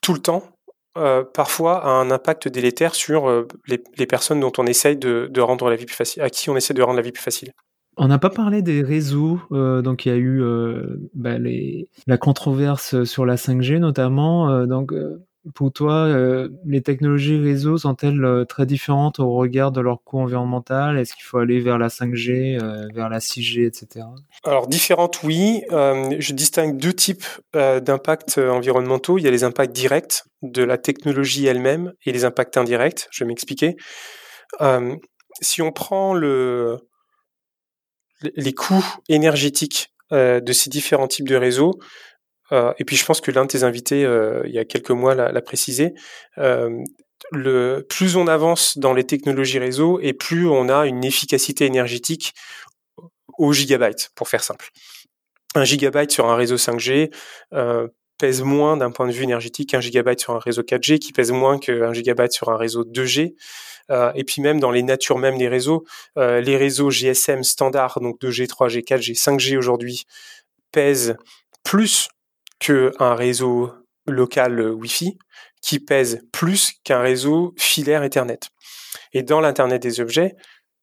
tout 0.01 0.13
le 0.13 0.19
temps. 0.19 0.43
Euh, 0.97 1.23
parfois 1.23 1.85
a 1.85 1.89
un 1.89 2.09
impact 2.09 2.47
délétère 2.47 2.95
sur 2.95 3.29
euh, 3.29 3.47
les, 3.67 4.07
personnes 4.07 4.39
dont 4.39 4.51
on 4.57 4.65
essaye 4.65 4.97
de, 4.97 5.39
rendre 5.39 5.69
la 5.69 5.75
vie 5.75 5.85
plus 5.85 5.95
facile, 5.95 6.23
à 6.23 6.29
qui 6.29 6.49
on 6.49 6.55
essaie 6.55 6.73
de 6.73 6.81
rendre 6.81 6.97
la 6.97 7.03
vie 7.03 7.11
plus 7.11 7.23
facile. 7.23 7.53
On 7.95 8.07
n'a 8.07 8.17
pas 8.17 8.29
parlé 8.29 8.61
des 8.61 8.81
réseaux, 8.81 9.39
donc 9.51 10.05
il 10.05 10.09
y 10.09 10.11
a 10.15 10.17
eu 10.17 10.41
bah, 11.13 11.35
la 12.07 12.17
controverse 12.17 13.03
sur 13.03 13.25
la 13.25 13.35
5G 13.35 13.77
notamment. 13.77 14.65
donc 14.65 14.93
pour 15.55 15.71
toi, 15.71 16.05
euh, 16.07 16.49
les 16.65 16.81
technologies 16.81 17.37
réseau 17.37 17.77
sont-elles 17.77 18.23
euh, 18.25 18.43
très 18.43 18.65
différentes 18.65 19.19
au 19.19 19.33
regard 19.33 19.71
de 19.71 19.79
leur 19.79 20.03
coût 20.03 20.19
environnemental? 20.19 20.99
Est-ce 20.99 21.13
qu'il 21.13 21.23
faut 21.23 21.37
aller 21.37 21.61
vers 21.61 21.77
la 21.77 21.87
5G, 21.87 22.61
euh, 22.61 22.87
vers 22.93 23.09
la 23.09 23.19
6G, 23.19 23.65
etc. 23.65 24.05
Alors 24.43 24.67
différentes, 24.67 25.23
oui. 25.23 25.61
Je 25.71 26.33
distingue 26.33 26.77
deux 26.77 26.93
types 26.93 27.25
d'impacts 27.53 28.37
environnementaux. 28.37 29.17
Il 29.17 29.23
y 29.23 29.27
a 29.27 29.31
les 29.31 29.43
impacts 29.43 29.73
directs 29.73 30.23
de 30.41 30.63
la 30.63 30.77
technologie 30.77 31.45
elle-même 31.45 31.93
et 32.05 32.11
les 32.11 32.25
impacts 32.25 32.57
indirects. 32.57 33.07
Je 33.11 33.23
vais 33.23 33.27
m'expliquer. 33.27 33.77
si 35.41 35.61
on 35.61 35.71
prend 35.71 36.13
le, 36.13 36.79
les 38.35 38.53
coûts 38.53 38.85
énergétiques 39.07 39.93
de 40.11 40.51
ces 40.53 40.69
différents 40.69 41.07
types 41.07 41.27
de 41.27 41.35
réseaux, 41.35 41.79
euh, 42.51 42.73
et 42.79 42.85
puis 42.85 42.95
je 42.95 43.05
pense 43.05 43.21
que 43.21 43.31
l'un 43.31 43.43
de 43.43 43.49
tes 43.49 43.63
invités, 43.63 44.05
euh, 44.05 44.41
il 44.45 44.51
y 44.51 44.59
a 44.59 44.65
quelques 44.65 44.91
mois, 44.91 45.15
l'a 45.15 45.41
précisé. 45.41 45.93
Euh, 47.33 47.81
plus 47.89 48.15
on 48.15 48.27
avance 48.27 48.77
dans 48.77 48.93
les 48.93 49.03
technologies 49.03 49.59
réseau 49.59 49.99
et 50.01 50.13
plus 50.13 50.47
on 50.47 50.69
a 50.69 50.85
une 50.85 51.03
efficacité 51.03 51.65
énergétique 51.65 52.33
au 53.37 53.53
gigabyte, 53.53 54.09
pour 54.15 54.27
faire 54.27 54.43
simple. 54.43 54.69
Un 55.55 55.63
gigabyte 55.63 56.11
sur 56.11 56.27
un 56.27 56.35
réseau 56.35 56.57
5G 56.57 57.11
euh, 57.53 57.87
pèse 58.17 58.41
moins 58.41 58.77
d'un 58.77 58.91
point 58.91 59.07
de 59.07 59.11
vue 59.11 59.23
énergétique 59.23 59.69
qu'un 59.69 59.79
gigabyte 59.79 60.19
sur 60.19 60.33
un 60.35 60.39
réseau 60.39 60.61
4G, 60.61 60.99
qui 60.99 61.13
pèse 61.13 61.31
moins 61.31 61.57
qu'un 61.57 61.93
gigabyte 61.93 62.31
sur 62.31 62.49
un 62.49 62.57
réseau 62.57 62.83
2G. 62.83 63.35
Euh, 63.91 64.11
et 64.13 64.23
puis 64.23 64.41
même 64.41 64.59
dans 64.59 64.71
les 64.71 64.83
natures 64.83 65.17
mêmes 65.17 65.37
des 65.37 65.47
réseaux, 65.47 65.85
les 66.15 66.57
réseaux 66.57 66.91
GSM 66.91 67.43
standards, 67.43 67.99
donc 68.01 68.19
2G, 68.21 68.47
3G, 68.47 68.83
4G, 68.83 69.17
5G 69.17 69.57
aujourd'hui, 69.57 70.03
pèsent 70.71 71.15
plus 71.63 72.09
qu'un 72.59 73.15
réseau 73.15 73.71
local 74.05 74.59
euh, 74.59 74.71
Wi-Fi 74.71 75.17
qui 75.61 75.79
pèse 75.79 76.21
plus 76.31 76.73
qu'un 76.83 76.99
réseau 76.99 77.53
filaire 77.57 78.03
Ethernet. 78.03 78.39
Et 79.13 79.23
dans 79.23 79.41
l'Internet 79.41 79.81
des 79.81 79.99
objets, 79.99 80.35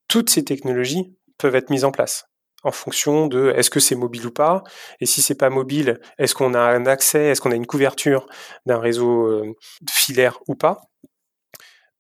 toutes 0.08 0.30
ces 0.30 0.44
technologies 0.44 1.14
peuvent 1.38 1.56
être 1.56 1.70
mises 1.70 1.84
en 1.84 1.92
place 1.92 2.24
en 2.64 2.72
fonction 2.72 3.28
de 3.28 3.52
est-ce 3.56 3.70
que 3.70 3.78
c'est 3.78 3.94
mobile 3.94 4.26
ou 4.26 4.32
pas, 4.32 4.64
et 5.00 5.06
si 5.06 5.22
c'est 5.22 5.36
pas 5.36 5.50
mobile, 5.50 6.00
est-ce 6.18 6.34
qu'on 6.34 6.52
a 6.52 6.58
un 6.58 6.84
accès, 6.86 7.26
est-ce 7.26 7.40
qu'on 7.40 7.52
a 7.52 7.54
une 7.54 7.66
couverture 7.66 8.26
d'un 8.64 8.80
réseau 8.80 9.26
euh, 9.26 9.54
filaire 9.88 10.40
ou 10.48 10.56
pas. 10.56 10.80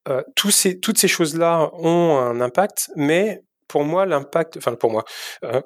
Euh, 0.08 0.22
toutes 0.34 0.98
ces 0.98 1.08
choses-là 1.08 1.70
ont 1.74 2.18
un 2.18 2.40
impact, 2.40 2.90
mais 2.96 3.44
pour 3.68 3.84
moi, 3.84 4.06
l'impact, 4.06 4.56
enfin 4.56 4.74
pour 4.74 4.90
moi, 4.90 5.04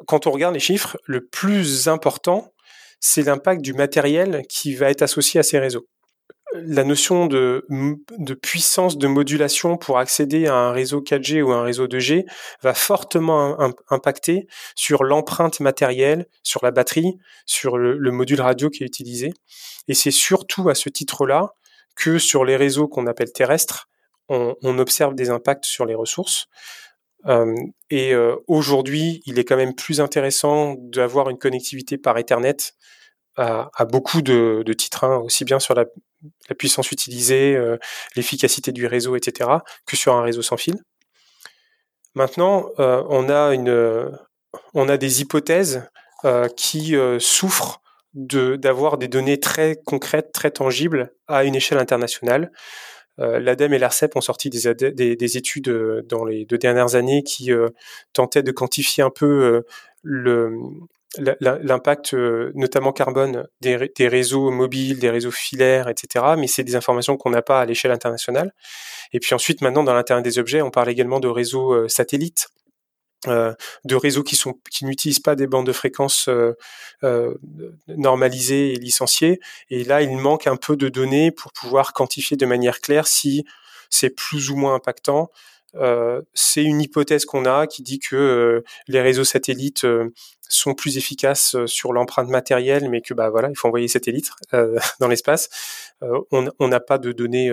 quand 0.07 0.27
on 0.27 0.31
regarde 0.31 0.55
les 0.55 0.61
chiffres, 0.61 0.99
le 1.05 1.27
plus 1.27 1.89
important, 1.89 2.53
c'est 3.01 3.23
l'impact 3.23 3.63
du 3.63 3.75
matériel 3.75 4.43
qui 4.49 4.75
va 4.75 4.91
être 4.91 5.03
associé 5.03 5.41
à 5.41 5.43
ces 5.43 5.59
réseaux. 5.59 5.87
La 6.53 6.83
notion 6.83 7.27
de, 7.27 7.65
puissance 8.43 8.99
de 8.99 9.07
modulation 9.07 9.77
pour 9.77 9.99
accéder 9.99 10.47
à 10.47 10.55
un 10.55 10.73
réseau 10.73 11.01
4G 11.01 11.43
ou 11.43 11.53
un 11.53 11.63
réseau 11.63 11.87
2G 11.87 12.25
va 12.63 12.75
fortement 12.75 13.57
impacter 13.89 14.47
sur 14.75 15.05
l'empreinte 15.05 15.61
matérielle, 15.61 16.27
sur 16.43 16.65
la 16.65 16.73
batterie, 16.73 17.19
sur 17.47 17.79
le, 17.79 17.97
le 17.97 18.11
module 18.11 18.41
radio 18.41 18.69
qui 18.69 18.83
est 18.83 18.87
utilisé. 18.87 19.33
Et 19.87 19.95
c'est 19.95 20.11
surtout 20.11 20.69
à 20.69 20.75
ce 20.75 20.89
titre-là 20.89 21.55
que 21.95 22.19
sur 22.19 22.45
les 22.45 22.57
réseaux 22.57 22.89
qu'on 22.89 23.07
appelle 23.07 23.33
terrestres, 23.33 23.89
on, 24.31 24.79
observe 24.79 25.15
des 25.15 25.31
impacts 25.31 25.65
sur 25.65 25.85
les 25.87 25.95
ressources. 25.95 26.47
Euh, 27.27 27.55
et 27.91 28.15
euh, 28.15 28.37
aujourd'hui, 28.47 29.23
il 29.27 29.39
est 29.39 29.45
quand 29.45 29.57
même 29.57 29.75
plus 29.75 30.01
intéressant 30.01 30.77
d'avoir 30.79 31.31
une 31.31 31.39
connectivité 31.39 31.99
par 31.99 32.19
Ethernet 32.19 32.57
à, 33.37 33.87
beaucoup 33.87 34.21
de, 34.21 34.63
titres, 34.75 35.05
hein, 35.05 35.17
aussi 35.17 35.47
bien 35.47 35.59
sur 35.59 35.75
la, 35.75 35.87
puissance 36.59 36.93
utilisée, 36.93 37.57
euh, 37.57 37.79
l'efficacité 38.15 38.71
du 38.71 38.87
réseau, 38.87 39.17
etc., 39.17 39.49
que 39.87 39.97
sur 39.97 40.15
un 40.15 40.21
réseau 40.21 40.43
sans 40.43 40.59
fil. 40.59 40.75
Maintenant, 42.15 42.67
on 42.77 43.29
a 43.31 44.97
des 44.99 45.21
hypothèses 45.23 45.89
qui 46.55 46.95
souffrent 47.19 47.81
d'avoir 48.13 48.99
des 48.99 49.09
données 49.09 49.41
très 49.41 49.77
concrètes, 49.87 50.33
très 50.33 50.51
tangibles 50.51 51.15
à 51.27 51.45
une 51.45 51.55
échelle 51.55 51.79
internationale. 51.79 52.53
Euh, 53.21 53.39
L'ADEME 53.39 53.75
et 53.75 53.79
l'ARCEP 53.79 54.17
ont 54.17 54.21
sorti 54.21 54.51
des, 54.51 54.75
des, 54.93 55.37
études 55.37 55.69
euh, 55.69 56.03
dans 56.09 56.25
les 56.25 56.45
deux 56.45 56.59
dernières 56.59 56.95
années 56.95 57.23
qui 57.23 57.53
euh, 57.53 57.69
tentaient 58.13 58.43
de 58.43 58.53
quantifier 58.53 59.03
un 59.03 59.11
peu 59.11 59.63
l'impact 60.05 62.15
notamment 62.55 62.93
carbone 62.93 63.47
des, 63.61 64.09
réseaux 64.09 64.51
mobiles, 64.51 64.99
des 64.99 65.11
réseaux 65.11 65.31
filaires, 65.31 65.89
etc. 65.89 66.35
Mais 66.39 66.47
c'est 66.47 66.65
des 66.65 66.77
informations 66.77 67.17
qu'on 67.17 67.31
n'a 67.31 67.43
pas 67.43 67.61
à 67.61 67.67
l'échelle 67.67 67.93
internationale. 67.93 68.55
Et 69.13 69.21
puis 69.21 69.35
ensuite, 69.35 69.61
maintenant, 69.61 69.85
dans 69.85 69.95
l'Internet 69.95 70.25
des 70.25 70.39
objets, 70.39 70.63
on 70.63 70.71
parle 70.71 70.89
également 70.89 71.21
de 71.21 71.29
réseaux 71.29 71.89
satellites 71.89 72.49
euh, 73.27 73.53
de 73.85 73.95
réseaux 73.97 74.23
qui 74.23 74.35
sont 74.35 74.55
qui 74.71 74.87
n'utilisent 74.87 75.21
pas 75.21 75.35
des 75.35 75.47
bandes 75.47 75.67
de 75.67 75.73
fréquences 75.73 76.29
euh, 76.29 76.57
euh, 77.05 77.35
normalisées 77.89 78.73
et 78.73 78.77
licenciées. 78.77 79.41
Et 79.69 79.85
là, 79.85 80.01
il 80.01 80.17
manque 80.17 80.47
un 80.47 80.57
peu 80.57 80.75
de 80.75 80.89
données 80.89 81.31
pour 81.31 81.53
pouvoir 81.53 81.93
quantifier 81.93 82.39
de 82.39 82.47
manière 82.47 82.81
claire 82.81 83.07
si 83.07 83.45
c'est 83.91 84.11
plus 84.11 84.51
ou 84.51 84.57
moins 84.57 84.75
impactant. 84.75 85.31
C'est 86.35 86.65
une 86.65 86.81
hypothèse 86.81 87.25
qu'on 87.25 87.45
a 87.45 87.69
qui 87.69 87.83
dit 87.83 88.01
que 88.01 88.65
les 88.89 89.01
réseaux 89.01 89.23
satellites 89.25 89.87
sont 90.49 90.75
plus 90.75 90.97
efficaces 90.97 91.55
sur 91.67 91.93
l'empreinte 91.93 92.29
matérielle, 92.29 92.89
mais 92.91 93.03
que 93.03 93.15
bah 93.15 93.31
voilà, 93.31 93.51
il 93.51 93.57
faut 93.57 93.69
envoyer 93.69 93.87
satellites 93.87 94.33
dans 95.01 95.07
l'espace. 95.09 95.49
on 96.01 96.69
n'a 96.69 96.81
pas 96.81 96.99
de 96.99 97.13
données 97.13 97.53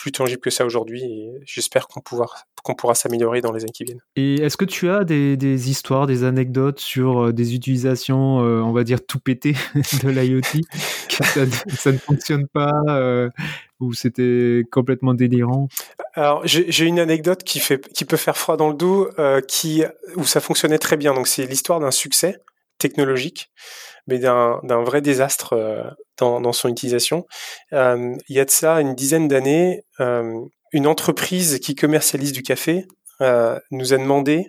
plus 0.00 0.12
tangible 0.12 0.40
que 0.40 0.48
ça 0.48 0.64
aujourd'hui 0.64 1.04
et 1.04 1.40
j'espère 1.44 1.86
qu'on 1.86 2.00
pourra, 2.00 2.26
qu'on 2.64 2.74
pourra 2.74 2.94
s'améliorer 2.94 3.42
dans 3.42 3.52
les 3.52 3.64
années 3.64 3.72
qui 3.72 3.84
viennent. 3.84 4.00
Et 4.16 4.36
est-ce 4.36 4.56
que 4.56 4.64
tu 4.64 4.88
as 4.88 5.04
des, 5.04 5.36
des 5.36 5.68
histoires, 5.68 6.06
des 6.06 6.24
anecdotes 6.24 6.80
sur 6.80 7.26
euh, 7.26 7.32
des 7.34 7.54
utilisations, 7.54 8.40
euh, 8.40 8.62
on 8.62 8.72
va 8.72 8.82
dire, 8.82 9.04
tout 9.04 9.20
pété 9.20 9.54
de 10.02 10.08
l'IoT, 10.08 10.40
ça, 11.10 11.44
ça, 11.68 11.92
ne 11.92 11.98
fonctionne 11.98 12.46
pas 12.48 12.72
euh, 12.88 13.28
ou 13.78 13.92
c'était 13.92 14.64
complètement 14.72 15.12
délirant? 15.12 15.68
Alors 16.14 16.46
j'ai 16.46 16.84
une 16.84 16.98
anecdote 16.98 17.44
qui, 17.44 17.60
fait, 17.60 17.86
qui 17.92 18.06
peut 18.06 18.16
faire 18.16 18.38
froid 18.38 18.56
dans 18.56 18.68
le 18.68 18.74
dos, 18.74 19.10
euh, 19.18 19.42
qui, 19.42 19.84
où 20.16 20.24
ça 20.24 20.40
fonctionnait 20.40 20.78
très 20.78 20.96
bien. 20.96 21.12
Donc 21.12 21.28
c'est 21.28 21.46
l'histoire 21.46 21.78
d'un 21.78 21.90
succès 21.90 22.40
technologique 22.80 23.52
mais 24.10 24.18
d'un 24.18 24.82
vrai 24.82 25.00
désastre 25.00 25.54
euh, 25.54 25.84
dans, 26.18 26.52
son 26.52 26.68
utilisation. 26.68 27.26
Euh, 27.72 28.14
il 28.28 28.36
y 28.36 28.40
a 28.40 28.44
de 28.44 28.50
ça 28.50 28.80
une 28.80 28.94
dizaine 28.94 29.28
d'années, 29.28 29.84
euh, 30.00 30.40
une 30.72 30.86
entreprise 30.86 31.60
qui 31.60 31.74
commercialise 31.74 32.32
du 32.32 32.42
café 32.42 32.86
nous 33.70 33.92
a 33.92 33.98
demandé 33.98 34.46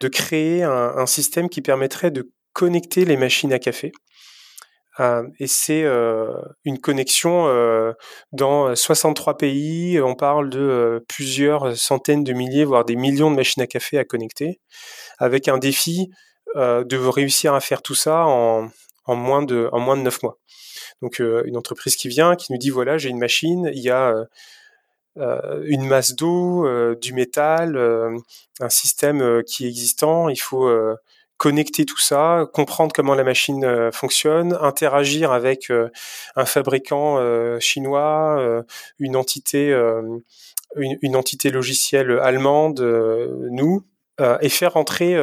de 0.00 0.08
créer 0.08 0.64
un, 0.64 1.06
système 1.06 1.48
qui 1.48 1.62
permettrait 1.62 2.10
de 2.10 2.32
connecter 2.52 3.04
les 3.04 3.16
machines 3.16 3.52
à 3.52 3.60
café. 3.60 3.92
Et 5.38 5.46
c'est 5.46 5.84
une 6.64 6.80
connexion 6.80 7.46
dans 8.32 8.74
63 8.74 9.36
pays. 9.36 10.00
On 10.00 10.16
parle 10.16 10.50
de 10.50 11.04
plusieurs 11.08 11.76
centaines 11.76 12.24
de 12.24 12.32
milliers, 12.32 12.64
voire 12.64 12.84
des 12.84 12.96
millions 12.96 13.30
de 13.30 13.36
machines 13.36 13.62
à 13.62 13.68
café 13.68 13.98
à 13.98 14.04
connecter, 14.04 14.58
avec 15.20 15.46
un 15.46 15.58
défi 15.58 16.10
de 16.56 16.96
réussir 16.96 17.54
à 17.54 17.60
faire 17.60 17.82
tout 17.82 17.94
ça 17.94 18.24
en, 18.26 18.70
en 19.04 19.16
moins 19.16 19.42
de 19.42 19.68
en 19.72 19.80
moins 19.80 19.96
de 19.96 20.02
neuf 20.02 20.22
mois. 20.22 20.38
Donc 21.02 21.20
euh, 21.20 21.42
une 21.46 21.56
entreprise 21.56 21.96
qui 21.96 22.08
vient, 22.08 22.36
qui 22.36 22.52
nous 22.52 22.58
dit 22.58 22.70
voilà 22.70 22.98
j'ai 22.98 23.08
une 23.08 23.18
machine, 23.18 23.70
il 23.72 23.82
y 23.82 23.90
a 23.90 24.14
une 25.64 25.84
masse 25.84 26.14
d'eau, 26.14 26.64
du 26.94 27.12
métal, 27.12 27.76
un 28.60 28.68
système 28.68 29.42
qui 29.44 29.64
est 29.64 29.68
existant. 29.68 30.28
Il 30.28 30.38
faut 30.38 30.70
connecter 31.38 31.84
tout 31.84 31.98
ça, 31.98 32.46
comprendre 32.52 32.92
comment 32.94 33.16
la 33.16 33.24
machine 33.24 33.90
fonctionne, 33.90 34.56
interagir 34.60 35.32
avec 35.32 35.72
un 36.36 36.44
fabricant 36.44 37.18
chinois, 37.58 38.62
une 39.00 39.16
entité, 39.16 39.72
une, 40.76 40.98
une, 41.02 41.16
entité 41.16 41.50
logicielle 41.50 42.12
allemande, 42.20 42.80
nous, 43.50 43.84
et 44.40 44.48
faire 44.48 44.76
entrer 44.76 45.16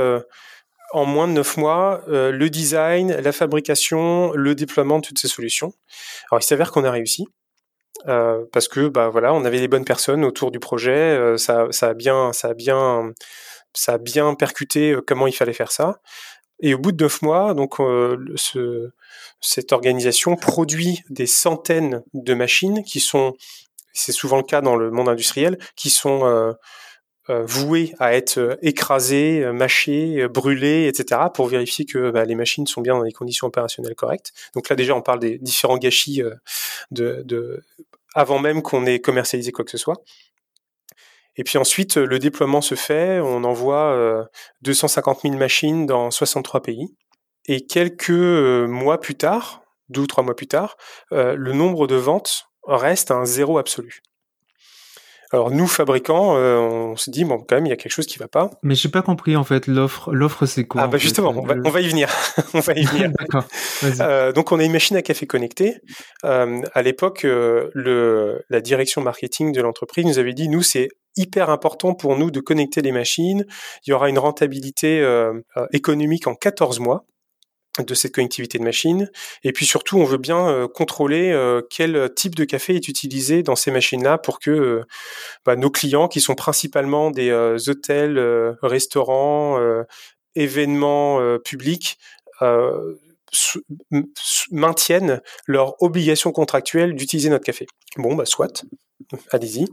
en 0.94 1.06
moins 1.06 1.28
de 1.28 1.34
neuf 1.34 1.58
mois 1.58 2.02
le 2.08 2.48
design, 2.50 3.12
la 3.12 3.32
fabrication, 3.32 4.32
le 4.34 4.56
déploiement 4.56 5.00
de 5.00 5.08
toutes 5.08 5.20
ces 5.20 5.28
solutions. 5.28 5.74
Alors 6.32 6.42
il 6.42 6.46
s'avère 6.46 6.72
qu'on 6.72 6.84
a 6.84 6.92
réussi. 6.92 7.26
Euh, 8.08 8.46
parce 8.52 8.68
que 8.68 8.88
bah 8.88 9.10
voilà, 9.10 9.34
on 9.34 9.46
avait 9.46 9.58
les 9.58 9.68
bonnes 9.68 9.86
personnes 9.86 10.26
autour 10.26 10.52
du 10.52 10.60
projet, 10.60 10.92
euh, 10.92 11.38
ça, 11.38 11.68
ça 11.72 11.90
a 11.90 11.94
bien, 11.94 12.34
ça 12.34 12.54
bien, 12.54 13.14
ça 13.74 13.98
bien 13.98 14.36
percuté 14.36 14.92
euh, 14.92 15.02
comment 15.06 15.28
il 15.28 15.34
fallait 15.34 15.54
faire 15.54 15.72
ça. 15.72 16.02
Et 16.60 16.74
au 16.74 16.78
bout 16.78 16.92
de 16.92 17.04
neuf 17.04 17.22
mois, 17.22 17.54
donc 17.54 17.78
ce, 18.36 18.92
cette 19.42 19.74
organisation 19.74 20.36
produit 20.38 21.02
des 21.10 21.26
centaines 21.26 22.02
de 22.14 22.34
machines 22.34 22.84
qui 22.84 23.02
sont, 23.02 23.34
c'est 23.92 24.14
souvent 24.14 24.38
le 24.38 24.44
cas 24.44 24.62
dans 24.62 24.78
le 24.78 24.90
monde 24.90 25.10
industriel, 25.10 25.58
qui 25.76 25.90
sont 25.90 26.26
euh, 26.26 26.54
voués 27.30 27.94
à 28.00 28.14
être 28.14 28.38
euh, 28.38 28.56
écrasés, 28.62 29.44
euh, 29.44 29.52
mâchés, 29.52 30.28
brûlés, 30.28 30.88
etc., 30.88 31.22
pour 31.34 31.48
vérifier 31.48 31.86
que 31.86 32.12
bah, 32.12 32.26
les 32.26 32.36
machines 32.36 32.68
sont 32.68 32.82
bien 32.82 32.96
dans 32.96 33.04
des 33.04 33.12
conditions 33.12 33.48
opérationnelles 33.48 33.96
correctes. 33.96 34.32
Donc 34.54 34.70
là 34.70 34.76
déjà, 34.76 34.96
on 34.96 35.02
parle 35.02 35.20
des 35.20 35.38
différents 35.40 35.78
gâchis 35.78 36.22
avant 38.14 38.40
même 38.40 38.62
qu'on 38.62 38.86
ait 38.86 39.00
commercialisé 39.00 39.52
quoi 39.52 39.66
que 39.66 39.72
ce 39.72 39.78
soit. 39.78 40.02
Et 41.38 41.44
puis 41.44 41.58
ensuite, 41.58 41.98
le 41.98 42.18
déploiement 42.18 42.62
se 42.62 42.76
fait, 42.76 43.20
on 43.20 43.44
envoie 43.44 44.30
250 44.62 45.22
000 45.24 45.36
machines 45.36 45.86
dans 45.86 46.12
63 46.12 46.62
pays. 46.62 46.96
Et 47.48 47.66
quelques 47.66 48.10
mois 48.10 49.02
plus 49.02 49.16
tard, 49.16 49.64
deux 49.90 50.02
ou 50.02 50.08
trois 50.08 50.24
mois 50.24 50.36
plus 50.36 50.48
tard, 50.48 50.78
le 51.12 51.52
nombre 51.52 51.88
de 51.88 51.96
ventes 51.96 52.46
reste 52.64 53.12
un 53.12 53.26
zéro 53.26 53.58
absolu. 53.58 54.02
Alors 55.32 55.52
nous 55.52 55.68
fabricants, 55.68 56.38
euh, 56.38 56.58
on 56.58 56.96
se 56.96 57.10
dit 57.10 57.26
bon 57.26 57.40
quand 57.40 57.56
même 57.56 57.66
il 57.66 57.70
y 57.70 57.74
a 57.74 57.76
quelque 57.76 57.92
chose 57.92 58.06
qui 58.06 58.18
va 58.18 58.28
pas. 58.28 58.50
Mais 58.64 58.76
j'ai 58.76 58.90
pas 58.90 59.02
compris 59.02 59.36
en 59.36 59.44
fait 59.44 59.68
l'offre. 59.68 60.12
L'offre 60.14 60.46
c'est 60.46 60.66
quoi 60.66 60.84
Ah 60.84 60.88
bah 60.88 60.98
justement, 60.98 61.30
on 61.30 61.46
va, 61.46 61.56
on 61.64 61.70
va, 61.70 61.82
y 61.82 61.88
venir. 61.88 62.10
on 62.54 62.60
va 62.60 62.74
y 62.74 62.84
venir. 62.84 63.12
Euh, 64.00 64.32
donc 64.32 64.52
on 64.52 64.60
a 64.60 64.64
une 64.64 64.72
machine 64.72 64.96
à 64.98 65.02
café 65.02 65.28
connectée. 65.28 65.76
Euh, 66.24 66.62
à 66.74 66.82
l'époque, 66.82 67.26
euh, 67.26 67.70
le 67.74 68.42
la 68.50 68.62
direction 68.62 69.02
marketing 69.02 69.52
de 69.52 69.62
l'entreprise 69.62 70.06
nous 70.06 70.18
avait 70.18 70.34
dit 70.34 70.48
nous 70.48 70.62
c'est 70.62 70.88
hyper 71.18 71.50
important 71.50 71.94
pour 71.94 72.18
nous 72.18 72.32
de 72.32 72.40
connecter 72.40 72.82
les 72.82 72.92
machines. 72.92 73.46
Il 73.86 73.92
y 73.92 73.94
aura 73.94 74.10
une 74.10 74.20
rentabilité 74.20 75.00
euh, 75.02 75.34
économique 75.72 76.28
en 76.28 76.36
14 76.36 76.80
mois 76.80 77.06
de 77.84 77.94
cette 77.94 78.14
connectivité 78.14 78.58
de 78.58 78.64
machine. 78.64 79.10
Et 79.44 79.52
puis 79.52 79.66
surtout, 79.66 79.98
on 79.98 80.06
veut 80.06 80.18
bien 80.18 80.48
euh, 80.48 80.68
contrôler 80.68 81.32
euh, 81.32 81.62
quel 81.70 82.14
type 82.16 82.36
de 82.36 82.46
café 82.46 82.76
est 82.76 82.88
utilisé 82.88 83.44
dans 83.44 83.56
ces 83.56 83.72
machines-là 83.72 84.18
pour 84.18 84.40
que 84.40 84.52
euh, 84.52 84.84
bah, 85.46 85.56
nos 85.56 85.70
clients, 85.70 86.08
qui 86.08 86.22
sont 86.22 86.36
principalement 86.36 87.12
des 87.12 87.32
hôtels, 87.68 88.20
restaurants, 88.62 89.60
événements 90.36 91.38
publics, 91.40 91.98
maintiennent 94.52 95.22
leur 95.46 95.82
obligation 95.82 96.32
contractuelle 96.32 96.96
d'utiliser 96.96 97.30
notre 97.30 97.46
café. 97.46 97.66
Bon, 97.98 98.16
bah 98.16 98.26
soit, 98.26 98.66
allez-y. 99.32 99.66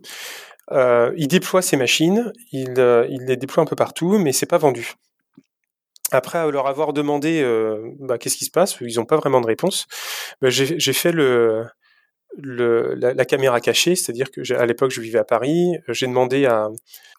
ils 1.16 1.28
déploient 1.28 1.62
ces 1.62 1.76
machines, 1.76 2.32
ils, 2.52 2.72
les 2.74 3.36
déploient 3.36 3.62
un 3.62 3.66
peu 3.66 3.76
partout, 3.76 4.18
mais 4.18 4.32
c'est 4.32 4.46
pas 4.46 4.58
vendu. 4.58 4.94
Après 6.12 6.50
leur 6.50 6.66
avoir 6.66 6.92
demandé 6.92 7.40
euh, 7.42 7.90
bah, 7.98 8.18
qu'est-ce 8.18 8.36
qui 8.36 8.44
se 8.44 8.50
passe, 8.50 8.76
ils 8.82 8.96
n'ont 8.96 9.06
pas 9.06 9.16
vraiment 9.16 9.40
de 9.40 9.46
réponse. 9.46 9.86
Bah, 10.42 10.50
j'ai 10.50 10.92
fait 10.92 11.12
la, 12.36 13.24
caméra 13.24 13.60
cachée, 13.62 13.96
c'est-à-dire 13.96 14.30
que 14.30 14.52
à 14.52 14.66
l'époque 14.66 14.90
je 14.90 15.00
vivais 15.00 15.18
à 15.18 15.24
Paris, 15.24 15.72
j'ai 15.88 16.06
demandé 16.06 16.44
à, 16.44 16.68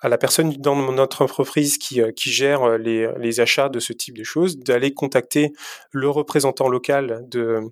la 0.03 0.17
personne 0.19 0.53
dans 0.57 0.75
notre 0.91 1.23
entreprise 1.23 1.79
qui, 1.79 2.01
euh, 2.01 2.11
gère 2.15 2.61
euh, 2.63 2.77
les, 2.77 3.39
achats 3.39 3.69
de 3.69 3.79
ce 3.79 3.93
type 3.93 4.15
de 4.15 4.23
choses 4.23 4.59
d'aller 4.59 4.93
contacter 4.93 5.53
le 5.91 6.07
représentant 6.07 6.67
local 6.67 7.25
de, 7.29 7.71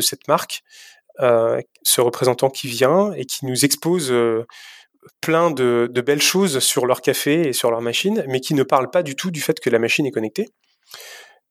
cette 0.00 0.28
marque, 0.28 0.62
ce 1.18 2.00
représentant 2.02 2.50
qui 2.50 2.68
vient 2.68 3.12
et 3.14 3.24
qui 3.24 3.46
nous 3.46 3.64
expose 3.64 4.12
plein 5.20 5.50
de, 5.50 5.90
belles 6.04 6.22
choses 6.22 6.60
sur 6.60 6.86
leur 6.86 7.00
café 7.00 7.48
et 7.48 7.52
sur 7.52 7.70
leur 7.70 7.80
machine, 7.80 8.24
mais 8.28 8.40
qui 8.40 8.54
ne 8.54 8.62
parlent 8.62 8.90
pas 8.90 9.02
du 9.02 9.16
tout 9.16 9.30
du 9.30 9.40
fait 9.40 9.58
que 9.60 9.70
la 9.70 9.78
machine 9.78 10.06
est 10.06 10.10
connectée. 10.10 10.48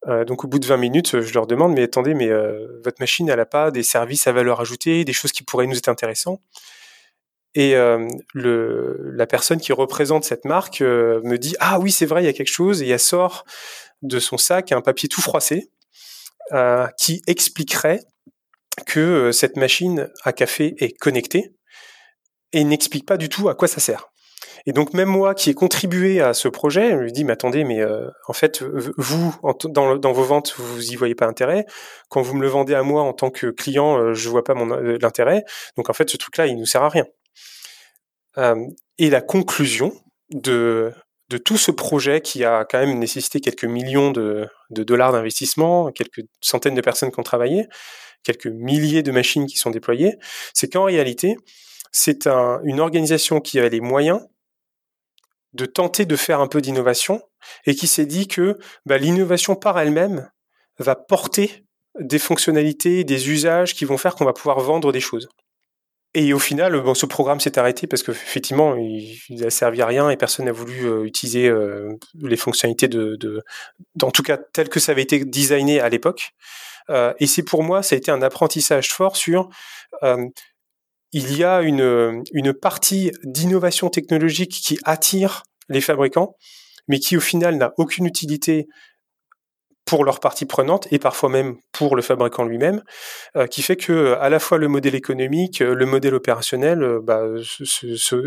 Euh, 0.08 0.24
donc 0.24 0.44
au 0.44 0.48
bout 0.48 0.60
de 0.60 0.66
20 0.66 0.78
minutes, 0.78 1.22
je 1.22 1.34
leur 1.34 1.48
demande, 1.48 1.74
mais 1.74 1.84
attendez, 1.84 2.14
mais 2.14 2.30
euh, 2.30 2.80
votre 2.84 2.98
machine, 3.00 3.28
elle 3.30 3.38
n'a 3.38 3.46
pas 3.46 3.72
des 3.72 3.84
services 3.84 4.28
à 4.28 4.32
valeur 4.32 4.62
ajoutée, 4.62 5.04
des 5.04 5.14
choses 5.14 5.32
qui 5.32 5.44
pourraient 5.44 5.68
nous 5.68 5.78
être 5.78 5.90
intéressantes? 5.90 6.42
Et 7.56 7.76
euh, 7.76 8.08
la 8.34 9.28
personne 9.28 9.62
qui 9.62 9.72
représente 9.72 10.26
cette 10.26 10.44
marque 10.44 10.82
me 10.82 11.38
dit, 11.38 11.56
ah 11.60 11.80
oui, 11.80 11.90
c'est 11.90 12.06
vrai, 12.06 12.22
il 12.22 12.26
y 12.26 12.30
a 12.30 12.34
quelque 12.34 12.52
chose, 12.52 12.82
et 12.82 12.90
elle 12.90 13.00
sort 13.00 13.46
de 14.02 14.20
son 14.20 14.38
sac 14.38 14.74
un 14.74 14.82
papier 14.82 15.08
tout 15.08 15.22
froissé 15.22 15.70
qui 17.00 17.24
expliquerait 17.28 18.02
que 18.86 19.32
cette 19.32 19.56
machine 19.56 20.10
à 20.24 20.34
café 20.34 20.76
est 20.80 20.96
connectée 21.00 21.56
et 22.56 22.62
il 22.62 22.68
n'explique 22.70 23.06
pas 23.06 23.18
du 23.18 23.28
tout 23.28 23.50
à 23.50 23.54
quoi 23.54 23.68
ça 23.68 23.82
sert. 23.82 24.08
Et 24.66 24.72
donc 24.72 24.94
même 24.94 25.10
moi 25.10 25.36
qui 25.36 25.50
ai 25.50 25.54
contribué 25.54 26.22
à 26.22 26.34
ce 26.34 26.48
projet, 26.48 26.92
je 26.92 26.98
lui 26.98 27.12
dis 27.12 27.26
mais 27.26 27.34
attendez, 27.34 27.66
mais 27.66 27.82
euh, 27.82 28.10
en 28.28 28.34
fait 28.34 28.64
vous 28.98 29.36
dans, 29.66 30.14
vos 30.14 30.24
ventes 30.24 30.56
vous 30.58 30.92
y 30.92 30.96
voyez 30.96 31.16
pas 31.16 31.28
intérêt. 31.28 31.66
Quand 32.10 32.22
vous 32.22 32.34
me 32.34 32.42
le 32.42 32.48
vendez 32.48 32.74
à 32.74 32.82
moi 32.82 33.04
en 33.04 33.14
tant 33.14 33.30
que 33.30 33.48
client, 33.48 34.00
euh, 34.00 34.14
je 34.14 34.30
vois 34.30 34.44
pas 34.44 34.54
euh, 34.54 34.98
l'intérêt. 35.02 35.44
Donc 35.76 35.90
en 35.90 35.94
fait 35.94 36.10
ce 36.10 36.18
truc-là 36.18 36.48
il 36.48 36.58
nous 36.58 36.66
sert 36.66 36.82
à 36.82 36.90
rien. 36.90 37.06
et 38.98 39.10
la 39.10 39.22
conclusion 39.22 39.92
de 40.32 40.94
de 41.30 41.38
tout 41.38 41.58
ce 41.58 41.72
projet 41.72 42.22
qui 42.22 42.44
a 42.46 42.66
quand 42.66 42.80
même 42.80 43.00
nécessité 43.00 43.42
quelques 43.42 43.66
millions 43.66 44.12
de, 44.12 44.48
de 44.70 44.84
dollars 44.84 45.12
d'investissement, 45.12 45.92
quelques 45.92 46.22
centaines 46.40 46.76
de 46.76 46.82
personnes 46.82 47.12
qui 47.12 47.20
ont 47.20 47.24
travaillé, 47.24 47.68
quelques 48.24 48.48
milliers 48.48 49.02
de 49.02 49.12
machines 49.12 49.48
qui 49.48 49.58
sont 49.58 49.72
déployées, 49.72 50.18
c'est 50.54 50.72
qu'en 50.72 50.84
réalité, 50.84 51.38
c'est 51.98 52.28
une 52.28 52.82
organisation 52.82 53.40
qui 53.40 53.58
avait 53.58 53.70
les 53.70 53.80
moyens 53.80 54.20
de 55.54 55.66
tenter 55.66 56.06
de 56.06 56.18
faire 56.18 56.42
un 56.42 56.48
peu 56.48 56.60
d'innovation 56.60 57.22
et 57.66 57.74
qui 57.74 57.88
s'est 57.88 58.06
dit 58.06 58.28
que 58.28 58.58
bah, 58.86 58.98
l'innovation 58.98 59.56
par 59.56 59.80
elle-même 59.80 60.30
va 60.78 60.96
porter 60.96 61.64
des 61.98 62.20
fonctionnalités, 62.20 63.06
des 63.06 63.30
usages 63.30 63.74
qui 63.74 63.86
vont 63.86 63.98
faire 63.98 64.16
qu'on 64.16 64.26
va 64.26 64.34
pouvoir 64.34 64.60
vendre 64.60 64.92
des 64.92 65.00
choses. 65.00 65.30
Et 66.14 66.34
au 66.34 66.40
final, 66.40 66.84
ce 66.96 67.06
programme 67.06 67.40
s'est 67.40 67.58
arrêté 67.58 67.88
parce 67.88 68.04
qu'effectivement, 68.04 68.76
il 68.76 69.18
n'a 69.30 69.50
servi 69.50 69.82
à 69.82 69.86
rien 69.86 70.10
et 70.10 70.18
personne 70.18 70.48
n'a 70.48 70.52
voulu 70.52 70.86
euh, 70.86 71.06
utiliser 71.06 71.48
euh, 71.48 71.94
les 72.22 72.36
fonctionnalités 72.36 72.90
de, 72.90 73.16
de, 73.16 73.42
en 74.02 74.12
tout 74.12 74.24
cas, 74.24 74.36
telles 74.36 74.70
que 74.70 74.82
ça 74.82 74.92
avait 74.92 75.04
été 75.04 75.24
designé 75.24 75.80
à 75.80 75.88
l'époque. 75.88 76.32
Euh, 76.90 77.14
et 77.20 77.28
c'est 77.28 77.44
pour 77.44 77.64
moi, 77.64 77.84
ça 77.84 77.96
a 77.96 77.98
été 77.98 78.12
un 78.12 78.22
apprentissage 78.22 78.90
fort 78.90 79.16
sur 79.16 79.50
il 81.16 81.38
y 81.38 81.46
a 81.46 81.62
une, 81.62 82.24
partie 82.62 83.10
d'innovation 83.24 83.90
technologique 83.90 84.52
qui 84.52 84.78
attire 84.84 85.44
les 85.70 85.80
fabricants, 85.80 86.36
mais 86.90 87.00
qui 87.00 87.16
au 87.16 87.22
final 87.22 87.56
n'a 87.56 87.74
aucune 87.78 88.06
utilité 88.06 88.68
pour 89.86 90.04
leur 90.04 90.20
partie 90.20 90.46
prenante 90.46 90.88
et 90.92 91.00
parfois 91.00 91.30
même 91.30 91.56
pour 91.72 91.96
le 91.96 92.02
fabricant 92.02 92.44
lui-même, 92.44 92.84
euh, 93.38 93.48
qui 93.48 93.62
fait 93.62 93.78
que 93.78 94.18
à 94.20 94.28
la 94.30 94.40
fois 94.40 94.58
le 94.58 94.68
modèle 94.68 94.96
économique, 94.96 95.60
le 95.60 95.86
modèle 95.86 96.16
opérationnel 96.16 96.84
euh, 96.84 97.00
bah, 97.02 97.24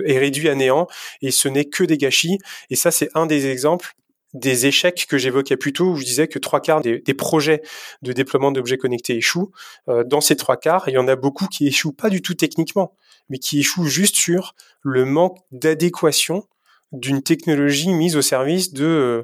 est 0.07 0.18
réduit 0.18 0.49
à 0.49 0.55
néant 0.55 0.86
et 1.20 1.30
ce 1.30 1.49
n'est 1.49 1.66
que 1.66 1.84
des 1.84 1.99
gâchis. 1.99 2.39
Et 2.70 2.76
ça, 2.76 2.91
c'est 2.91 3.11
un 3.14 3.26
des 3.26 3.49
exemples 3.49 3.93
des 4.35 4.66
échecs 4.66 5.07
que 5.09 5.18
j'évoquais 5.18 5.57
plus 5.57 5.72
tôt, 5.72 5.93
où 5.93 5.97
je 5.97 6.05
disais 6.05 6.29
que 6.29 6.39
trois 6.39 6.61
quarts 6.61 6.81
des, 6.81 7.01
projets 7.14 7.62
de 8.03 8.12
déploiement 8.12 8.53
d'objets 8.53 8.76
connectés 8.76 9.16
échouent. 9.16 9.51
Euh, 9.89 10.05
dans 10.05 10.20
ces 10.20 10.37
trois 10.37 10.57
quarts, 10.57 10.89
il 10.89 10.95
y 10.95 10.99
en 10.99 11.09
a 11.09 11.16
beaucoup 11.16 11.47
qui 11.47 11.66
échouent 11.66 11.93
pas 11.93 12.11
du 12.11 12.22
tout 12.22 12.35
techniquement, 12.35 12.95
mais 13.29 13.39
qui 13.39 13.61
échouent 13.61 13.87
juste 13.87 14.16
sur 14.16 14.55
le 14.83 15.05
manque 15.05 15.39
d'adéquation 15.51 16.45
d'une 16.93 17.22
technologie 17.22 17.93
mise 17.93 18.16
au 18.16 18.22
service 18.22 18.72
de, 18.72 18.85
euh, 18.85 19.22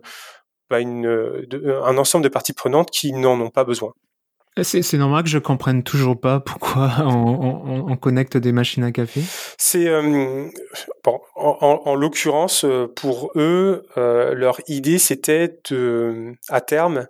bah, 0.70 0.82
de, 0.82 1.80
un 1.84 1.98
ensemble 1.98 2.24
de 2.24 2.28
parties 2.28 2.52
prenantes 2.52 2.90
qui 2.90 3.12
n'en 3.12 3.40
ont 3.40 3.50
pas 3.50 3.64
besoin. 3.64 3.92
C'est 4.62 4.98
normal 4.98 5.24
que 5.24 5.28
je 5.28 5.38
comprenne 5.38 5.82
toujours 5.82 6.20
pas 6.20 6.38
pourquoi 6.38 6.92
on, 7.00 7.90
on, 7.90 7.96
connecte 7.96 8.36
des 8.36 8.52
machines 8.52 8.84
à 8.84 8.92
café. 8.92 9.20
C'est 9.58 9.88
euh, 9.88 10.48
bon, 11.02 11.20
en, 11.34 11.82
en 11.84 11.94
l'occurrence 11.96 12.64
euh, 12.64 12.86
pour 12.86 13.32
eux, 13.34 13.84
euh, 13.96 14.32
leur 14.34 14.60
idée 14.68 14.98
c'était 14.98 15.58
de, 15.70 16.34
à 16.48 16.60
terme, 16.60 17.08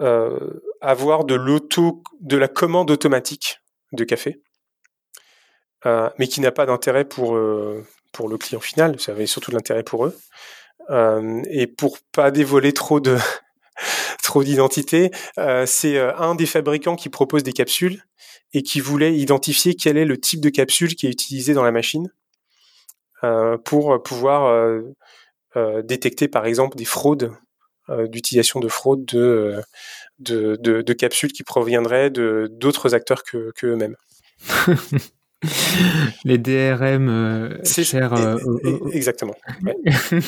euh, 0.00 0.60
avoir 0.80 1.24
de 1.24 1.34
l'auto, 1.34 2.04
de 2.20 2.36
la 2.36 2.46
commande 2.46 2.92
automatique 2.92 3.60
de 3.92 4.04
café. 4.04 4.40
mais 5.84 6.28
qui 6.28 6.40
n'a 6.40 6.52
pas 6.52 6.66
d'intérêt 6.66 7.04
pour 7.04 7.36
pour 8.12 8.28
le 8.28 8.38
client 8.38 8.60
final. 8.60 9.00
Ça 9.00 9.12
avait 9.12 9.26
surtout 9.26 9.50
de 9.50 9.56
l'intérêt 9.56 9.82
pour 9.82 10.06
eux. 10.06 10.16
et 11.50 11.66
pour 11.66 11.98
pas 12.12 12.30
dévoiler 12.30 12.72
trop 12.72 13.00
de 13.00 13.16
trop 14.22 14.42
d'identité, 14.42 15.10
c'est 15.66 15.98
un 15.98 16.34
des 16.34 16.46
fabricants 16.46 16.96
qui 16.96 17.08
propose 17.08 17.42
des 17.42 17.52
capsules 17.52 18.02
et 18.54 18.62
qui 18.62 18.80
voulait 18.80 19.16
identifier 19.16 19.74
quel 19.74 19.96
est 19.96 20.04
le 20.04 20.18
type 20.18 20.40
de 20.40 20.48
capsule 20.48 20.94
qui 20.94 21.06
est 21.06 21.10
utilisé 21.10 21.54
dans 21.54 21.64
la 21.64 21.72
machine 21.72 22.12
pour 23.64 24.02
pouvoir 24.02 24.82
détecter 25.84 26.28
par 26.28 26.46
exemple 26.46 26.76
des 26.76 26.84
fraudes 26.84 27.32
d'utilisation 27.88 28.60
de 28.60 28.68
fraude 28.68 29.04
de 29.06 29.60
de, 30.18 30.56
de, 30.56 30.92
capsules 30.92 31.32
qui 31.32 31.42
proviendraient 31.44 32.10
de 32.10 32.48
d'autres 32.50 32.94
acteurs 32.94 33.22
que, 33.22 33.52
que 33.54 33.66
eux-mêmes. 33.66 33.96
Les 36.24 36.38
DRM 36.38 37.08
euh, 37.08 37.64
chers, 37.64 38.12
euh, 38.12 38.38
exactement. 38.92 39.36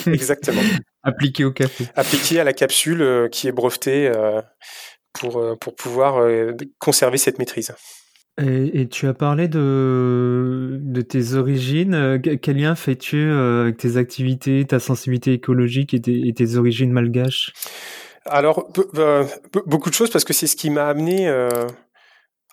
exactement. 0.06 0.62
Appliqué 1.02 1.44
au 1.44 1.52
café. 1.52 1.86
Appliqué 1.96 2.40
à 2.40 2.44
la 2.44 2.52
capsule 2.52 3.02
euh, 3.02 3.28
qui 3.28 3.48
est 3.48 3.52
brevetée 3.52 4.08
euh, 4.08 4.40
pour, 5.12 5.58
pour 5.58 5.74
pouvoir 5.74 6.24
conserver 6.78 7.18
cette 7.18 7.38
maîtrise. 7.38 7.72
Et, 8.38 8.88
tu 8.88 9.06
as 9.06 9.12
parlé 9.12 9.48
de, 9.48 10.78
de 10.80 11.00
tes 11.02 11.34
origines. 11.34 12.20
Quel 12.40 12.56
lien 12.56 12.74
fais-tu 12.74 13.30
avec 13.30 13.76
tes 13.76 13.96
activités, 13.96 14.64
ta 14.64 14.78
sensibilité 14.78 15.32
écologique 15.32 15.92
et 15.94 16.00
tes, 16.00 16.28
et 16.28 16.32
tes 16.32 16.56
origines 16.56 16.92
malgaches? 16.92 17.52
Alors, 18.26 18.70
beaucoup 19.66 19.90
de 19.90 19.94
choses 19.94 20.10
parce 20.10 20.24
que 20.24 20.32
c'est 20.32 20.46
ce 20.46 20.56
qui 20.56 20.70
m'a 20.70 20.88
amené 20.88 21.28
euh, 21.28 21.66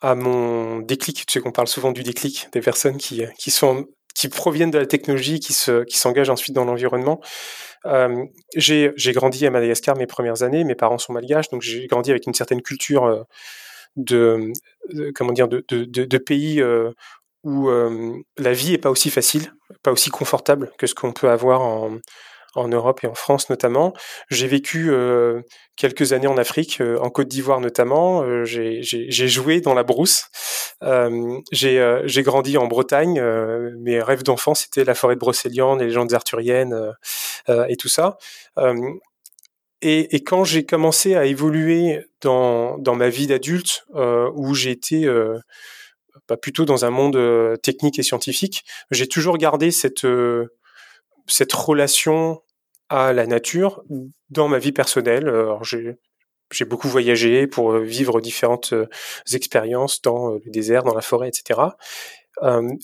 à 0.01 0.15
mon 0.15 0.79
déclic. 0.79 1.25
Tu 1.25 1.33
sais 1.33 1.39
qu'on 1.39 1.51
parle 1.51 1.67
souvent 1.67 1.91
du 1.91 2.03
déclic 2.03 2.47
des 2.53 2.61
personnes 2.61 2.97
qui, 2.97 3.23
qui 3.37 3.51
sont 3.51 3.85
qui 4.17 4.29
proviennent 4.29 4.71
de 4.71 4.79
la 4.79 4.87
technologie, 4.87 5.39
qui 5.39 5.53
se 5.53 5.83
qui 5.83 5.97
s'engagent 5.99 6.31
ensuite 6.31 6.55
dans 6.55 6.65
l'environnement. 6.65 7.21
Euh, 7.85 8.25
j'ai 8.55 8.91
grandi 9.13 9.45
à 9.45 9.51
Madagascar 9.51 9.95
mes 9.95 10.07
premières 10.07 10.41
années. 10.41 10.63
Mes 10.63 10.73
parents 10.73 10.97
sont 10.97 11.13
malgaches, 11.13 11.49
donc 11.49 11.61
j'ai 11.61 11.85
grandi 11.85 12.09
avec 12.09 12.25
une 12.25 12.33
certaine 12.33 12.63
culture 12.63 13.05
euh, 13.05 13.23
de, 13.95 14.51
comment 15.13 15.33
dire 15.33 15.47
de, 15.47 15.63
de, 15.69 16.17
pays 16.17 16.63
où 17.43 17.69
la 17.69 18.53
vie 18.53 18.73
est 18.73 18.79
pas 18.79 18.89
aussi 18.89 19.09
facile, 19.09 19.53
pas 19.83 19.91
aussi 19.91 20.09
confortable 20.09 20.71
que 20.77 20.87
ce 20.87 20.95
qu'on 20.95 21.13
peut 21.13 21.29
avoir 21.29 21.61
en 21.61 21.97
en 22.57 22.67
Europe 22.67 23.03
et 23.03 23.07
en 23.07 23.13
France 23.13 23.49
notamment. 23.49 23.93
J'ai 24.29 24.47
vécu 24.47 24.91
euh, 24.91 25.41
quelques 25.75 26.13
années 26.13 26.27
en 26.27 26.37
Afrique, 26.37 26.81
euh, 26.81 26.97
en 26.99 27.09
Côte 27.09 27.27
d'Ivoire 27.27 27.59
notamment. 27.59 28.23
Euh, 28.23 28.43
j'ai 28.45 29.27
joué 29.27 29.61
dans 29.61 29.73
la 29.73 29.83
brousse. 29.83 30.29
j'ai 31.51 32.23
grandi 32.23 32.57
en 32.57 32.67
Bretagne. 32.67 33.21
mes 33.79 34.01
rêves 34.01 34.23
d'enfant, 34.23 34.55
c'était 34.55 34.83
la 34.83 34.95
forêt 34.95 35.15
de 35.15 35.19
Brocéliande, 35.19 35.79
les 35.79 35.87
légendes 35.87 36.13
arthuriennes 36.13 36.93
et 37.47 37.77
tout 37.77 37.89
ça. 37.89 38.17
Et, 39.81 40.23
quand 40.23 40.43
j'ai 40.43 40.65
commencé 40.65 41.15
à 41.15 41.25
évoluer 41.25 42.05
dans, 42.21 42.77
dans 42.79 42.95
ma 42.95 43.09
vie 43.09 43.27
d'adulte, 43.27 43.85
où 44.35 44.53
j'ai 44.53 44.71
été 44.71 45.07
bah, 46.27 46.37
plutôt 46.37 46.65
dans 46.65 46.85
un 46.85 46.89
monde 46.89 47.59
technique 47.61 47.99
et 47.99 48.03
scientifique, 48.03 48.63
j'ai 48.91 49.07
toujours 49.07 49.37
gardé 49.37 49.71
cette 49.71 50.05
cette 51.27 51.53
relation 51.53 52.41
à 52.89 53.13
la 53.13 53.27
nature 53.27 53.83
dans 54.29 54.47
ma 54.47 54.59
vie 54.59 54.71
personnelle. 54.71 55.29
J'ai 56.51 56.65
beaucoup 56.65 56.87
voyagé 56.87 57.45
pour 57.47 57.73
euh, 57.73 57.83
vivre 57.83 58.21
différentes 58.21 58.71
euh, 58.73 58.87
expériences 59.33 60.01
dans 60.01 60.33
euh, 60.33 60.39
le 60.45 60.51
désert, 60.51 60.83
dans 60.83 60.95
la 60.95 61.01
forêt, 61.01 61.29
etc. 61.29 61.61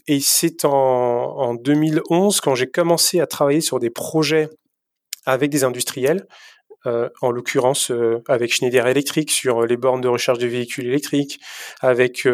et 0.08 0.20
c'est 0.20 0.66
en, 0.66 0.72
en 0.72 1.54
2011 1.54 2.42
quand 2.42 2.56
j'ai 2.56 2.68
commencé 2.68 3.20
à 3.20 3.28
travailler 3.28 3.62
sur 3.62 3.80
des 3.80 3.92
projets 3.92 4.50
avec 5.26 5.52
des 5.52 5.64
industriels, 5.64 6.26
en 7.22 7.32
l'occurrence 7.32 7.94
avec 8.28 8.52
Schneider 8.52 8.86
Electric 8.88 9.32
sur 9.32 9.66
les 9.66 9.78
bornes 9.78 10.02
de 10.02 10.10
recharge 10.10 10.40
de 10.40 10.48
véhicules 10.48 10.88
électriques, 10.88 11.40
avec 11.80 12.28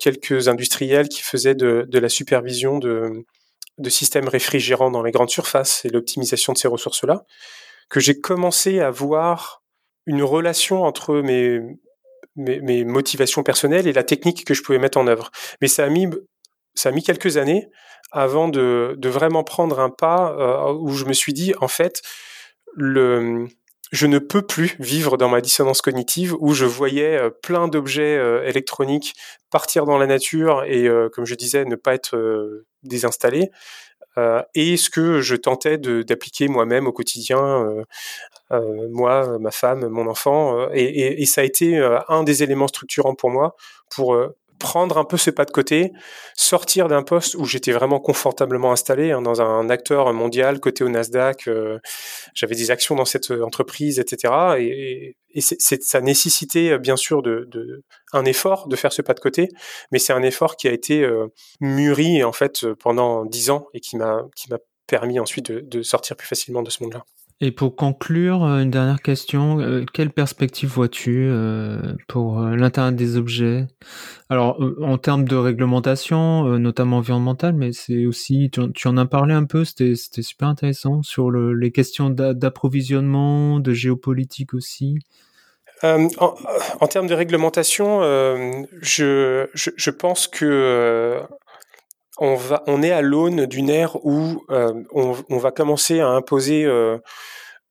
quelques 0.00 0.48
industriels 0.48 1.08
qui 1.08 1.20
faisaient 1.20 1.56
de 1.56 1.98
la 1.98 2.08
supervision 2.08 2.78
de, 2.78 3.26
de 3.78 3.90
systèmes 3.90 4.28
réfrigérants 4.28 4.90
dans 4.90 5.02
les 5.02 5.12
grandes 5.12 5.30
surfaces 5.30 5.84
et 5.84 5.88
l'optimisation 5.88 6.52
de 6.52 6.58
ces 6.58 6.68
ressources-là, 6.68 7.24
que 7.88 8.00
j'ai 8.00 8.20
commencé 8.20 8.80
à 8.80 8.90
voir 8.90 9.62
une 10.06 10.22
relation 10.22 10.82
entre 10.84 11.16
mes, 11.16 11.60
mes, 12.36 12.84
motivations 12.84 13.42
personnelles 13.42 13.86
et 13.86 13.92
la 13.92 14.04
technique 14.04 14.44
que 14.44 14.54
je 14.54 14.62
pouvais 14.62 14.78
mettre 14.78 14.98
en 14.98 15.06
œuvre. 15.06 15.30
Mais 15.60 15.68
ça 15.68 15.84
a 15.84 15.88
mis, 15.88 16.08
ça 16.74 16.90
a 16.90 16.92
mis 16.92 17.02
quelques 17.02 17.36
années 17.36 17.68
avant 18.12 18.48
de, 18.48 18.94
de 18.98 19.08
vraiment 19.08 19.44
prendre 19.44 19.80
un 19.80 19.90
pas 19.90 20.32
euh, 20.32 20.72
où 20.72 20.92
je 20.92 21.04
me 21.04 21.12
suis 21.12 21.32
dit, 21.32 21.54
en 21.60 21.68
fait, 21.68 22.02
le, 22.74 23.48
je 23.92 24.06
ne 24.06 24.18
peux 24.18 24.42
plus 24.42 24.76
vivre 24.78 25.16
dans 25.16 25.28
ma 25.28 25.40
dissonance 25.40 25.80
cognitive 25.80 26.34
où 26.40 26.54
je 26.54 26.64
voyais 26.64 27.16
euh, 27.16 27.30
plein 27.30 27.68
d'objets 27.68 28.16
euh, 28.16 28.44
électroniques 28.46 29.14
partir 29.50 29.84
dans 29.84 29.98
la 29.98 30.06
nature 30.06 30.64
et, 30.64 30.88
comme 31.12 31.24
je 31.24 31.34
disais, 31.34 31.64
ne 31.64 31.76
pas 31.76 31.94
être 31.94 32.64
désinstallés. 32.82 33.48
et 34.54 34.76
ce 34.76 34.90
que 34.90 35.20
je 35.20 35.36
tentais 35.36 35.78
d'appliquer 35.78 36.48
moi-même 36.48 36.86
au 36.86 36.92
quotidien, 36.92 37.64
moi, 38.50 39.38
ma 39.38 39.52
femme, 39.52 39.86
mon 39.88 40.08
enfant. 40.08 40.68
Et, 40.72 41.22
et, 41.22 41.26
ça 41.26 41.40
a 41.40 41.44
été 41.44 41.78
un 42.08 42.24
des 42.24 42.42
éléments 42.42 42.68
structurants 42.68 43.14
pour 43.14 43.30
moi 43.30 43.54
pour 43.88 44.18
prendre 44.58 44.98
un 44.98 45.04
peu 45.04 45.16
ce 45.16 45.30
pas 45.30 45.44
de 45.44 45.50
côté, 45.50 45.92
sortir 46.34 46.88
d'un 46.88 47.02
poste 47.02 47.34
où 47.34 47.44
j'étais 47.44 47.72
vraiment 47.72 48.00
confortablement 48.00 48.72
installé 48.72 49.12
hein, 49.12 49.22
dans 49.22 49.40
un 49.40 49.68
acteur 49.70 50.12
mondial 50.12 50.60
côté 50.60 50.84
au 50.84 50.88
Nasdaq. 50.88 51.48
Euh, 51.48 51.78
j'avais 52.34 52.54
des 52.54 52.70
actions 52.70 52.94
dans 52.94 53.04
cette 53.04 53.30
entreprise, 53.30 53.98
etc. 53.98 54.32
Et, 54.58 55.16
c'est, 55.40 55.82
ça 55.82 56.00
nécessitait 56.00 56.70
euh, 56.70 56.78
bien 56.78 56.96
sûr 56.96 57.22
de, 57.22 57.48
un 58.12 58.24
effort 58.24 58.68
de 58.68 58.76
faire 58.76 58.92
ce 58.92 59.02
pas 59.02 59.14
de 59.14 59.20
côté, 59.20 59.48
mais 59.92 59.98
c'est 59.98 60.12
un 60.12 60.22
effort 60.22 60.56
qui 60.56 60.68
a 60.68 60.72
été 60.72 61.02
euh, 61.02 61.26
mûri 61.60 62.24
en 62.24 62.32
fait 62.32 62.66
pendant 62.80 63.24
dix 63.26 63.50
ans 63.50 63.66
et 63.74 63.80
qui 63.80 63.96
m'a 63.96 64.22
permis 64.86 65.18
ensuite 65.18 65.50
de 65.50 65.82
sortir 65.82 66.16
plus 66.16 66.28
facilement 66.28 66.62
de 66.62 66.70
ce 66.70 66.82
monde-là. 66.82 67.04
Et 67.42 67.50
pour 67.50 67.76
conclure, 67.76 68.44
euh, 68.44 68.62
une 68.62 68.70
dernière 68.70 69.02
question. 69.02 69.60
Euh, 69.60 69.84
quelle 69.92 70.10
perspective 70.10 70.70
vois-tu 70.70 71.28
euh, 71.28 71.94
pour 72.08 72.40
l'Internet 72.40 72.96
des 72.96 73.18
objets? 73.18 73.66
Alors, 74.30 74.58
en 74.80 74.96
termes 74.96 75.26
de 75.26 75.36
réglementation, 75.36 76.58
notamment 76.58 76.96
environnementale, 76.98 77.52
mais 77.52 77.72
c'est 77.72 78.06
aussi, 78.06 78.50
tu, 78.50 78.88
en 78.88 78.96
as 78.96 79.06
parlé 79.06 79.34
un 79.34 79.44
peu, 79.44 79.64
c'était 79.64 79.94
super 79.94 80.48
intéressant, 80.48 81.02
sur 81.02 81.30
les 81.30 81.70
questions 81.70 82.10
d'approvisionnement, 82.10 83.60
de 83.60 83.72
géopolitique 83.72 84.52
aussi. 84.52 84.98
en, 85.84 86.86
termes 86.88 87.06
de 87.06 87.14
réglementation, 87.14 88.00
je, 88.80 89.46
je, 89.54 89.90
pense 89.90 90.26
que 90.26 91.22
on, 92.18 92.34
va, 92.34 92.62
on 92.66 92.82
est 92.82 92.92
à 92.92 93.02
l'aune 93.02 93.46
d'une 93.46 93.70
ère 93.70 94.04
où 94.04 94.44
euh, 94.50 94.72
on, 94.92 95.38
va 95.38 95.50
commencer 95.50 96.00
à 96.00 96.08
imposer 96.08 96.64
euh, 96.64 96.98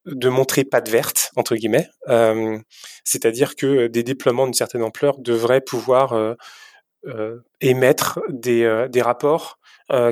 de 0.06 0.30
montrer 0.30 0.64
patte 0.64 0.90
verte 0.90 1.32
entre 1.36 1.56
guillemets, 1.56 1.90
euh, 2.10 2.60
c'est-à-dire 3.04 3.56
que 3.56 3.88
des 3.88 4.04
déploiements 4.04 4.46
d'une 4.46 4.54
certaine 4.54 4.84
ampleur 4.84 5.18
devraient 5.20 5.62
pouvoir 5.62 6.36
émettre 7.62 8.20
des, 8.30 8.88
des 8.90 9.02
rapports 9.02 9.60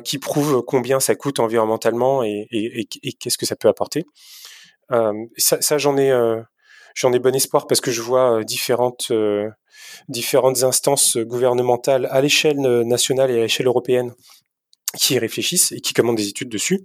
qui 0.04 0.20
prouvent 0.20 0.62
combien 0.62 1.00
ça 1.00 1.16
coûte 1.16 1.40
environnementalement 1.40 2.24
et, 2.24 2.48
et, 2.52 2.88
et 3.04 3.14
qu'est-ce 3.14 3.38
que 3.38 3.46
ça 3.46 3.56
peut 3.56 3.68
apporter. 3.68 4.06
ça, 5.38 5.62
ça 5.62 5.78
j'en 5.78 5.98
ai 5.98 6.12
j'en 6.96 7.14
ai 7.14 7.20
bon 7.20 7.36
espoir 7.36 7.68
parce 7.68 7.82
que 7.82 7.92
je 7.92 8.02
vois 8.02 8.44
différentes 8.44 9.12
différentes 10.08 10.64
instances 10.64 11.18
gouvernementales 11.18 12.08
à 12.12 12.22
l'échelle 12.22 12.60
nationale 12.60 13.32
et 13.32 13.40
à 13.40 13.42
l'échelle 13.42 13.68
européenne 13.68 14.14
qui 14.98 15.18
réfléchissent 15.18 15.72
et 15.72 15.82
qui 15.82 15.94
commandent 15.94 16.18
des 16.18 16.28
études 16.28 16.50
dessus. 16.50 16.82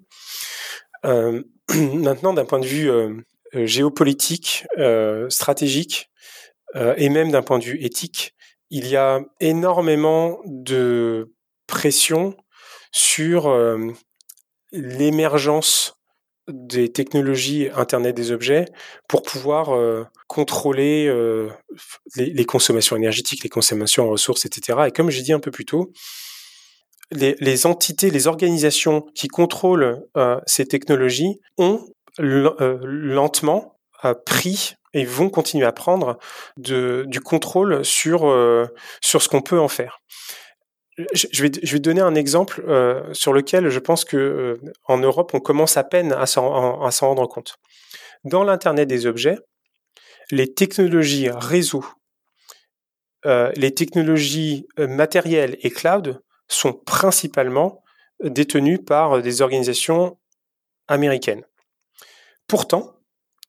Euh, 1.04 1.42
maintenant, 1.74 2.32
d'un 2.32 2.44
point 2.44 2.60
de 2.60 2.66
vue 2.66 2.90
euh, 2.90 3.14
géopolitique, 3.54 4.66
euh, 4.78 5.28
stratégique 5.30 6.10
et 6.98 7.08
même 7.08 7.30
d'un 7.30 7.40
point 7.42 7.58
de 7.58 7.64
vue 7.64 7.82
éthique, 7.82 8.34
il 8.68 8.86
y 8.88 8.94
a 8.94 9.22
énormément 9.40 10.38
de 10.44 11.32
pression 11.66 12.36
sur 12.92 13.50
l'émergence 14.70 15.98
des 16.48 16.90
technologies 16.90 17.68
Internet 17.74 18.14
des 18.14 18.32
objets 18.32 18.66
pour 19.08 19.22
pouvoir 19.22 19.74
euh, 19.74 20.04
contrôler 20.28 21.12
les, 22.14 22.44
consommations 22.44 22.94
énergétiques, 22.96 23.42
les 23.42 23.48
consommations 23.48 24.06
en 24.06 24.10
ressources, 24.10 24.44
etc. 24.44 24.78
Et 24.86 24.92
comme 24.92 25.10
j'ai 25.10 25.22
dit 25.22 25.32
un 25.32 25.40
peu 25.40 25.50
plus 25.50 25.64
tôt, 25.64 25.90
les, 27.10 27.66
entités, 27.66 28.10
les 28.10 28.26
organisations 28.26 29.02
qui 29.14 29.26
contrôlent 29.28 30.04
ces 30.46 30.66
technologies 30.66 31.40
ont 31.56 31.84
lentement 32.18 33.78
pris 34.26 34.74
et 34.94 35.04
vont 35.04 35.30
continuer 35.30 35.66
à 35.66 35.72
prendre 35.72 36.18
du 36.56 37.20
contrôle 37.20 37.84
sur, 37.84 38.20
sur 39.00 39.22
ce 39.22 39.28
qu'on 39.28 39.42
peut 39.42 39.58
en 39.58 39.68
faire. 39.68 40.00
je 41.14 41.42
vais, 41.42 41.50
je 41.62 41.72
vais 41.72 41.78
donner 41.78 42.02
un 42.02 42.14
exemple 42.14 42.62
sur 43.12 43.32
lequel 43.32 43.70
je 43.70 43.78
pense 43.78 44.04
que 44.04 44.60
en 44.84 44.98
Europe, 44.98 45.32
on 45.32 45.40
commence 45.40 45.78
à 45.78 45.84
peine 45.84 46.12
à 46.12 46.26
s'en 46.26 46.50
rendre 46.50 47.26
compte. 47.26 47.56
Dans 48.24 48.44
l'Internet 48.44 48.88
des 48.88 49.06
objets, 49.06 49.38
les 50.30 50.52
technologies 50.52 51.30
réseau, 51.30 51.84
euh, 53.26 53.50
les 53.56 53.74
technologies 53.74 54.66
matérielles 54.78 55.56
et 55.62 55.70
cloud 55.70 56.20
sont 56.48 56.72
principalement 56.72 57.82
détenues 58.22 58.78
par 58.78 59.22
des 59.22 59.42
organisations 59.42 60.18
américaines. 60.88 61.44
Pourtant, 62.46 62.98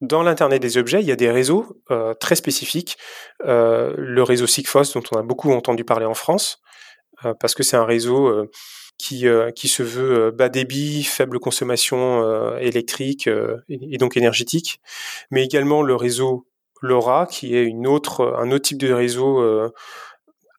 dans 0.02 0.24
l'Internet 0.24 0.62
des 0.62 0.78
objets, 0.78 1.02
il 1.02 1.08
y 1.08 1.12
a 1.12 1.18
des 1.18 1.32
réseaux 1.32 1.82
euh, 1.92 2.14
très 2.14 2.36
spécifiques. 2.36 2.98
Euh, 3.46 3.94
le 3.98 4.24
réseau 4.24 4.48
Sigfox, 4.48 4.94
dont 4.94 5.04
on 5.12 5.18
a 5.18 5.24
beaucoup 5.24 5.52
entendu 5.52 5.84
parler 5.84 6.06
en 6.06 6.14
France, 6.14 6.62
euh, 7.26 7.34
parce 7.34 7.54
que 7.54 7.64
c'est 7.64 7.78
un 7.78 7.86
réseau 7.86 8.48
qui 8.98 9.20
se 9.20 9.82
veut 9.82 10.32
bas 10.32 10.50
débit, 10.50 11.04
faible 11.04 11.40
consommation 11.40 12.58
électrique 12.58 13.30
et, 13.70 13.98
donc 13.98 14.18
énergétique, 14.18 14.82
mais 15.32 15.46
également 15.46 15.84
le 15.84 15.96
réseau 15.96 16.46
LoRa, 16.82 17.26
qui 17.26 17.56
est 17.56 17.74
autre, 17.86 18.36
un 18.38 18.52
autre 18.52 18.64
type 18.64 18.78
de 18.78 18.92
réseau 18.92 19.44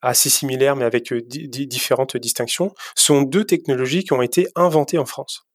assez 0.02 0.30
similaire, 0.30 0.76
mais 0.76 0.84
avec 0.84 1.12
différentes 1.12 2.16
distinctions, 2.16 2.74
sont 2.94 3.22
deux 3.22 3.44
technologies 3.44 4.04
qui 4.04 4.12
ont 4.12 4.22
été 4.22 4.48
inventées 4.54 4.98
en 4.98 5.06
France. 5.06 5.50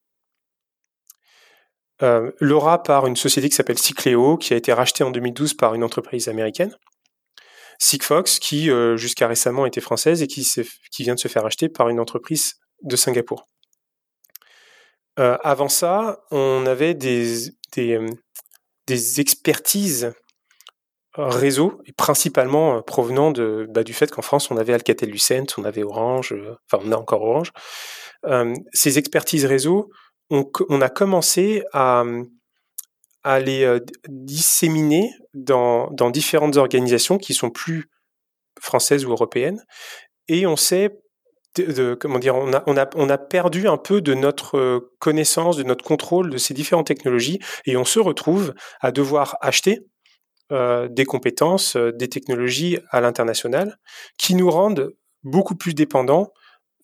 Euh, 2.03 2.31
Laura 2.39 2.83
par 2.83 3.07
une 3.07 3.15
société 3.15 3.49
qui 3.49 3.55
s'appelle 3.55 3.77
Cycleo, 3.77 4.37
qui 4.37 4.53
a 4.53 4.57
été 4.57 4.73
rachetée 4.73 5.03
en 5.03 5.11
2012 5.11 5.53
par 5.53 5.75
une 5.75 5.83
entreprise 5.83 6.27
américaine. 6.27 6.75
Sigfox, 7.79 8.39
qui 8.39 8.69
euh, 8.69 8.97
jusqu'à 8.97 9.27
récemment 9.27 9.65
était 9.65 9.81
française 9.81 10.21
et 10.21 10.27
qui, 10.27 10.45
vient 10.99 11.15
de 11.15 11.19
se 11.19 11.27
faire 11.27 11.45
acheter 11.45 11.69
par 11.69 11.89
une 11.89 11.99
entreprise 11.99 12.55
de 12.83 12.95
Singapour. 12.95 13.47
Euh, 15.19 15.37
avant 15.43 15.69
ça, 15.69 16.19
on 16.31 16.65
avait 16.65 16.93
des 16.93 17.51
expertises 19.17 20.13
réseau, 21.17 21.81
et 21.85 21.93
principalement 21.93 22.81
provenant 22.81 23.31
de, 23.31 23.67
bah, 23.69 23.83
du 23.83 23.93
fait 23.93 24.11
qu'en 24.11 24.21
France, 24.21 24.51
on 24.51 24.57
avait 24.57 24.73
Alcatel-Lucent, 24.73 25.57
on 25.57 25.63
avait 25.63 25.83
Orange, 25.83 26.33
enfin 26.71 26.83
on 26.85 26.91
a 26.91 26.97
encore 26.97 27.21
Orange. 27.21 27.51
ces 28.73 28.97
expertises 28.97 29.45
réseau 29.45 29.89
on, 30.29 30.81
a 30.81 30.89
commencé 30.89 31.63
à, 31.73 32.03
les 33.39 33.63
euh, 33.63 33.79
disséminer 34.07 35.11
dans, 35.33 35.89
différentes 36.11 36.57
organisations 36.57 37.17
qui 37.17 37.33
sont 37.33 37.49
plus 37.49 37.89
françaises 38.59 39.05
ou 39.05 39.11
européennes. 39.11 39.63
Et 40.27 40.45
on 40.45 40.55
comment 41.99 42.19
dire, 42.19 42.35
on 42.35 43.07
a, 43.09 43.17
perdu 43.17 43.67
un 43.67 43.77
peu 43.77 44.01
de 44.01 44.13
notre 44.13 44.57
euh, 44.57 44.93
connaissance, 44.99 45.57
de 45.57 45.63
notre 45.63 45.85
contrôle 45.85 46.29
de 46.29 46.37
ces 46.37 46.53
différentes 46.53 46.87
technologies, 46.87 47.39
et 47.65 47.77
on 47.77 47.85
se 47.85 47.99
retrouve 47.99 48.53
à 48.81 48.91
devoir 48.91 49.37
acheter 49.41 49.85
euh, 50.51 50.87
des 50.87 51.05
compétences, 51.05 51.75
des 51.75 52.07
technologies 52.07 52.79
à 52.91 53.01
l'international, 53.01 53.77
qui 54.17 54.35
nous 54.35 54.49
rendent 54.49 54.93
beaucoup 55.23 55.55
plus 55.55 55.73
dépendants 55.73 56.31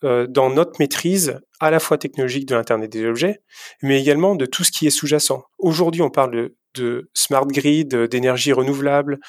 euh, 0.04 0.26
dans 0.26 0.50
notre 0.50 0.80
maîtrise 0.80 1.40
à 1.60 1.70
la 1.70 1.80
fois 1.80 2.00
technologique 2.00 2.48
de 2.48 2.56
l'Internet 2.56 2.92
des 2.92 3.06
objets, 3.06 3.44
mais 3.84 4.02
également 4.02 4.34
de 4.34 4.48
tout 4.48 4.64
ce 4.64 4.72
qui 4.72 4.88
est 4.88 4.90
sous-jacent. 4.92 5.44
Aujourd'hui, 5.60 6.02
on 6.02 6.10
parle 6.10 6.50
de, 6.74 7.12
smart 7.14 7.46
grid, 7.46 7.96
d'énergie 7.96 8.52
renouvelable, 8.52 9.20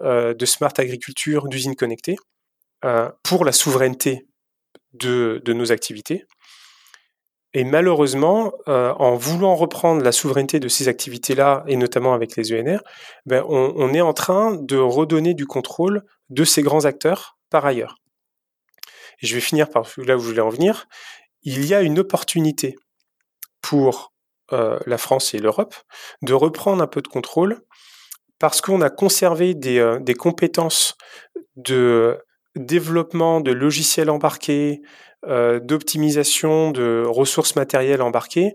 euh, 0.00 0.32
de 0.32 0.46
smart 0.46 0.72
agriculture, 0.78 1.48
d'usines 1.48 1.76
connectées, 1.76 2.16
euh, 2.86 3.10
pour 3.22 3.44
la 3.44 3.52
souveraineté 3.52 4.26
de, 4.94 5.42
nos 5.48 5.70
activités. 5.70 6.24
Et 7.54 7.64
malheureusement, 7.64 8.52
en 8.66 9.14
voulant 9.16 9.54
reprendre 9.54 10.02
la 10.02 10.12
souveraineté 10.12 10.58
de 10.58 10.68
ces 10.68 10.88
activités-là, 10.88 11.64
et 11.66 11.76
notamment 11.76 12.14
avec 12.14 12.36
les 12.36 12.52
ENR, 12.52 12.78
ben 13.26 13.44
on, 13.46 13.92
est 13.92 14.00
en 14.00 14.14
train 14.14 14.56
de 14.56 14.78
redonner 14.78 15.34
du 15.34 15.46
contrôle 15.46 16.02
de 16.30 16.44
ces 16.44 16.62
grands 16.62 16.86
acteurs 16.86 17.36
par 17.50 17.66
ailleurs. 17.66 17.96
Et 19.20 19.26
je 19.26 19.34
vais 19.34 19.40
finir 19.40 19.68
par 19.68 19.86
là 19.98 20.16
où 20.16 20.20
je 20.20 20.28
voulais 20.28 20.40
en 20.40 20.48
venir, 20.48 20.86
il 21.42 21.66
y 21.66 21.74
a 21.74 21.82
une 21.82 21.98
opportunité 21.98 22.76
pour 23.60 24.12
euh, 24.52 24.78
la 24.86 24.98
France 24.98 25.34
et 25.34 25.38
l'Europe 25.38 25.74
de 26.22 26.34
reprendre 26.34 26.82
un 26.82 26.86
peu 26.86 27.02
de 27.02 27.08
contrôle 27.08 27.60
parce 28.38 28.60
qu'on 28.60 28.80
a 28.80 28.90
conservé 28.90 29.54
des, 29.54 29.78
euh, 29.78 30.00
des, 30.00 30.14
compétences 30.14 30.96
de 31.56 32.18
développement 32.56 33.40
de 33.40 33.52
logiciels 33.52 34.10
embarqués, 34.10 34.82
euh, 35.26 35.60
d'optimisation 35.60 36.70
de 36.70 37.04
ressources 37.06 37.56
matérielles 37.56 38.02
embarquées, 38.02 38.54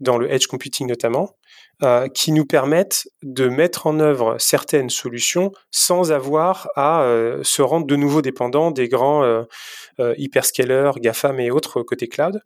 dans 0.00 0.18
le 0.18 0.32
edge 0.32 0.46
computing 0.46 0.86
notamment, 0.86 1.36
euh, 1.82 2.08
qui 2.08 2.32
nous 2.32 2.44
permettent 2.44 3.08
de 3.22 3.48
mettre 3.48 3.86
en 3.86 3.98
œuvre 4.00 4.36
certaines 4.38 4.90
solutions 4.90 5.52
sans 5.70 6.12
avoir 6.12 6.68
à 6.76 7.02
euh, 7.02 7.42
se 7.42 7.62
rendre 7.62 7.86
de 7.86 7.96
nouveau 7.96 8.22
dépendant 8.22 8.70
des 8.70 8.88
grands 8.88 9.44
hyperscalers, 9.98 10.92
GAFAM 11.00 11.40
et 11.40 11.50
autres 11.50 11.82
côté 11.82 12.08
cloud. 12.08 12.42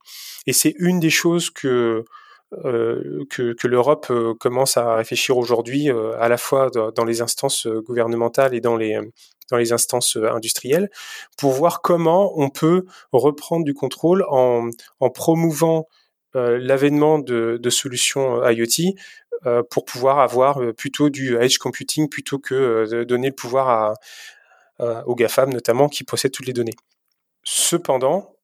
Et 0.46 0.52
c'est 0.52 0.74
une 0.78 1.00
des 1.00 1.10
choses 1.10 1.50
que 1.50 2.04
que, 3.30 3.52
que 3.54 3.66
l'Europe 3.66 4.12
commence 4.38 4.76
à 4.76 4.96
réfléchir 4.96 5.36
aujourd'hui, 5.38 5.90
à 5.90 6.28
la 6.28 6.36
fois 6.36 6.70
dans, 6.70 7.04
les 7.04 7.22
instances 7.22 7.66
gouvernementales 7.66 8.54
et 8.54 8.60
dans 8.60 8.76
les 8.76 8.98
dans 9.50 9.58
les 9.58 9.72
instances 9.72 10.16
industrielles, 10.16 10.88
pour 11.36 11.52
voir 11.52 11.82
comment 11.82 12.32
on 12.38 12.48
peut 12.48 12.84
reprendre 13.12 13.64
du 13.64 13.74
contrôle 13.74 14.24
en, 14.28 14.70
promouvant 15.14 15.88
l'avènement 16.34 17.18
de, 17.18 17.70
solutions 17.70 18.46
IoT 18.48 18.94
euh, 19.44 19.64
pour 19.68 19.84
pouvoir 19.84 20.20
avoir 20.20 20.62
euh, 20.62 20.72
plutôt 20.72 21.10
du 21.10 21.36
edge 21.36 21.58
computing 21.58 22.08
plutôt 22.08 22.38
que 22.38 22.54
euh, 22.54 22.86
de 22.86 23.02
donner 23.02 23.28
le 23.28 23.34
pouvoir 23.34 23.94
aux 25.06 25.14
GAFAM 25.14 25.52
notamment 25.52 25.88
qui 25.88 26.02
possèdent 26.02 26.32
toutes 26.32 26.46
les 26.46 26.52
données. 26.52 26.74
Cependant, 27.44 28.34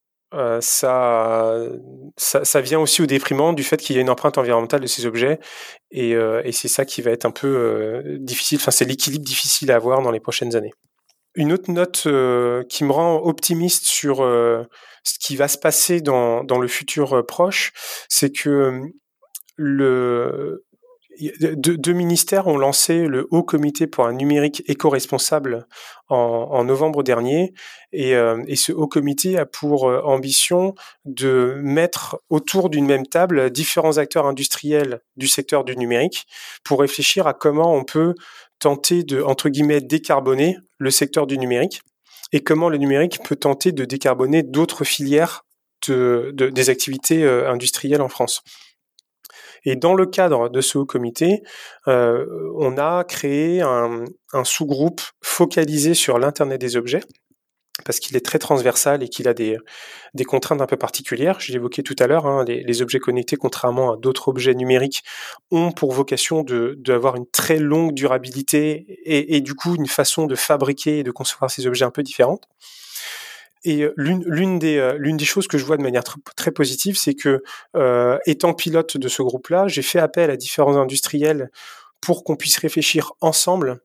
ça, 0.60 1.58
ça, 2.16 2.60
vient 2.60 2.78
aussi 2.78 3.02
au 3.02 3.06
déprimant 3.06 3.52
du 3.52 3.62
fait 3.62 3.78
qu'il 3.78 3.96
y 3.96 3.98
a 3.98 4.02
une 4.02 4.10
empreinte 4.10 4.38
environnementale 4.38 4.80
de 4.80 4.86
ces 4.86 5.06
objets 5.06 5.38
et, 5.90 6.10
et 6.10 6.52
c'est 6.52 6.68
ça 6.68 6.84
qui 6.84 7.00
va 7.00 7.10
être 7.12 7.24
un 7.24 7.30
peu 7.30 8.02
difficile, 8.20 8.58
enfin 8.60 8.70
c'est 8.70 8.84
l'équilibre 8.84 9.24
difficile 9.24 9.72
à 9.72 9.76
avoir 9.76 10.02
dans 10.02 10.10
les 10.10 10.20
prochaines 10.20 10.54
années. 10.54 10.72
Une 11.34 11.52
autre 11.52 11.70
note 11.70 12.06
qui 12.68 12.84
me 12.84 12.92
rend 12.92 13.22
optimiste 13.24 13.86
sur 13.86 14.18
ce 14.18 15.18
qui 15.18 15.36
va 15.36 15.48
se 15.48 15.56
passer 15.56 16.02
dans, 16.02 16.44
dans 16.44 16.58
le 16.58 16.68
futur 16.68 17.24
proche, 17.26 17.72
c'est 18.08 18.30
que 18.30 18.82
le, 19.56 20.64
deux, 21.18 21.92
ministères 21.92 22.46
ont 22.46 22.58
lancé 22.58 23.06
le 23.06 23.26
Haut 23.30 23.42
Comité 23.42 23.86
pour 23.86 24.06
un 24.06 24.12
numérique 24.12 24.62
éco-responsable 24.66 25.66
en, 26.08 26.64
novembre 26.64 27.02
dernier, 27.02 27.52
et, 27.92 28.14
euh, 28.14 28.42
et, 28.46 28.56
ce 28.56 28.72
Haut 28.72 28.88
Comité 28.88 29.38
a 29.38 29.44
pour 29.44 29.88
euh, 29.88 30.00
ambition 30.02 30.74
de 31.04 31.58
mettre 31.62 32.22
autour 32.30 32.70
d'une 32.70 32.86
même 32.86 33.06
table 33.06 33.50
différents 33.50 33.98
acteurs 33.98 34.26
industriels 34.26 35.00
du 35.16 35.28
secteur 35.28 35.64
du 35.64 35.76
numérique 35.76 36.26
pour 36.64 36.80
réfléchir 36.80 37.26
à 37.26 37.34
comment 37.34 37.74
on 37.74 37.84
peut 37.84 38.14
tenter 38.58 39.02
de, 39.02 39.22
entre 39.22 39.48
guillemets, 39.48 39.80
décarboner 39.80 40.56
le 40.78 40.90
secteur 40.90 41.26
du 41.26 41.36
numérique 41.36 41.82
et 42.32 42.40
comment 42.40 42.68
le 42.68 42.78
numérique 42.78 43.20
peut 43.24 43.36
tenter 43.36 43.72
de 43.72 43.84
décarboner 43.84 44.42
d'autres 44.42 44.84
filières 44.84 45.44
de, 45.86 46.32
des 46.32 46.70
activités 46.70 47.22
euh, 47.22 47.50
industrielles 47.50 48.02
en 48.02 48.08
France. 48.08 48.42
Et 49.70 49.76
dans 49.76 49.92
le 49.92 50.06
cadre 50.06 50.48
de 50.48 50.62
ce 50.62 50.78
haut 50.78 50.86
comité, 50.86 51.42
euh, 51.88 52.24
on 52.56 52.78
a 52.78 53.04
créé 53.04 53.60
un, 53.60 54.06
sous-groupe 54.42 55.02
focalisé 55.20 55.92
sur 55.92 56.18
l'Internet 56.18 56.58
des 56.58 56.78
objets 56.78 57.02
parce 57.84 58.00
qu'il 58.00 58.16
est 58.16 58.24
très 58.24 58.38
transversal 58.38 59.02
et 59.02 59.10
qu'il 59.10 59.28
a 59.28 59.34
des, 59.34 59.58
contraintes 60.26 60.62
un 60.62 60.66
peu 60.66 60.78
particulières. 60.78 61.38
Je 61.40 61.52
l'évoquais 61.52 61.82
tout 61.82 61.94
à 61.98 62.06
l'heure, 62.06 62.24
hein, 62.24 62.46
les, 62.46 62.82
objets 62.82 62.98
connectés, 62.98 63.36
contrairement 63.36 63.92
à 63.92 63.96
d'autres 63.98 64.28
objets 64.28 64.54
numériques, 64.54 65.02
ont 65.50 65.70
pour 65.70 65.92
vocation 65.92 66.46
d'avoir 66.78 67.16
une 67.16 67.26
très 67.26 67.58
longue 67.58 67.92
durabilité 67.92 68.86
et, 69.04 69.42
du 69.42 69.52
coup 69.52 69.74
une 69.74 69.86
façon 69.86 70.24
de 70.24 70.34
fabriquer 70.34 71.00
et 71.00 71.02
de 71.02 71.10
concevoir 71.10 71.50
ces 71.50 71.66
objets 71.66 71.84
un 71.84 71.90
peu 71.90 72.02
différente. 72.02 72.48
Et 73.68 73.82
euh, 73.82 73.92
l'une 73.98 74.58
des, 74.58 74.78
euh, 74.78 74.96
l'une 74.98 75.18
des 75.18 75.26
choses 75.26 75.46
que 75.46 75.58
je 75.58 75.64
vois 75.66 75.76
de 75.76 75.82
manière 75.82 76.02
très 76.36 76.50
positive, 76.50 76.96
c'est 76.96 77.12
que 77.12 77.42
euh, 77.76 78.18
étant 78.24 78.54
pilote 78.54 78.96
de 78.96 79.08
ce 79.08 79.20
groupe-là, 79.20 79.68
j'ai 79.68 79.82
fait 79.82 79.98
appel 79.98 80.30
à 80.30 80.38
différents 80.38 80.78
industriels 80.78 81.50
pour 82.00 82.24
qu'on 82.24 82.34
puisse 82.34 82.56
réfléchir 82.56 83.12
ensemble 83.20 83.82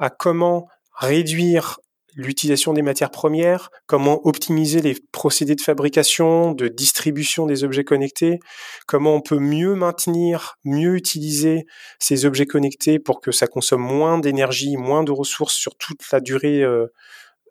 à 0.00 0.10
comment 0.10 0.66
réduire 0.98 1.78
l'utilisation 2.16 2.72
des 2.72 2.82
matières 2.82 3.12
premières, 3.12 3.70
comment 3.86 4.20
optimiser 4.26 4.80
les 4.80 4.96
procédés 5.12 5.54
de 5.54 5.60
fabrication, 5.60 6.50
de 6.50 6.66
distribution 6.66 7.46
des 7.46 7.62
objets 7.62 7.84
connectés, 7.84 8.40
comment 8.88 9.14
on 9.14 9.20
peut 9.20 9.38
mieux 9.38 9.76
maintenir, 9.76 10.56
mieux 10.64 10.96
utiliser 10.96 11.66
ces 12.00 12.26
objets 12.26 12.46
connectés 12.46 12.98
pour 12.98 13.20
que 13.20 13.30
ça 13.30 13.46
consomme 13.46 13.82
moins 13.82 14.18
d'énergie, 14.18 14.76
moins 14.76 15.04
de 15.04 15.12
ressources 15.12 15.54
sur 15.54 15.76
toute 15.76 16.00
la 16.10 16.18
durée 16.18 16.64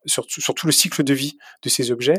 sur, 0.05 0.25
tout 0.27 0.65
le 0.65 0.71
cycle 0.71 1.03
de 1.03 1.13
vie 1.13 1.37
de 1.63 1.69
ces 1.69 1.91
objets. 1.91 2.17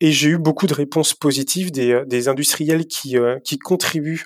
Et 0.00 0.12
j'ai 0.12 0.30
eu 0.30 0.38
beaucoup 0.38 0.66
de 0.66 0.74
réponses 0.74 1.14
positives 1.14 1.70
des, 1.70 2.02
des 2.06 2.28
industriels 2.28 2.86
qui, 2.86 3.16
qui 3.44 3.58
contribuent 3.58 4.24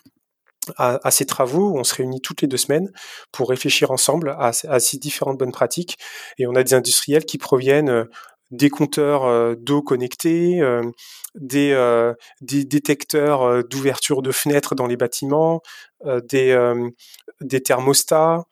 à, 0.76 1.10
ces 1.10 1.26
travaux. 1.26 1.76
On 1.76 1.84
se 1.84 1.94
réunit 1.94 2.20
toutes 2.20 2.42
les 2.42 2.48
deux 2.48 2.56
semaines 2.56 2.90
pour 3.32 3.48
réfléchir 3.48 3.90
ensemble 3.90 4.36
à, 4.38 4.52
ces 4.52 4.98
différentes 4.98 5.38
bonnes 5.38 5.52
pratiques. 5.52 5.96
Et 6.38 6.46
on 6.46 6.54
a 6.54 6.62
des 6.62 6.74
industriels 6.74 7.24
qui 7.24 7.38
proviennent 7.38 8.06
des 8.50 8.70
compteurs 8.70 9.56
d'eau 9.56 9.82
connectés, 9.82 10.60
des, 11.34 12.14
détecteurs 12.40 13.64
d'ouverture 13.64 14.22
de 14.22 14.32
fenêtres 14.32 14.74
dans 14.74 14.86
les 14.86 14.96
bâtiments, 14.96 15.62
des, 16.04 16.74
des 17.40 17.62
thermostats, 17.62 18.44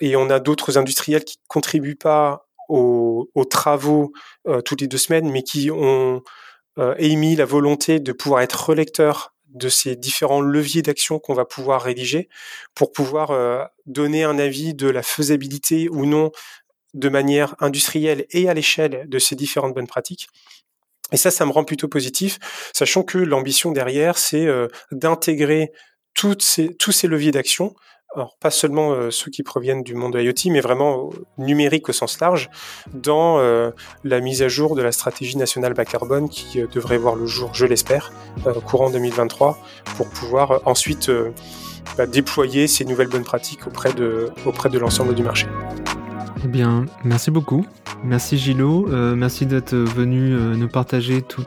et 0.00 0.16
on 0.16 0.30
a 0.30 0.40
d'autres 0.40 0.78
industriels 0.78 1.24
qui 1.24 1.38
contribuent 1.48 1.96
pas 1.96 2.46
aux, 2.68 3.30
aux 3.34 3.44
travaux 3.44 4.12
toutes 4.64 4.80
les 4.80 4.88
deux 4.88 4.98
semaines, 4.98 5.30
mais 5.30 5.42
qui 5.42 5.70
ont 5.70 6.22
émis 6.98 7.36
la 7.36 7.44
volonté 7.44 8.00
de 8.00 8.12
pouvoir 8.12 8.42
être 8.42 8.68
relecteurs 8.68 9.34
de 9.48 9.68
ces 9.68 9.94
différents 9.94 10.40
leviers 10.40 10.82
d'action 10.82 11.20
qu'on 11.20 11.34
va 11.34 11.44
pouvoir 11.44 11.82
rédiger 11.82 12.28
pour 12.74 12.92
pouvoir 12.92 13.68
donner 13.86 14.24
un 14.24 14.38
avis 14.38 14.74
de 14.74 14.88
la 14.88 15.02
faisabilité 15.02 15.88
ou 15.88 16.06
non 16.06 16.32
de 16.94 17.08
manière 17.08 17.54
industrielle 17.60 18.24
et 18.30 18.48
à 18.48 18.54
l'échelle 18.54 19.04
de 19.08 19.18
ces 19.18 19.36
différentes 19.36 19.74
bonnes 19.74 19.86
pratiques. 19.86 20.28
Et 21.12 21.16
ça, 21.16 21.30
ça 21.30 21.44
me 21.44 21.50
rend 21.50 21.64
plutôt 21.64 21.88
positif, 21.88 22.38
sachant 22.72 23.02
que 23.02 23.18
l'ambition 23.18 23.72
derrière, 23.72 24.16
c'est 24.16 24.46
euh, 24.46 24.68
d'intégrer 24.90 25.72
ces, 26.40 26.74
tous 26.76 26.92
ces 26.92 27.08
leviers 27.08 27.32
d'action, 27.32 27.74
alors 28.14 28.36
pas 28.40 28.50
seulement 28.50 28.92
euh, 28.92 29.10
ceux 29.10 29.30
qui 29.30 29.42
proviennent 29.42 29.82
du 29.82 29.94
monde 29.94 30.12
de 30.12 30.20
IoT, 30.20 30.50
mais 30.52 30.60
vraiment 30.60 31.10
numérique 31.38 31.88
au 31.88 31.92
sens 31.92 32.20
large, 32.20 32.50
dans 32.92 33.38
euh, 33.38 33.70
la 34.04 34.20
mise 34.20 34.42
à 34.42 34.48
jour 34.48 34.76
de 34.76 34.82
la 34.82 34.92
stratégie 34.92 35.36
nationale 35.36 35.74
bas 35.74 35.84
carbone 35.84 36.28
qui 36.28 36.62
devrait 36.72 36.98
voir 36.98 37.16
le 37.16 37.26
jour, 37.26 37.50
je 37.54 37.66
l'espère, 37.66 38.12
courant 38.64 38.90
2023, 38.90 39.58
pour 39.96 40.08
pouvoir 40.08 40.60
ensuite 40.64 41.10
bah, 41.96 42.06
déployer 42.06 42.66
ces 42.66 42.84
nouvelles 42.84 43.08
bonnes 43.08 43.24
pratiques 43.24 43.66
auprès 43.66 43.92
de, 43.92 44.30
auprès 44.46 44.68
de 44.68 44.78
l'ensemble 44.78 45.14
du 45.14 45.22
marché. 45.22 45.46
Eh 46.44 46.48
bien, 46.48 46.84
merci 47.04 47.30
beaucoup. 47.30 47.66
Merci 48.04 48.36
Gilo, 48.36 48.86
euh, 48.90 49.16
merci 49.16 49.46
d'être 49.46 49.74
venu 49.74 50.34
euh, 50.34 50.54
nous 50.54 50.68
partager 50.68 51.22
tout 51.22 51.44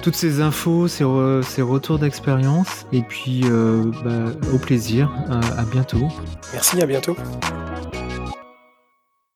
toutes 0.00 0.14
ces 0.14 0.40
infos, 0.40 0.88
ces, 0.88 1.04
retours 1.04 1.98
d'expérience. 1.98 2.86
Et 2.92 3.02
puis, 3.02 3.42
euh, 3.44 3.84
bah, 4.02 4.32
au 4.54 4.58
plaisir. 4.58 5.12
à 5.28 5.64
bientôt. 5.64 6.08
Merci, 6.54 6.80
à 6.80 6.86
bientôt. 6.86 7.14